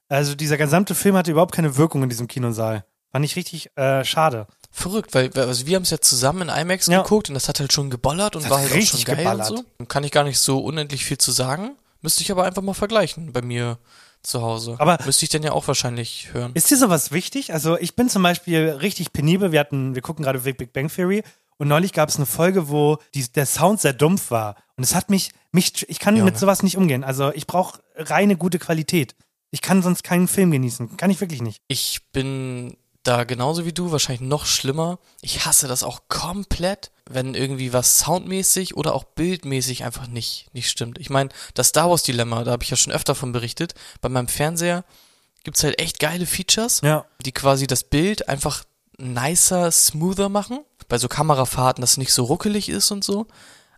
also 0.09 0.35
dieser 0.35 0.57
gesamte 0.57 0.95
Film 0.95 1.15
hatte 1.15 1.31
überhaupt 1.31 1.55
keine 1.55 1.77
Wirkung 1.77 2.03
in 2.03 2.09
diesem 2.09 2.27
Kinosaal. 2.27 2.85
Fand 3.11 3.25
ich 3.25 3.35
richtig 3.35 3.75
äh, 3.77 4.03
schade. 4.05 4.47
Verrückt, 4.71 5.13
weil 5.13 5.29
also 5.37 5.65
wir 5.67 5.75
haben 5.75 5.83
es 5.83 5.89
ja 5.89 5.99
zusammen 5.99 6.43
in 6.43 6.49
IMAX 6.49 6.87
Ja. 6.87 7.01
geguckt 7.01 7.27
und 7.29 7.35
das 7.35 7.49
hat 7.49 7.59
halt 7.59 7.73
schon 7.73 7.89
geballert 7.89 8.35
und 8.35 8.43
Das 8.43 8.51
war 8.51 8.59
halt 8.59 8.71
auch 8.71 8.75
richtig 8.75 9.01
schon 9.01 9.05
geil 9.15 9.17
geballert. 9.17 9.51
und 9.51 9.65
so. 9.79 9.85
Kann 9.85 10.03
ich 10.03 10.11
gar 10.11 10.23
nicht 10.23 10.39
so 10.39 10.59
unendlich 10.59 11.03
viel 11.05 11.17
zu 11.17 11.31
sagen. 11.31 11.71
Müsste 12.01 12.21
ich 12.23 12.31
aber 12.31 12.45
einfach 12.45 12.61
mal 12.61 12.73
vergleichen 12.73 13.31
bei 13.33 13.41
mir 13.41 13.77
zu 14.23 14.41
Hause. 14.41 14.75
Aber- 14.79 14.97
müsste 15.05 15.25
ich 15.25 15.29
dann 15.29 15.43
ja 15.43 15.51
auch 15.51 15.67
wahrscheinlich 15.67 16.29
hören. 16.33 16.51
Ist 16.53 16.71
dir 16.71 16.77
sowas 16.77 17.11
wichtig? 17.11 17.53
Also 17.53 17.77
ich 17.77 17.95
bin 17.95 18.07
zum 18.09 18.23
Beispiel 18.23 18.69
richtig 18.69 19.11
penibel. 19.13 19.51
Wir 19.51 19.59
hatten, 19.59 19.93
wir 19.95 20.01
gucken 20.01 20.23
gerade 20.23 20.39
Big 20.39 20.57
Big 20.57 20.71
Bang 20.73 20.87
Theory 20.89 21.23
und 21.57 21.67
neulich 21.67 21.91
gab 21.91 22.09
es 22.09 22.15
eine 22.15 22.25
Folge, 22.25 22.69
wo 22.69 22.97
die, 23.13 23.27
der 23.31 23.45
Sound 23.45 23.81
sehr 23.81 23.93
dumpf 23.93 24.31
war 24.31 24.55
und 24.77 24.83
es 24.83 24.95
hat 24.95 25.09
mich, 25.09 25.31
mich, 25.51 25.87
ich 25.89 25.99
kann 25.99 26.15
Junge. 26.15 26.31
mit 26.31 26.39
sowas 26.39 26.63
nicht 26.63 26.77
umgehen. 26.77 27.03
Also 27.03 27.31
ich 27.33 27.45
brauche 27.45 27.79
reine 27.97 28.37
gute 28.37 28.57
Qualität. 28.57 29.15
Ich 29.51 29.61
kann 29.61 29.81
sonst 29.83 30.03
keinen 30.03 30.29
Film 30.29 30.49
genießen. 30.51 30.95
Kann 30.97 31.09
ich 31.11 31.19
wirklich 31.19 31.41
nicht. 31.41 31.61
Ich 31.67 31.99
bin 32.13 32.77
da 33.03 33.23
genauso 33.23 33.65
wie 33.65 33.73
du, 33.73 33.91
wahrscheinlich 33.91 34.27
noch 34.27 34.45
schlimmer. 34.45 34.99
Ich 35.21 35.45
hasse 35.45 35.67
das 35.67 35.83
auch 35.83 36.01
komplett, 36.07 36.91
wenn 37.09 37.33
irgendwie 37.33 37.73
was 37.73 37.97
soundmäßig 37.99 38.75
oder 38.77 38.93
auch 38.93 39.03
bildmäßig 39.03 39.83
einfach 39.83 40.07
nicht, 40.07 40.47
nicht 40.53 40.69
stimmt. 40.69 40.99
Ich 40.99 41.09
meine, 41.09 41.29
das 41.55 41.69
Star 41.69 41.89
Wars 41.89 42.03
Dilemma, 42.03 42.43
da 42.43 42.51
habe 42.51 42.63
ich 42.63 42.69
ja 42.69 42.77
schon 42.77 42.93
öfter 42.93 43.15
von 43.15 43.31
berichtet. 43.31 43.73
Bei 44.01 44.09
meinem 44.09 44.27
Fernseher 44.27 44.83
gibt's 45.43 45.63
halt 45.63 45.79
echt 45.81 45.99
geile 45.99 46.25
Features, 46.27 46.81
Ja. 46.81 47.05
die 47.25 47.31
quasi 47.31 47.65
das 47.65 47.83
Bild 47.83 48.29
einfach 48.29 48.63
nicer, 48.97 49.71
smoother 49.71 50.29
machen. 50.29 50.59
Bei 50.87 50.97
so 50.99 51.07
Kamerafahrten, 51.07 51.81
dass 51.81 51.91
es 51.91 51.97
nicht 51.97 52.13
so 52.13 52.25
ruckelig 52.25 52.69
ist 52.69 52.91
und 52.91 53.03
so. 53.03 53.25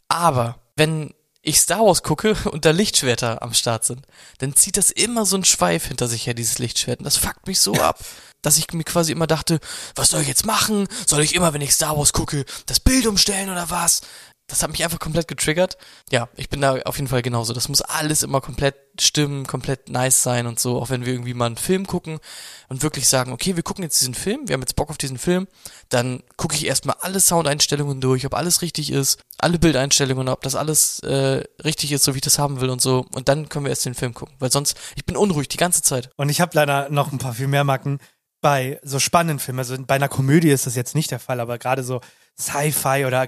Aber 0.09 0.57
wenn 0.76 1.13
ich 1.44 1.60
Star 1.60 1.82
Wars 1.82 2.02
gucke 2.02 2.36
und 2.52 2.66
da 2.66 2.72
Lichtschwerter 2.72 3.44
am 3.44 3.54
Start 3.54 3.86
sind, 3.86 4.08
dann 4.39 4.56
zieht 4.56 4.78
das 4.78 4.89
immer 4.89 5.26
so 5.26 5.36
einen 5.36 5.46
Schweif 5.46 5.86
hinter 5.86 6.08
sich 6.08 6.26
her, 6.26 6.34
dieses 6.34 6.58
Lichtschwert. 6.58 7.00
Und 7.00 7.06
das 7.06 7.18
fuckt 7.18 7.46
mich 7.46 7.60
so 7.60 7.74
ab, 7.82 8.00
dass 8.41 8.58
ich 8.58 8.72
mir 8.74 8.84
quasi 8.84 9.12
immer 9.12 9.28
dachte, 9.28 9.60
was 9.96 10.10
soll 10.10 10.22
ich 10.22 10.28
jetzt 10.28 10.46
machen? 10.46 10.88
Soll 11.06 11.22
ich 11.22 11.36
immer, 11.36 11.54
wenn 11.54 11.62
ich 11.62 11.74
Star 11.74 11.98
Wars 11.98 12.14
gucke, 12.14 12.46
das 12.66 12.80
Bild 12.80 13.06
umstellen 13.06 13.50
oder 13.50 13.70
was? 13.70 14.02
Das 14.48 14.62
hat 14.62 14.72
mich 14.72 14.84
einfach 14.84 15.00
komplett 15.00 15.30
getriggert. 15.30 15.78
Ja, 16.12 16.28
ich 16.36 16.50
bin 16.50 16.60
da 16.60 16.82
auf 16.84 16.98
jeden 16.98 17.08
Fall 17.08 17.22
genauso. 17.22 17.54
Das 17.54 17.70
muss 17.70 17.82
alles 17.82 18.24
immer 18.24 18.41
komplett 18.41 18.76
stimmen, 19.00 19.48
komplett 19.48 19.89
nice 19.89 20.22
sein 20.22 20.48
und 20.48 20.60
so. 20.60 20.82
Auch 20.82 20.89
wenn 20.89 21.06
wir 21.06 21.14
irgendwie 21.14 21.34
mal 21.34 21.46
einen 21.46 21.58
Film 21.58 21.88
gucken 21.88 22.20
und 22.68 22.84
wirklich 22.84 23.08
sagen, 23.08 23.32
okay, 23.32 23.56
wir 23.56 23.64
gucken 23.64 23.84
jetzt 23.84 24.02
diesen 24.02 24.14
Film, 24.14 24.48
wir 24.48 24.54
haben 24.54 24.62
jetzt 24.62 24.76
Bock 24.76 24.89
auf 24.89 24.98
diesen 24.98 25.18
Film, 25.18 25.48
dann 25.89 26.24
gucke 26.36 26.56
ich 26.56 26.66
erstmal 26.66 26.98
alle 27.00 27.22
Soundeinstellungen 27.22 28.02
durch, 28.02 28.26
ob 28.26 28.34
alles 28.34 28.62
richtig 28.62 28.91
ist, 28.91 29.22
alle 29.38 29.60
Bildeinstellungen, 29.60 30.28
ob 30.28 30.41
das 30.41 30.56
alles 30.56 31.00
äh, 31.00 31.44
richtig 31.64 31.94
ist, 31.94 32.04
so 32.04 32.14
wie 32.14 32.18
ich 32.18 32.24
das 32.24 32.38
haben 32.38 32.60
will 32.60 32.70
und 32.70 32.82
so. 32.82 33.06
Und 33.14 33.30
dann 33.30 33.48
können 33.48 33.66
wir 33.66 33.70
erst 33.70 33.86
den 33.86 33.96
Film 33.96 34.14
gucken. 34.14 34.36
Weil 34.39 34.52
sonst, 34.52 34.78
ich 34.96 35.06
bin 35.06 35.16
unruhig 35.16 35.48
die 35.48 35.58
ganze 35.58 35.82
Zeit. 35.82 36.10
Und 36.18 36.28
ich 36.28 36.41
habe 36.41 36.52
leider 36.54 36.89
noch 36.89 37.14
ein 37.14 37.18
paar 37.18 37.34
viel 37.34 37.48
mehr 37.48 37.64
Marken 37.64 38.00
bei 38.41 38.80
so 38.84 39.00
spannenden 39.00 39.39
Filmen. 39.39 39.60
Also 39.60 39.76
bei 39.80 39.96
einer 39.96 40.10
Komödie 40.10 40.52
ist 40.52 40.68
das 40.68 40.76
jetzt 40.76 40.96
nicht 40.96 41.10
der 41.10 41.20
Fall, 41.20 41.39
aber 41.39 41.58
gerade 41.58 41.84
so 41.84 42.02
Sci-Fi 42.38 43.06
oder 43.06 43.28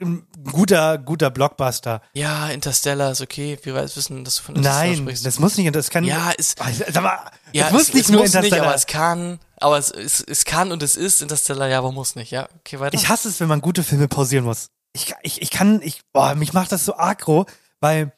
ein 0.00 0.26
guter, 0.50 0.98
guter 0.98 1.30
Blockbuster. 1.30 2.02
Ja, 2.14 2.48
Interstellar 2.48 3.12
ist 3.12 3.20
okay. 3.20 3.58
Wir 3.62 3.74
wissen, 3.74 4.24
dass 4.24 4.36
du 4.36 4.42
von 4.42 4.56
Interstellar 4.56 4.86
Nein, 4.86 4.96
sprichst. 4.96 5.24
das 5.26 5.38
muss 5.38 5.56
nicht, 5.56 5.74
das 5.74 5.90
kann. 5.90 6.04
Ja, 6.04 6.30
ist- 6.32 6.58
Sag 6.58 7.02
mal, 7.02 7.18
Ja, 7.52 7.66
es 7.66 7.72
muss 7.72 7.82
es, 7.82 7.94
nicht 7.94 8.04
es 8.06 8.10
nur 8.10 8.20
muss 8.22 8.30
nicht, 8.32 8.36
Interstellar. 8.36 8.66
aber 8.66 8.74
es 8.74 8.86
kann. 8.86 9.38
Aber 9.58 9.78
es, 9.78 9.90
es, 9.90 10.20
es 10.20 10.44
kann 10.44 10.72
und 10.72 10.82
es 10.82 10.96
ist 10.96 11.22
Interstellar, 11.22 11.68
ja, 11.68 11.78
aber 11.78 11.92
muss 11.92 12.16
nicht. 12.16 12.30
Ja, 12.32 12.48
okay, 12.58 12.80
weiter. 12.80 12.94
Ich 12.96 13.08
hasse 13.08 13.28
es, 13.28 13.38
wenn 13.40 13.48
man 13.48 13.60
gute 13.60 13.82
Filme 13.84 14.08
pausieren 14.08 14.44
muss. 14.44 14.68
Ich, 14.92 15.14
ich, 15.22 15.40
ich 15.42 15.50
kann, 15.50 15.80
ich, 15.82 16.00
boah, 16.12 16.34
mich 16.34 16.52
macht 16.52 16.72
das 16.72 16.84
so 16.84 16.96
aggro, 16.96 17.46
weil 17.80 18.12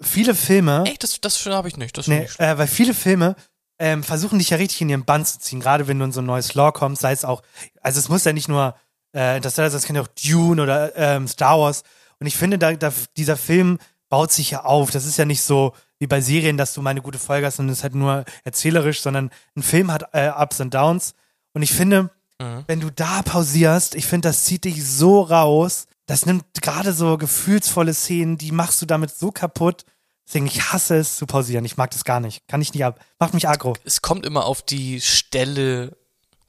viele 0.00 0.34
Filme. 0.34 0.84
Ey, 0.86 0.96
das, 0.98 1.20
das 1.20 1.44
habe 1.46 1.68
ich 1.68 1.76
nicht. 1.76 1.96
Das 1.96 2.06
nee, 2.06 2.28
äh, 2.38 2.58
weil 2.58 2.66
viele 2.66 2.94
Filme 2.94 3.34
ähm, 3.78 4.02
versuchen 4.04 4.38
dich 4.38 4.50
ja 4.50 4.56
richtig 4.58 4.82
in 4.82 4.88
ihren 4.90 5.04
Bann 5.04 5.24
zu 5.26 5.38
ziehen, 5.38 5.60
gerade 5.60 5.88
wenn 5.88 5.98
du 5.98 6.04
in 6.04 6.12
so 6.12 6.20
ein 6.20 6.26
neues 6.26 6.54
Lore 6.54 6.72
kommst, 6.72 7.02
sei 7.02 7.12
es 7.12 7.24
auch, 7.24 7.42
also 7.80 7.98
es 7.98 8.08
muss 8.08 8.24
ja 8.24 8.32
nicht 8.32 8.48
nur 8.48 8.76
äh, 9.14 9.40
das, 9.40 9.54
das 9.54 9.84
kann 9.84 9.96
ja 9.96 10.02
auch 10.02 10.08
Dune 10.08 10.62
oder 10.62 10.94
ähm, 10.96 11.26
Star 11.26 11.58
Wars. 11.58 11.82
Und 12.18 12.26
ich 12.26 12.36
finde, 12.36 12.58
da, 12.58 12.72
da, 12.72 12.92
dieser 13.16 13.36
Film 13.36 13.78
baut 14.08 14.32
sich 14.32 14.50
ja 14.52 14.64
auf. 14.64 14.90
Das 14.90 15.06
ist 15.06 15.16
ja 15.16 15.24
nicht 15.24 15.42
so 15.42 15.72
wie 15.98 16.06
bei 16.06 16.20
Serien, 16.20 16.56
dass 16.56 16.74
du 16.74 16.82
mal 16.82 16.90
eine 16.90 17.02
gute 17.02 17.18
Folge 17.18 17.46
hast 17.46 17.58
und 17.58 17.68
es 17.68 17.78
ist 17.78 17.82
halt 17.82 17.94
nur 17.94 18.24
erzählerisch, 18.44 19.00
sondern 19.00 19.30
ein 19.56 19.62
Film 19.62 19.90
hat 19.90 20.08
äh, 20.12 20.30
Ups 20.30 20.60
und 20.60 20.74
Downs. 20.74 21.14
Und 21.52 21.62
ich 21.62 21.72
finde, 21.72 22.10
mhm. 22.40 22.64
wenn 22.66 22.80
du 22.80 22.90
da 22.90 23.22
pausierst, 23.22 23.94
ich 23.94 24.06
finde, 24.06 24.28
das 24.28 24.44
zieht 24.44 24.64
dich 24.64 24.84
so 24.86 25.22
raus. 25.22 25.86
Das 26.06 26.26
nimmt 26.26 26.44
gerade 26.60 26.92
so 26.92 27.16
gefühlsvolle 27.16 27.94
Szenen, 27.94 28.36
die 28.36 28.52
machst 28.52 28.82
du 28.82 28.86
damit 28.86 29.16
so 29.16 29.32
kaputt. 29.32 29.84
Deswegen, 30.26 30.46
ich 30.46 30.72
hasse 30.72 30.96
es 30.96 31.16
zu 31.16 31.26
pausieren. 31.26 31.64
Ich 31.64 31.76
mag 31.76 31.90
das 31.90 32.04
gar 32.04 32.20
nicht. 32.20 32.46
Kann 32.48 32.60
ich 32.60 32.72
nicht 32.72 32.84
ab. 32.84 33.00
Macht 33.18 33.34
mich 33.34 33.48
aggro. 33.48 33.74
Es 33.84 34.02
kommt 34.02 34.26
immer 34.26 34.44
auf 34.46 34.62
die 34.62 35.00
Stelle 35.00 35.96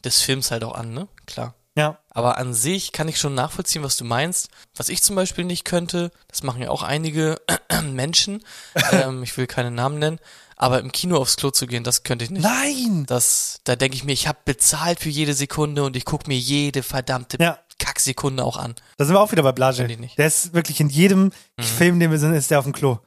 des 0.03 0.21
Films 0.21 0.51
halt 0.51 0.63
auch 0.63 0.75
an, 0.75 0.93
ne? 0.93 1.07
Klar. 1.25 1.55
Ja. 1.77 1.99
Aber 2.09 2.37
an 2.37 2.53
sich 2.53 2.93
kann 2.93 3.07
ich 3.07 3.19
schon 3.19 3.35
nachvollziehen, 3.35 3.83
was 3.83 3.97
du 3.97 4.05
meinst. 4.05 4.49
Was 4.75 4.89
ich 4.89 5.03
zum 5.03 5.15
Beispiel 5.15 5.43
nicht 5.43 5.65
könnte, 5.65 6.11
das 6.29 6.43
machen 6.43 6.61
ja 6.61 6.69
auch 6.69 6.83
einige 6.83 7.41
Menschen, 7.83 8.43
ähm, 8.91 9.23
ich 9.23 9.37
will 9.37 9.47
keine 9.47 9.71
Namen 9.71 9.99
nennen, 9.99 10.19
aber 10.55 10.79
im 10.79 10.91
Kino 10.91 11.17
aufs 11.17 11.35
Klo 11.35 11.51
zu 11.51 11.67
gehen, 11.67 11.83
das 11.83 12.03
könnte 12.03 12.23
ich 12.23 12.31
nicht. 12.31 12.43
Nein! 12.43 13.05
Das, 13.07 13.59
da 13.65 13.75
denke 13.75 13.97
ich 13.97 14.05
mir, 14.05 14.13
ich 14.13 14.27
habe 14.27 14.39
bezahlt 14.45 15.01
für 15.01 15.09
jede 15.09 15.33
Sekunde 15.33 15.83
und 15.83 15.97
ich 15.97 16.05
gucke 16.05 16.27
mir 16.27 16.37
jede 16.37 16.81
verdammte 16.81 17.37
ja. 17.41 17.59
Kacksekunde 17.77 18.43
auch 18.43 18.57
an. 18.57 18.75
Da 18.97 19.05
sind 19.05 19.13
wir 19.13 19.19
auch 19.19 19.31
wieder 19.31 19.43
bei 19.43 19.51
Blage. 19.51 19.85
Der 19.85 20.27
ist 20.27 20.53
wirklich 20.53 20.79
in 20.79 20.89
jedem 20.89 21.25
mhm. 21.57 21.63
Film, 21.63 21.99
den 21.99 22.11
wir 22.11 22.19
sind, 22.19 22.33
ist 22.33 22.51
der 22.51 22.59
auf 22.59 22.65
dem 22.65 22.73
Klo. 22.73 22.99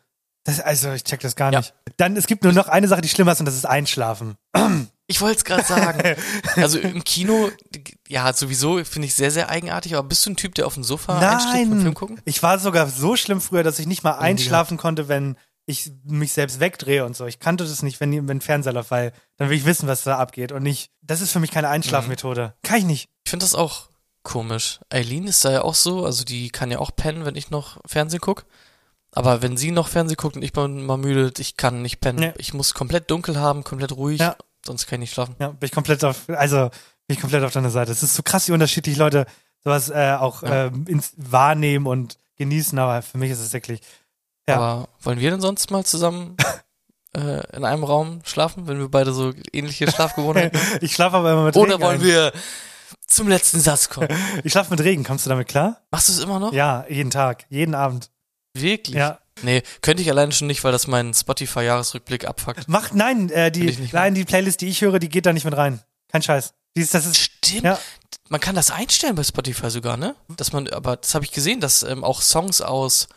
Das, 0.44 0.60
also, 0.60 0.92
ich 0.92 1.04
check 1.04 1.20
das 1.20 1.36
gar 1.36 1.50
nicht. 1.50 1.74
Ja. 1.86 1.92
Dann, 1.96 2.16
es 2.16 2.26
gibt 2.26 2.44
nur 2.44 2.52
noch 2.52 2.68
eine 2.68 2.88
Sache, 2.88 3.00
die 3.00 3.08
schlimmer 3.08 3.32
ist, 3.32 3.40
und 3.40 3.46
das 3.46 3.54
ist 3.54 3.66
Einschlafen. 3.66 4.36
Ich 5.10 5.22
wollte 5.22 5.38
es 5.38 5.44
gerade 5.44 5.64
sagen. 5.64 6.16
also 6.56 6.78
im 6.78 7.02
Kino, 7.02 7.50
ja, 8.06 8.30
sowieso 8.32 8.84
finde 8.84 9.06
ich 9.06 9.14
sehr, 9.14 9.30
sehr 9.30 9.48
eigenartig, 9.48 9.96
aber 9.96 10.06
bist 10.06 10.24
du 10.26 10.30
ein 10.30 10.36
Typ, 10.36 10.54
der 10.54 10.66
auf 10.66 10.74
dem 10.74 10.84
Sofa 10.84 11.18
einschläft 11.18 11.70
beim 11.70 11.80
Film 11.80 11.94
gucken? 11.94 12.20
Ich 12.26 12.42
war 12.42 12.58
sogar 12.58 12.88
so 12.88 13.16
schlimm 13.16 13.40
früher, 13.40 13.62
dass 13.62 13.78
ich 13.78 13.86
nicht 13.86 14.04
mal 14.04 14.18
einschlafen 14.18 14.76
ja. 14.76 14.80
konnte, 14.82 15.08
wenn 15.08 15.36
ich 15.64 15.90
mich 16.04 16.32
selbst 16.32 16.60
wegdrehe 16.60 17.04
und 17.04 17.16
so. 17.16 17.26
Ich 17.26 17.40
kannte 17.40 17.64
das 17.64 17.82
nicht, 17.82 18.00
wenn, 18.00 18.28
wenn 18.28 18.40
Fernseher 18.40 18.72
läuft, 18.72 18.90
weil 18.90 19.12
dann 19.36 19.48
will 19.48 19.56
ich 19.56 19.64
wissen, 19.64 19.88
was 19.88 20.02
da 20.02 20.18
abgeht 20.18 20.52
und 20.52 20.62
nicht. 20.62 20.90
Das 21.02 21.20
ist 21.20 21.32
für 21.32 21.40
mich 21.40 21.50
keine 21.50 21.68
Einschlafmethode. 21.68 22.54
Mhm. 22.54 22.66
Kann 22.66 22.78
ich 22.78 22.84
nicht. 22.84 23.08
Ich 23.24 23.30
finde 23.30 23.44
das 23.44 23.54
auch 23.54 23.88
komisch. 24.22 24.80
Eileen 24.90 25.26
ist 25.26 25.44
da 25.44 25.50
ja 25.50 25.62
auch 25.62 25.74
so, 25.74 26.04
also 26.04 26.24
die 26.24 26.50
kann 26.50 26.70
ja 26.70 26.78
auch 26.78 26.90
pennen, 26.94 27.24
wenn 27.24 27.34
ich 27.34 27.50
noch 27.50 27.80
Fernsehen 27.86 28.20
gucke. 28.20 28.44
Aber 29.12 29.42
wenn 29.42 29.56
sie 29.56 29.70
noch 29.70 29.88
Fernsehen 29.88 30.16
guckt 30.16 30.36
und 30.36 30.42
ich 30.42 30.52
bin 30.52 30.84
mal 30.84 30.98
müde, 30.98 31.32
ich 31.38 31.56
kann 31.56 31.82
nicht 31.82 32.00
pennen. 32.00 32.20
Nee. 32.20 32.34
Ich 32.36 32.52
muss 32.52 32.74
komplett 32.74 33.10
dunkel 33.10 33.38
haben, 33.38 33.64
komplett 33.64 33.92
ruhig, 33.92 34.20
ja. 34.20 34.36
Sonst 34.68 34.86
kann 34.86 34.96
ich 34.96 35.08
nicht 35.08 35.14
schlafen. 35.14 35.34
Ja, 35.40 35.48
bin 35.48 35.66
ich 35.66 35.72
komplett 35.72 36.04
auf, 36.04 36.28
also 36.28 36.68
bin 37.06 37.16
ich 37.16 37.20
komplett 37.20 37.42
auf 37.42 37.52
deiner 37.52 37.70
Seite. 37.70 37.90
Es 37.90 38.02
ist 38.02 38.14
so 38.14 38.22
krass, 38.22 38.48
wie 38.48 38.52
unterschiedlich 38.52 38.96
Leute 38.96 39.26
sowas 39.64 39.90
äh, 39.90 40.16
auch 40.18 40.42
ja. 40.42 40.66
ähm, 40.66 40.84
ins, 40.86 41.12
wahrnehmen 41.16 41.86
und 41.86 42.18
genießen, 42.36 42.78
aber 42.78 43.02
für 43.02 43.18
mich 43.18 43.30
ist 43.30 43.40
es 43.40 43.52
wirklich. 43.52 43.80
Ja. 44.48 44.56
Aber 44.56 44.88
wollen 45.00 45.18
wir 45.18 45.30
denn 45.30 45.40
sonst 45.40 45.70
mal 45.70 45.84
zusammen 45.84 46.36
äh, 47.16 47.56
in 47.56 47.64
einem 47.64 47.84
Raum 47.84 48.20
schlafen, 48.24 48.68
wenn 48.68 48.78
wir 48.78 48.88
beide 48.88 49.12
so 49.12 49.32
ähnliche 49.52 49.90
Schlafgewohnheiten 49.90 50.58
haben? 50.58 50.78
ich 50.80 50.94
schlafe 50.94 51.16
aber 51.16 51.32
immer 51.32 51.44
mit 51.44 51.56
Oder 51.56 51.74
Regen 51.74 51.82
wollen 51.82 52.00
ein. 52.00 52.06
wir 52.06 52.32
zum 53.06 53.28
letzten 53.28 53.60
Satz 53.60 53.88
kommen? 53.88 54.08
ich 54.44 54.52
schlafe 54.52 54.70
mit 54.70 54.80
Regen, 54.80 55.04
kommst 55.04 55.26
du 55.26 55.30
damit 55.30 55.48
klar? 55.48 55.82
Machst 55.90 56.08
du 56.08 56.12
es 56.12 56.20
immer 56.20 56.38
noch? 56.38 56.52
Ja, 56.52 56.84
jeden 56.88 57.10
Tag, 57.10 57.46
jeden 57.48 57.74
Abend. 57.74 58.10
Wirklich? 58.54 58.96
Ja. 58.96 59.18
Nee, 59.42 59.62
könnte 59.82 60.02
ich 60.02 60.10
alleine 60.10 60.32
schon 60.32 60.46
nicht, 60.46 60.64
weil 60.64 60.72
das 60.72 60.86
meinen 60.86 61.14
Spotify-Jahresrückblick 61.14 62.26
abfuckt. 62.26 62.68
Macht, 62.68 62.94
nein, 62.94 63.30
äh, 63.30 63.50
die, 63.50 63.76
nein, 63.92 64.14
die 64.14 64.24
Playlist, 64.24 64.60
die 64.60 64.68
ich 64.68 64.80
höre, 64.80 64.98
die 64.98 65.08
geht 65.08 65.26
da 65.26 65.32
nicht 65.32 65.44
mit 65.44 65.56
rein. 65.56 65.80
Kein 66.08 66.22
Scheiß. 66.22 66.54
Dieses, 66.76 66.90
das 66.90 67.06
ist, 67.06 67.18
Stimmt. 67.18 67.64
Ja. 67.64 67.78
Man 68.28 68.40
kann 68.40 68.54
das 68.54 68.70
einstellen 68.70 69.14
bei 69.14 69.24
Spotify 69.24 69.70
sogar, 69.70 69.96
ne? 69.96 70.14
Dass 70.36 70.52
man, 70.52 70.68
aber 70.68 70.96
das 70.96 71.14
habe 71.14 71.24
ich 71.24 71.32
gesehen, 71.32 71.60
dass 71.60 71.82
ähm, 71.82 72.04
auch 72.04 72.20
Songs 72.20 72.60
aus 72.60 73.08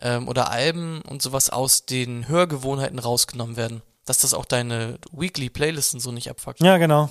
ähm, 0.00 0.26
oder 0.28 0.50
Alben 0.50 1.02
und 1.02 1.22
sowas 1.22 1.50
aus 1.50 1.86
den 1.86 2.28
Hörgewohnheiten 2.28 2.98
rausgenommen 2.98 3.56
werden. 3.56 3.82
Dass 4.06 4.18
das 4.18 4.34
auch 4.34 4.44
deine 4.44 4.98
Weekly 5.12 5.50
Playlisten 5.50 6.00
so 6.00 6.12
nicht 6.12 6.30
abfuckt. 6.30 6.60
Ja, 6.60 6.78
genau. 6.78 7.10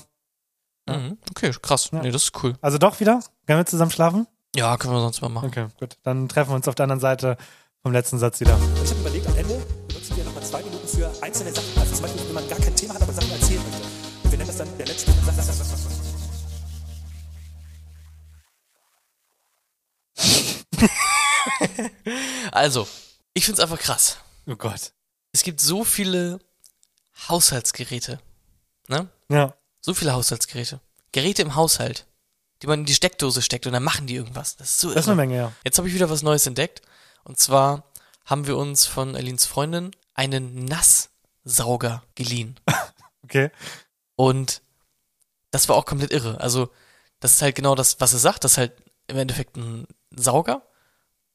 Mhm. 0.88 1.18
Okay, 1.30 1.51
krass. 1.61 1.89
Ja. 1.91 2.01
Nee, 2.01 2.11
das 2.11 2.24
ist 2.24 2.43
cool. 2.43 2.55
Also 2.61 2.78
doch 2.78 2.99
wieder? 2.99 3.22
Können 3.47 3.59
wir 3.59 3.66
zusammen 3.66 3.91
schlafen? 3.91 4.28
Ja, 4.55 4.78
können 4.78 4.93
wir 4.93 5.01
sonst 5.01 5.22
mal 5.22 5.30
machen. 5.30 5.47
Okay, 5.47 5.68
gut. 5.80 5.97
Dann 6.03 6.30
treffen 6.30 6.51
wir 6.51 6.55
uns 6.55 6.68
auf 6.68 6.76
der 6.76 6.84
anderen 6.84 6.99
Seite 6.99 7.38
vom 7.84 7.91
letzten 7.91 8.17
Satz 8.17 8.39
wieder. 8.39 8.57
Ich 8.81 8.91
habe 8.91 9.01
überlegt, 9.01 9.27
am 9.27 9.36
Ende 9.36 9.61
benutzen 9.89 10.15
wir 10.15 10.23
nochmal 10.23 10.43
zwei 10.43 10.63
Minuten 10.63 10.88
für 10.88 11.11
einzelne 11.21 11.53
Sachen. 11.53 11.77
Also 11.77 11.93
zum 11.93 12.01
Beispiel, 12.03 12.27
wenn 12.27 12.34
man 12.34 12.47
gar 12.47 12.59
kein 12.59 12.75
Thema 12.77 12.93
hat, 12.93 13.01
aber 13.01 13.11
Sachen 13.11 13.31
erzählen 13.31 13.61
möchte. 13.61 13.88
Und 14.23 14.31
wir 14.31 14.38
nennen 14.38 14.47
das 14.47 14.57
dann 14.57 14.77
der 14.77 14.86
letzte 14.86 15.11
Satz. 15.11 15.88
also, 22.53 22.88
ich 23.34 23.43
finde 23.43 23.61
es 23.61 23.69
einfach 23.69 23.79
krass. 23.79 24.17
Oh 24.47 24.55
Gott. 24.55 24.93
Es 25.34 25.43
gibt 25.43 25.59
so 25.59 25.84
viele 25.84 26.39
Haushaltsgeräte. 27.27 28.21
Ne? 28.88 29.09
Ja. 29.27 29.55
So 29.81 29.93
viele 29.93 30.13
Haushaltsgeräte. 30.13 30.79
Geräte 31.11 31.41
im 31.41 31.55
Haushalt, 31.55 32.05
die 32.61 32.67
man 32.67 32.79
in 32.79 32.86
die 32.86 32.93
Steckdose 32.93 33.41
steckt 33.41 33.67
und 33.67 33.73
dann 33.73 33.84
machen 33.84 34.07
die 34.07 34.15
irgendwas. 34.15 34.55
Das 34.55 34.69
ist 34.69 34.79
so 34.79 34.93
Das 34.93 35.03
ist 35.03 35.09
eine 35.09 35.17
Menge, 35.17 35.36
ja. 35.36 35.51
Jetzt 35.65 35.77
habe 35.77 35.89
ich 35.89 35.93
wieder 35.93 36.09
was 36.09 36.21
Neues 36.21 36.47
entdeckt. 36.47 36.81
Und 37.24 37.39
zwar 37.39 37.84
haben 38.26 38.47
wir 38.47 38.57
uns 38.57 38.86
von 38.86 39.15
Alins 39.15 39.45
Freundin 39.45 39.91
einen 40.13 40.65
Nasssauger 40.65 42.03
geliehen. 42.15 42.59
okay. 43.24 43.51
Und 44.15 44.61
das 45.51 45.69
war 45.69 45.76
auch 45.76 45.86
komplett 45.86 46.11
irre. 46.11 46.39
Also, 46.39 46.69
das 47.19 47.34
ist 47.34 47.41
halt 47.41 47.55
genau 47.55 47.76
das, 47.76 47.99
was 47.99 48.13
er 48.13 48.19
sagt. 48.19 48.43
Das 48.43 48.53
ist 48.53 48.57
halt 48.57 48.74
im 49.07 49.17
Endeffekt 49.17 49.55
ein 49.57 49.88
Sauger. 50.11 50.61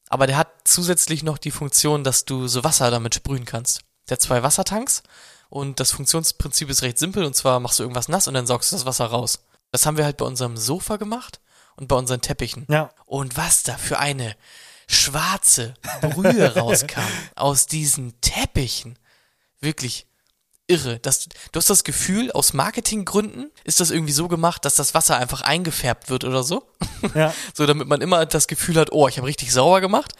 Aber 0.09 0.26
der 0.26 0.36
hat 0.36 0.49
zusätzlich 0.64 1.22
noch 1.22 1.39
die 1.39 1.51
Funktion, 1.51 2.05
dass 2.05 2.24
du 2.24 2.49
so 2.49 2.64
Wasser 2.64 2.91
damit 2.91 3.14
sprühen 3.14 3.45
kannst. 3.45 3.82
Der 4.09 4.16
hat 4.16 4.22
zwei 4.22 4.43
Wassertanks 4.43 5.03
und 5.51 5.80
das 5.80 5.93
Funktionsprinzip 5.93 6.70
ist 6.70 6.82
recht 6.82 6.99
simpel 6.99 7.24
und 7.24 7.34
zwar 7.34 7.61
machst 7.61 7.78
du 7.78 7.82
irgendwas 7.82 8.09
nass 8.09 8.26
und 8.26 8.34
dann 8.34 8.47
saugst 8.47 8.72
du 8.72 8.76
das 8.76 8.86
Wasser 8.86 9.07
raus. 9.07 9.41
Das 9.70 9.84
haben 9.84 9.99
wir 9.99 10.05
halt 10.05 10.16
bei 10.16 10.24
unserem 10.24 10.57
Sofa 10.57 10.97
gemacht 10.97 11.41
und 11.76 11.89
bei 11.89 11.97
unseren 11.97 12.22
Teppichen. 12.22 12.66
Ja. 12.70 12.91
Und 13.05 13.36
was 13.36 13.62
da 13.62 13.76
für 13.76 13.99
eine 13.99 14.34
schwarze 14.89 15.74
Brühe 16.01 16.55
rauskam 16.57 17.03
aus 17.36 17.66
diesen 17.66 18.20
Teppichen. 18.20 18.99
Wirklich 19.61 20.07
irre. 20.66 20.99
Das, 21.01 21.28
du 21.53 21.57
hast 21.57 21.70
das 21.70 21.84
Gefühl, 21.84 22.32
aus 22.32 22.53
Marketinggründen 22.53 23.51
ist 23.64 23.80
das 23.80 23.91
irgendwie 23.91 24.12
so 24.12 24.28
gemacht, 24.28 24.64
dass 24.64 24.76
das 24.76 24.95
Wasser 24.95 25.16
einfach 25.16 25.43
eingefärbt 25.43 26.11
wird 26.11 26.24
oder 26.24 26.43
so. 26.43 26.70
Ja. 27.14 27.34
so, 27.55 27.66
damit 27.66 27.89
man 27.89 28.01
immer 28.01 28.26
das 28.26 28.49
Gefühl 28.49 28.76
hat, 28.76 28.93
oh, 28.93 29.09
ich 29.09 29.18
habe 29.18 29.26
richtig 29.26 29.53
sauber 29.53 29.80
gemacht. 29.80 30.12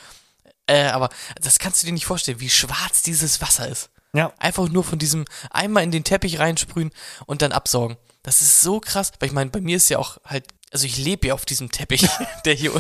Äh, 0.67 0.87
aber 0.87 1.09
das 1.41 1.59
kannst 1.59 1.83
du 1.83 1.87
dir 1.87 1.93
nicht 1.93 2.07
vorstellen, 2.07 2.41
wie 2.41 2.51
schwarz 2.51 3.03
dieses 3.03 3.41
Wasser 3.41 3.69
ist. 3.69 3.91
Ja. 4.15 4.33
Einfach 4.39 4.69
nur 4.69 4.85
von 4.85 4.99
diesem 4.99 5.25
einmal 5.51 5.85
in 5.85 5.91
den 5.91 6.05
Teppich 6.05 6.39
reinsprühen 6.39 6.91
und 7.27 7.43
dann 7.43 7.53
absaugen. 7.53 7.97
Das 8.23 8.41
ist 8.43 8.61
so 8.61 8.81
krass, 8.81 9.13
weil 9.19 9.29
ich 9.29 9.33
meine, 9.33 9.51
bei 9.51 9.61
mir 9.61 9.77
ist 9.77 9.89
ja 9.89 9.99
auch 9.99 10.19
halt 10.25 10.45
also 10.71 10.87
ich 10.87 10.99
lebe 10.99 11.29
ja 11.29 11.35
auf 11.35 11.45
diesem 11.45 11.71
Teppich, 11.71 12.07
der 12.45 12.55
hier 12.55 12.73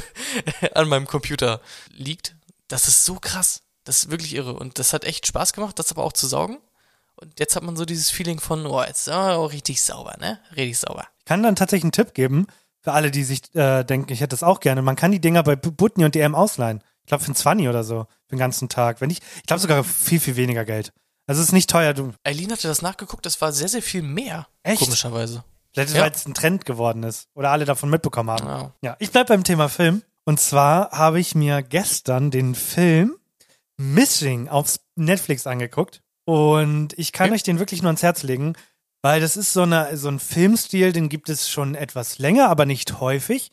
an 0.74 0.88
meinem 0.88 1.06
Computer 1.06 1.60
liegt. 1.90 2.36
Das 2.68 2.88
ist 2.88 3.04
so 3.04 3.16
krass. 3.16 3.62
Das 3.84 4.02
ist 4.02 4.10
wirklich 4.10 4.34
irre. 4.34 4.54
Und 4.54 4.78
das 4.78 4.92
hat 4.92 5.04
echt 5.04 5.26
Spaß 5.26 5.52
gemacht, 5.52 5.78
das 5.78 5.90
aber 5.90 6.04
auch 6.04 6.12
zu 6.12 6.26
saugen. 6.26 6.58
Und 7.16 7.40
jetzt 7.40 7.56
hat 7.56 7.62
man 7.62 7.76
so 7.76 7.84
dieses 7.84 8.10
Feeling 8.10 8.38
von, 8.38 8.66
oh, 8.66 8.82
jetzt 8.82 9.08
ist 9.08 9.14
oh, 9.14 9.46
richtig 9.46 9.82
sauber, 9.82 10.16
ne? 10.20 10.38
Richtig 10.54 10.78
sauber. 10.78 11.06
Ich 11.18 11.24
kann 11.24 11.42
dann 11.42 11.56
tatsächlich 11.56 11.84
einen 11.84 11.92
Tipp 11.92 12.14
geben, 12.14 12.46
für 12.80 12.92
alle, 12.92 13.10
die 13.10 13.24
sich 13.24 13.54
äh, 13.54 13.82
denken, 13.84 14.12
ich 14.12 14.20
hätte 14.20 14.28
das 14.28 14.42
auch 14.42 14.60
gerne. 14.60 14.82
Man 14.82 14.94
kann 14.94 15.10
die 15.10 15.20
Dinger 15.20 15.42
bei 15.42 15.56
Butni 15.56 16.04
und 16.04 16.14
DM 16.14 16.34
ausleihen. 16.34 16.84
Ich 17.02 17.08
glaube 17.08 17.24
für 17.24 17.32
ein 17.32 17.34
20 17.34 17.68
oder 17.68 17.82
so, 17.82 18.06
für 18.26 18.36
den 18.36 18.38
ganzen 18.38 18.68
Tag. 18.68 19.00
Wenn 19.00 19.10
ich, 19.10 19.20
ich 19.36 19.46
glaube 19.46 19.60
sogar 19.60 19.82
viel, 19.82 20.20
viel 20.20 20.36
weniger 20.36 20.64
Geld. 20.64 20.92
Also 21.28 21.42
es 21.42 21.48
ist 21.48 21.52
nicht 21.52 21.70
teuer. 21.70 21.94
Du. 21.94 22.12
Eileen 22.24 22.50
hatte 22.50 22.66
das 22.66 22.82
nachgeguckt, 22.82 23.24
das 23.26 23.40
war 23.40 23.52
sehr, 23.52 23.68
sehr 23.68 23.82
viel 23.82 24.02
mehr. 24.02 24.48
Echt? 24.62 24.80
Komischerweise. 24.80 25.44
Vielleicht, 25.72 25.94
ja. 25.94 26.00
weil 26.00 26.10
es 26.10 26.26
ein 26.26 26.34
Trend 26.34 26.64
geworden 26.64 27.02
ist 27.02 27.28
oder 27.34 27.50
alle 27.50 27.66
davon 27.66 27.90
mitbekommen 27.90 28.30
haben. 28.30 28.46
Ja, 28.46 28.72
ja 28.82 28.96
ich 28.98 29.12
bleibe 29.12 29.28
beim 29.28 29.44
Thema 29.44 29.68
Film. 29.68 30.02
Und 30.24 30.40
zwar 30.40 30.90
habe 30.90 31.20
ich 31.20 31.34
mir 31.34 31.62
gestern 31.62 32.30
den 32.30 32.54
Film 32.54 33.16
Missing 33.76 34.48
auf 34.48 34.76
Netflix 34.96 35.46
angeguckt. 35.46 36.02
Und 36.24 36.98
ich 36.98 37.12
kann 37.12 37.26
okay. 37.26 37.36
euch 37.36 37.42
den 37.42 37.58
wirklich 37.58 37.82
nur 37.82 37.90
ans 37.90 38.02
Herz 38.02 38.22
legen, 38.22 38.54
weil 39.02 39.20
das 39.20 39.36
ist 39.36 39.52
so, 39.52 39.62
eine, 39.62 39.96
so 39.96 40.08
ein 40.08 40.18
Filmstil, 40.18 40.92
den 40.92 41.08
gibt 41.08 41.28
es 41.28 41.48
schon 41.48 41.74
etwas 41.74 42.18
länger, 42.18 42.48
aber 42.48 42.66
nicht 42.66 43.00
häufig. 43.00 43.50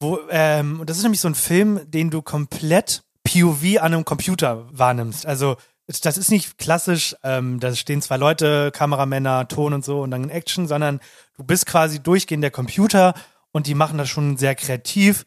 Wo, 0.00 0.18
ähm, 0.30 0.82
das 0.86 0.96
ist 0.96 1.02
nämlich 1.04 1.20
so 1.20 1.28
ein 1.28 1.34
Film, 1.34 1.80
den 1.90 2.10
du 2.10 2.22
komplett 2.22 3.02
POV 3.24 3.78
an 3.78 3.94
einem 3.94 4.04
Computer 4.04 4.66
wahrnimmst. 4.70 5.26
Also 5.26 5.56
das 5.86 6.16
ist 6.16 6.30
nicht 6.30 6.58
klassisch, 6.58 7.16
ähm, 7.22 7.60
da 7.60 7.74
stehen 7.74 8.02
zwei 8.02 8.16
Leute, 8.16 8.70
Kameramänner, 8.72 9.48
Ton 9.48 9.72
und 9.72 9.84
so 9.84 10.02
und 10.02 10.10
dann 10.10 10.30
Action, 10.30 10.66
sondern 10.66 11.00
du 11.36 11.44
bist 11.44 11.66
quasi 11.66 12.00
durchgehend 12.00 12.42
der 12.42 12.50
Computer 12.50 13.14
und 13.50 13.66
die 13.66 13.74
machen 13.74 13.98
das 13.98 14.08
schon 14.08 14.36
sehr 14.36 14.54
kreativ. 14.54 15.24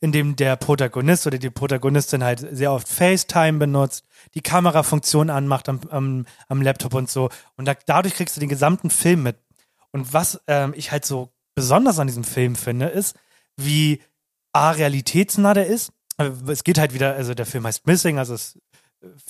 in 0.00 0.10
dem 0.12 0.36
der 0.36 0.56
Protagonist 0.56 1.26
oder 1.26 1.38
die 1.38 1.50
Protagonistin 1.50 2.24
halt 2.24 2.44
sehr 2.50 2.72
oft 2.72 2.88
FaceTime 2.88 3.58
benutzt, 3.58 4.04
die 4.34 4.40
Kamerafunktion 4.40 5.30
anmacht 5.30 5.68
am, 5.68 5.80
am, 5.90 6.26
am 6.48 6.62
Laptop 6.62 6.94
und 6.94 7.10
so. 7.10 7.28
Und 7.56 7.66
da, 7.66 7.74
dadurch 7.86 8.14
kriegst 8.14 8.36
du 8.36 8.40
den 8.40 8.48
gesamten 8.48 8.90
Film 8.90 9.22
mit. 9.22 9.36
Und 9.92 10.12
was 10.12 10.40
ähm, 10.48 10.72
ich 10.76 10.90
halt 10.90 11.04
so 11.04 11.30
besonders 11.54 11.98
an 11.98 12.06
diesem 12.06 12.24
Film 12.24 12.56
finde, 12.56 12.86
ist, 12.86 13.14
wie 13.56 14.00
A, 14.52 14.70
realitätsnah 14.70 15.54
der 15.54 15.66
ist. 15.66 15.92
Äh, 16.18 16.30
Es 16.48 16.64
geht 16.64 16.78
halt 16.78 16.94
wieder, 16.94 17.14
also 17.14 17.34
der 17.34 17.46
Film 17.46 17.66
heißt 17.66 17.86
Missing, 17.86 18.18
also 18.18 18.34
es 18.34 18.58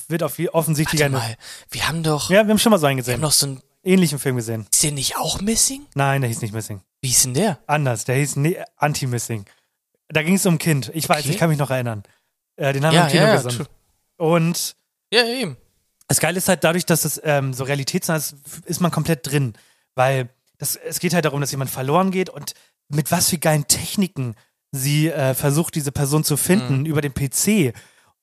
wird 0.08 0.22
auf 0.22 0.38
offensichtlich 0.52 1.00
Warte 1.00 1.16
eine. 1.16 1.24
mal, 1.24 1.36
wir 1.70 1.88
haben 1.88 2.02
doch, 2.02 2.30
Ja, 2.30 2.44
wir 2.46 2.50
haben 2.50 2.58
schon 2.58 2.70
mal 2.70 2.78
so 2.78 2.86
einen 2.86 2.98
wir 2.98 3.02
gesehen. 3.02 3.14
haben 3.14 3.20
noch 3.22 3.32
so 3.32 3.46
ein, 3.46 3.62
Ähnlichen 3.84 4.20
Film 4.20 4.36
gesehen. 4.36 4.66
ist 4.70 4.82
der 4.84 4.92
nicht 4.92 5.16
auch 5.16 5.40
Missing? 5.40 5.84
Nein, 5.94 6.20
der 6.20 6.28
hieß 6.28 6.40
nicht 6.40 6.54
Missing. 6.54 6.80
Wie 7.00 7.10
ist 7.10 7.24
denn 7.24 7.34
der? 7.34 7.58
Anders, 7.66 8.04
der 8.04 8.14
hieß 8.14 8.36
nee, 8.36 8.56
Anti-Missing. 8.76 9.44
Da 10.08 10.22
ging 10.22 10.34
es 10.36 10.46
um 10.46 10.54
ein 10.54 10.58
Kind. 10.58 10.90
Ich 10.94 11.08
weiß, 11.08 11.20
Okay. 11.24 11.30
ich 11.30 11.38
kann 11.38 11.48
mich 11.48 11.58
noch 11.58 11.70
erinnern. 11.70 12.04
Äh, 12.56 12.72
den 12.74 12.84
haben 12.86 12.94
Ja, 12.94 13.00
wir 13.00 13.06
im 13.06 13.10
Kino 13.10 13.22
ja, 13.24 13.34
ja, 13.34 13.42
gesehen. 13.42 13.66
Und 14.18 14.76
Ja, 15.12 15.24
eben. 15.26 15.56
das 16.06 16.20
Geile 16.20 16.38
ist 16.38 16.48
halt 16.48 16.62
dadurch, 16.62 16.86
dass 16.86 17.04
es 17.04 17.20
ähm, 17.24 17.52
so 17.54 17.64
realitätsnah 17.64 18.14
ist, 18.16 18.36
ist 18.66 18.80
man 18.80 18.92
komplett 18.92 19.26
drin. 19.26 19.54
Weil 19.96 20.28
das, 20.58 20.76
es 20.76 21.00
geht 21.00 21.12
halt 21.12 21.24
darum, 21.24 21.40
dass 21.40 21.50
jemand 21.50 21.70
verloren 21.70 22.12
geht 22.12 22.30
und 22.30 22.54
mit 22.88 23.10
was 23.10 23.30
für 23.30 23.38
geilen 23.38 23.66
Techniken 23.66 24.36
sie 24.70 25.08
äh, 25.10 25.34
versucht, 25.34 25.74
diese 25.74 25.90
Person 25.92 26.22
zu 26.22 26.36
finden 26.36 26.80
Mhm. 26.80 26.86
über 26.86 27.00
den 27.00 27.12
PC. 27.14 27.72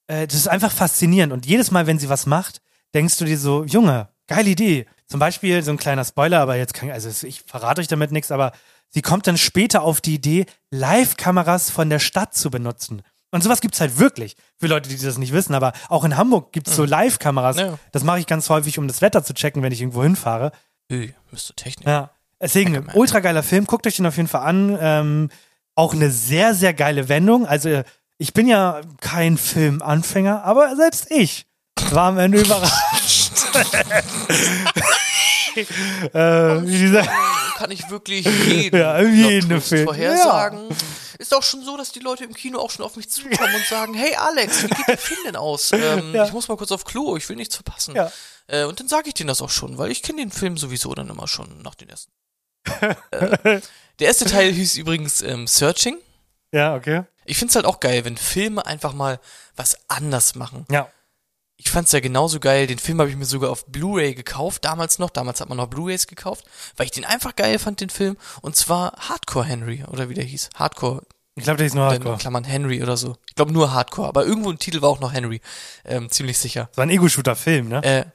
Äh, 0.10 0.28
das 0.28 0.36
ist 0.36 0.48
einfach 0.48 0.72
faszinierend. 0.72 1.32
Und 1.32 1.46
jedes 1.46 1.72
Mal, 1.72 1.88
wenn 1.88 2.00
sie 2.00 2.10
was 2.10 2.26
macht, 2.26 2.62
denkst 2.94 3.18
du 3.18 3.26
dir 3.26 3.38
so, 3.38 3.64
Junge, 3.64 4.10
geile 4.28 4.50
Idee. 4.50 4.86
Zum 5.06 5.20
Beispiel 5.20 5.64
so 5.64 5.72
ein 5.72 5.78
kleiner 5.78 6.04
Spoiler, 6.04 6.40
aber 6.40 6.56
jetzt 6.56 6.74
kann 6.74 6.92
also 6.92 7.10
ich 7.26 7.44
verrate 7.44 7.82
euch 7.82 7.88
damit 7.88 8.12
nichts, 8.12 8.32
aber 8.32 8.52
sie 8.90 9.02
kommt 9.02 9.28
dann 9.28 9.38
später 9.38 9.82
auf 9.82 10.02
die 10.02 10.16
Idee, 10.16 10.46
Live-Kameras 10.72 11.70
von 11.70 11.90
der 11.90 12.00
Stadt 12.00 12.36
zu 12.36 12.52
benutzen. 12.52 13.02
Und 13.32 13.44
sowas 13.44 13.62
gibt's 13.62 13.80
halt 13.80 14.00
wirklich. 14.00 14.36
Für 14.58 14.68
Leute, 14.68 14.90
die 14.90 14.98
das 14.98 15.20
nicht 15.20 15.34
wissen, 15.34 15.54
aber 15.54 15.74
auch 15.88 16.04
in 16.04 16.18
Hamburg 16.18 16.52
gibt's 16.52 16.76
so 16.76 16.86
Live-Kameras. 16.86 17.58
Ja. 17.58 17.78
Das 17.92 18.04
mache 18.04 18.20
ich 18.20 18.26
ganz 18.26 18.50
häufig, 18.50 18.80
um 18.80 18.88
das 18.88 19.02
Wetter 19.02 19.24
zu 19.24 19.36
checken, 19.36 19.62
wenn 19.62 19.72
ich 19.72 19.82
irgendwo 19.82 20.02
hinfahre. 20.02 20.52
Ui, 20.92 21.14
müsste 21.30 21.54
Technik. 21.54 21.88
Ja. 21.88 22.10
Deswegen, 22.42 22.88
ultra 22.94 23.20
geiler 23.20 23.44
Film, 23.44 23.66
guckt 23.66 23.86
euch 23.86 23.98
den 23.98 24.08
auf 24.08 24.18
jeden 24.18 24.30
Fall 24.30 24.42
an. 24.42 24.78
Ähm, 24.80 25.30
auch 25.76 25.94
eine 25.94 26.10
sehr, 26.10 26.56
sehr 26.56 26.74
geile 26.74 27.10
Wendung. 27.10 27.46
Also, 27.46 27.84
ich 28.20 28.34
bin 28.34 28.48
ja 28.48 28.82
kein 29.02 29.38
Filmanfänger, 29.38 30.44
aber 30.44 30.76
selbst 30.76 31.10
ich 31.10 31.48
war 31.92 32.10
am 32.10 32.20
Ende 32.20 32.42
überrascht. 32.42 33.32
äh, 35.56 36.62
wie 36.66 36.78
dieser, 36.78 37.04
Kann 37.58 37.72
ich 37.72 37.90
wirklich 37.90 38.26
jeden 38.26 38.80
Ja, 38.80 39.02
jeden 39.02 39.62
Film. 39.62 39.86
vorhersagen. 39.86 40.70
Ist 41.18 41.34
auch 41.34 41.44
schon 41.44 41.64
so, 41.64 41.76
dass 41.76 41.92
die 41.92 42.00
Leute 42.00 42.24
im 42.24 42.34
Kino 42.34 42.60
auch 42.60 42.72
schon 42.72 42.86
auf 42.86 42.96
mich 42.96 43.10
zukommen 43.10 43.54
und 43.54 43.66
sagen, 43.66 43.94
hey 43.94 44.16
Alex, 44.16 44.64
wie 44.64 44.68
geht 44.68 44.88
der 44.88 44.98
Film 44.98 45.20
denn 45.26 45.36
aus? 45.36 45.72
Ähm, 45.74 46.14
Ja. 46.14 46.26
Ich 46.26 46.34
muss 46.34 46.48
mal 46.48 46.58
kurz 46.58 46.72
auf 46.72 46.86
Klo, 46.86 47.18
ich 47.18 47.28
will 47.30 47.36
nichts 47.36 47.56
verpassen. 47.56 47.96
Ja. 47.96 48.12
Äh, 48.48 48.64
und 48.66 48.80
dann 48.80 48.88
sage 48.88 49.10
ich 49.10 49.14
denen 49.16 49.28
das 49.28 49.42
auch 49.42 49.50
schon, 49.50 49.78
weil 49.78 49.92
ich 49.92 50.02
kenne 50.04 50.22
den 50.22 50.32
Film 50.32 50.58
sowieso 50.58 50.94
dann 50.94 51.10
immer 51.10 51.28
schon 51.28 51.62
nach 51.62 51.76
den 51.76 51.90
ersten. 51.90 52.12
äh, 53.12 53.62
der 54.00 54.08
erste 54.08 54.26
Teil 54.26 54.52
hieß 54.52 54.78
übrigens 54.78 55.22
ähm, 55.22 55.48
Searching. 55.48 55.98
ja, 56.52 56.76
okay. 56.76 57.04
Ich 57.30 57.38
find's 57.38 57.56
halt 57.56 57.66
auch 57.66 57.80
geil, 57.80 58.06
wenn 58.06 58.18
Filme 58.18 58.66
einfach 58.66 58.94
mal 58.94 59.20
was 59.56 59.78
anders 59.88 60.36
machen. 60.36 60.66
Ja. 60.72 60.90
Ich 61.58 61.70
fand's 61.70 61.92
ja 61.92 62.00
genauso 62.00 62.40
geil. 62.40 62.68
Den 62.68 62.80
Film 62.80 63.00
habe 63.00 63.10
ich 63.10 63.18
mir 63.18 63.26
sogar 63.26 63.52
auf 63.52 63.66
Blu-ray 63.68 64.16
gekauft, 64.16 64.66
damals 64.66 64.98
noch. 64.98 65.10
Damals 65.10 65.40
hat 65.42 65.50
man 65.50 65.58
noch 65.58 65.68
Blu-rays 65.68 66.08
gekauft, 66.08 66.46
weil 66.78 66.86
ich 66.86 66.92
den 66.92 67.06
einfach 67.06 67.36
geil 67.36 67.60
fand, 67.60 67.82
den 67.82 67.90
Film. 67.90 68.18
Und 68.42 68.56
zwar 68.56 68.94
Hardcore 68.94 69.46
Henry, 69.46 69.84
oder 69.88 70.10
wie 70.10 70.14
der 70.14 70.24
hieß. 70.24 70.50
Hardcore. 70.56 71.04
Ich 71.36 71.44
glaube, 71.44 71.58
der 71.58 71.68
ist 71.68 71.76
nur 71.76 71.86
Hardcore. 71.86 72.14
in 72.14 72.20
Klammern 72.20 72.44
Henry 72.46 72.82
oder 72.82 72.98
so. 72.98 73.18
Ich 73.28 73.36
glaube 73.36 73.52
nur 73.52 73.74
Hardcore, 73.74 74.08
aber 74.08 74.26
irgendwo 74.26 74.50
im 74.50 74.58
Titel 74.58 74.82
war 74.82 74.90
auch 74.90 75.00
noch 75.00 75.14
Henry. 75.14 75.42
Ähm, 75.86 76.10
ziemlich 76.10 76.38
sicher. 76.38 76.70
Das 76.72 76.78
war 76.78 76.86
ein 76.86 76.90
Ego-Shooter-Film, 76.90 77.68
ne? 77.68 77.84
Äh, 77.84 78.06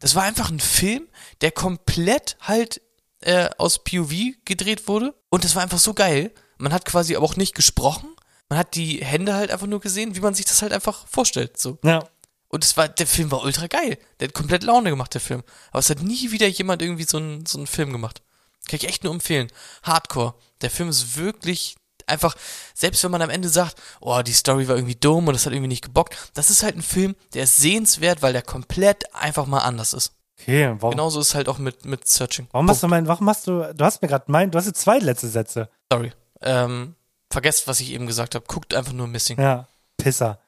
das 0.00 0.14
war 0.14 0.24
einfach 0.24 0.50
ein 0.50 0.60
Film, 0.60 1.06
der 1.42 1.52
komplett 1.52 2.36
halt 2.40 2.82
äh, 3.20 3.50
aus 3.58 3.84
POV 3.84 4.12
gedreht 4.44 4.88
wurde. 4.88 5.14
Und 5.28 5.44
das 5.44 5.54
war 5.54 5.62
einfach 5.62 5.78
so 5.78 5.94
geil. 5.94 6.32
Man 6.58 6.72
hat 6.72 6.84
quasi 6.84 7.14
aber 7.14 7.24
auch 7.24 7.36
nicht 7.36 7.54
gesprochen. 7.54 8.08
Man 8.52 8.58
hat 8.58 8.74
die 8.74 9.02
Hände 9.02 9.32
halt 9.32 9.50
einfach 9.50 9.66
nur 9.66 9.80
gesehen, 9.80 10.14
wie 10.14 10.20
man 10.20 10.34
sich 10.34 10.44
das 10.44 10.60
halt 10.60 10.74
einfach 10.74 11.06
vorstellt. 11.06 11.58
So. 11.58 11.78
Ja. 11.82 12.04
Und 12.48 12.62
es 12.62 12.76
war, 12.76 12.86
der 12.86 13.06
Film 13.06 13.30
war 13.30 13.42
ultra 13.42 13.66
geil. 13.66 13.96
Der 14.20 14.28
hat 14.28 14.34
komplett 14.34 14.62
Laune 14.62 14.90
gemacht, 14.90 15.14
der 15.14 15.22
Film. 15.22 15.42
Aber 15.70 15.78
es 15.78 15.88
hat 15.88 16.02
nie 16.02 16.32
wieder 16.32 16.46
jemand 16.46 16.82
irgendwie 16.82 17.04
so 17.04 17.16
einen, 17.16 17.46
so 17.46 17.56
einen 17.56 17.66
Film 17.66 17.92
gemacht. 17.92 18.20
Kann 18.68 18.76
ich 18.76 18.86
echt 18.86 19.04
nur 19.04 19.14
empfehlen. 19.14 19.48
Hardcore. 19.84 20.34
Der 20.60 20.68
Film 20.68 20.90
ist 20.90 21.16
wirklich 21.16 21.76
einfach, 22.06 22.36
selbst 22.74 23.02
wenn 23.02 23.10
man 23.10 23.22
am 23.22 23.30
Ende 23.30 23.48
sagt, 23.48 23.80
oh, 24.02 24.20
die 24.20 24.34
Story 24.34 24.68
war 24.68 24.76
irgendwie 24.76 24.96
dumm 24.96 25.28
und 25.28 25.32
das 25.32 25.46
hat 25.46 25.54
irgendwie 25.54 25.68
nicht 25.68 25.84
gebockt, 25.84 26.14
das 26.34 26.50
ist 26.50 26.62
halt 26.62 26.76
ein 26.76 26.82
Film, 26.82 27.16
der 27.32 27.44
ist 27.44 27.56
sehenswert, 27.56 28.20
weil 28.20 28.34
der 28.34 28.42
komplett 28.42 29.14
einfach 29.14 29.46
mal 29.46 29.60
anders 29.60 29.94
ist. 29.94 30.12
Okay, 30.38 30.76
warum, 30.78 30.90
Genauso 30.90 31.20
ist 31.20 31.34
halt 31.34 31.48
auch 31.48 31.56
mit, 31.56 31.86
mit 31.86 32.06
Searching. 32.06 32.48
warum 32.52 32.68
hast 32.68 32.82
du 32.82 32.88
mein, 32.88 33.08
warum 33.08 33.30
hast 33.30 33.46
du, 33.46 33.72
du 33.74 33.82
hast 33.82 34.02
mir 34.02 34.08
gerade 34.08 34.30
mein, 34.30 34.50
du 34.50 34.58
hast 34.58 34.66
jetzt 34.66 34.82
zwei 34.82 34.98
letzte 34.98 35.28
Sätze. 35.28 35.70
Sorry. 35.90 36.12
Ähm, 36.42 36.96
vergesst, 37.32 37.66
was 37.66 37.80
ich 37.80 37.92
eben 37.92 38.06
gesagt 38.06 38.34
habe. 38.34 38.44
Guckt 38.46 38.74
einfach 38.74 38.92
nur 38.92 39.08
Missing. 39.08 39.40
Ja, 39.40 39.68
Pisser. 39.96 40.40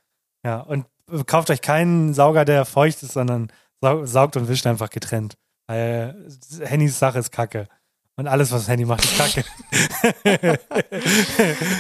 Ja, 0.45 0.61
und 0.61 0.87
kauft 1.27 1.51
euch 1.51 1.61
keinen 1.61 2.15
Sauger, 2.15 2.45
der 2.45 2.65
feucht 2.65 3.03
ist, 3.03 3.13
sondern 3.13 3.51
sau 3.81 4.05
saugt 4.07 4.37
und 4.37 4.49
wischt 4.49 4.67
einfach 4.67 4.91
getrennt. 4.91 5.35
Weil 5.67 6.29
Hennys 6.61 6.99
Sache 6.99 7.19
ist 7.19 7.33
Kacke. 7.33 7.69
Und 8.17 8.29
alles, 8.29 8.53
was 8.53 8.69
Henny 8.69 8.85
macht, 8.85 9.05
ist 9.05 9.19
Kacke. 9.19 9.45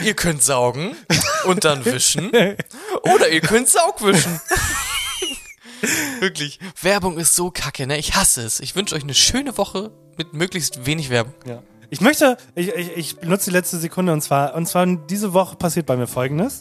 Ihr 0.04 0.14
könnt 0.14 0.42
saugen 0.42 0.96
und 1.44 1.64
dann 1.64 1.84
wischen. 1.84 2.30
Oder 2.30 3.28
ihr 3.30 3.40
könnt 3.40 3.68
Saugwischen. 3.68 4.40
Wirklich. 6.20 6.58
Werbung 6.80 7.18
ist 7.18 7.36
so 7.36 7.50
kacke, 7.50 7.86
ne? 7.86 7.98
Ich 7.98 8.16
hasse 8.16 8.42
es. 8.42 8.58
Ich 8.60 8.74
wünsche 8.74 8.94
euch 8.94 9.02
eine 9.02 9.14
schöne 9.14 9.56
Woche 9.58 9.92
mit 10.16 10.32
möglichst 10.32 10.86
wenig 10.86 11.10
Werbung. 11.10 11.34
Ja. 11.46 11.62
Ich 11.94 12.00
möchte, 12.00 12.36
ich, 12.56 12.74
ich, 12.74 12.96
ich 12.96 13.16
benutze 13.20 13.50
die 13.50 13.56
letzte 13.56 13.78
Sekunde 13.78 14.12
und 14.12 14.20
zwar, 14.20 14.56
und 14.56 14.66
zwar 14.66 14.84
diese 14.84 15.32
Woche 15.32 15.54
passiert 15.54 15.86
bei 15.86 15.96
mir 15.96 16.08
folgendes. 16.08 16.58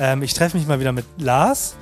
Ähm, 0.00 0.24
ich 0.24 0.34
treffe 0.34 0.56
mich 0.56 0.66
mal 0.66 0.80
wieder 0.80 0.90
mit 0.90 1.04
Lars. 1.18 1.76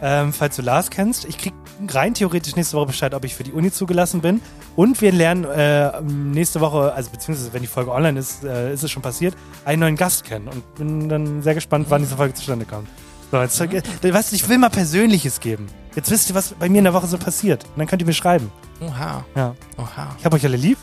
Ähm, 0.00 0.32
falls 0.32 0.56
du 0.56 0.62
Lars 0.62 0.88
kennst, 0.88 1.26
ich 1.26 1.36
krieg 1.36 1.52
rein 1.90 2.14
theoretisch 2.14 2.56
nächste 2.56 2.78
Woche 2.78 2.86
Bescheid, 2.86 3.12
ob 3.12 3.26
ich 3.26 3.34
für 3.34 3.44
die 3.44 3.52
Uni 3.52 3.70
zugelassen 3.70 4.22
bin. 4.22 4.40
Und 4.74 5.02
wir 5.02 5.12
lernen 5.12 5.44
äh, 5.44 6.00
nächste 6.00 6.62
Woche, 6.62 6.94
also 6.94 7.10
beziehungsweise 7.10 7.52
wenn 7.52 7.60
die 7.60 7.68
Folge 7.68 7.92
online 7.92 8.18
ist, 8.18 8.42
äh, 8.42 8.72
ist 8.72 8.82
es 8.82 8.90
schon 8.90 9.02
passiert, 9.02 9.34
einen 9.66 9.80
neuen 9.80 9.96
Gast 9.96 10.24
kennen. 10.24 10.48
Und 10.48 10.74
bin 10.76 11.10
dann 11.10 11.42
sehr 11.42 11.54
gespannt, 11.54 11.88
wann 11.90 12.00
diese 12.00 12.16
Folge 12.16 12.32
zustande 12.32 12.64
kommt. 12.64 12.88
So, 13.30 13.38
jetzt, 13.38 13.60
äh, 13.60 14.14
weißt 14.14 14.32
du, 14.32 14.36
ich 14.36 14.48
will 14.48 14.56
mal 14.56 14.70
Persönliches 14.70 15.40
geben. 15.40 15.66
Jetzt 15.94 16.10
wisst 16.10 16.30
ihr, 16.30 16.34
was 16.34 16.54
bei 16.54 16.70
mir 16.70 16.78
in 16.78 16.84
der 16.84 16.94
Woche 16.94 17.06
so 17.06 17.18
passiert. 17.18 17.64
Und 17.64 17.76
dann 17.76 17.86
könnt 17.86 18.00
ihr 18.00 18.06
mir 18.06 18.14
schreiben. 18.14 18.50
Oha. 18.80 19.26
Ja. 19.34 19.54
Oha. 19.76 20.16
Ich 20.18 20.24
habe 20.24 20.36
euch 20.36 20.44
alle 20.46 20.56
lieb. 20.56 20.78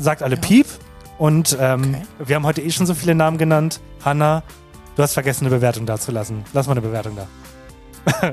Sagt 0.00 0.22
alle 0.22 0.36
Piep. 0.36 0.66
Und 1.18 1.56
ähm, 1.60 1.94
wir 2.18 2.36
haben 2.36 2.46
heute 2.46 2.62
eh 2.62 2.70
schon 2.70 2.86
so 2.86 2.94
viele 2.94 3.14
Namen 3.14 3.36
genannt. 3.36 3.80
Hanna, 4.02 4.42
du 4.96 5.02
hast 5.02 5.12
vergessen, 5.12 5.44
eine 5.46 5.54
Bewertung 5.54 5.84
dazulassen. 5.84 6.44
Lass 6.54 6.66
mal 6.66 6.72
eine 6.72 6.80
Bewertung 6.80 7.16
da. 7.16 8.32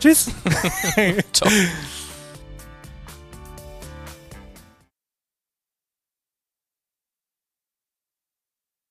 Tschüss. 0.00 0.30
Ciao. 1.32 1.50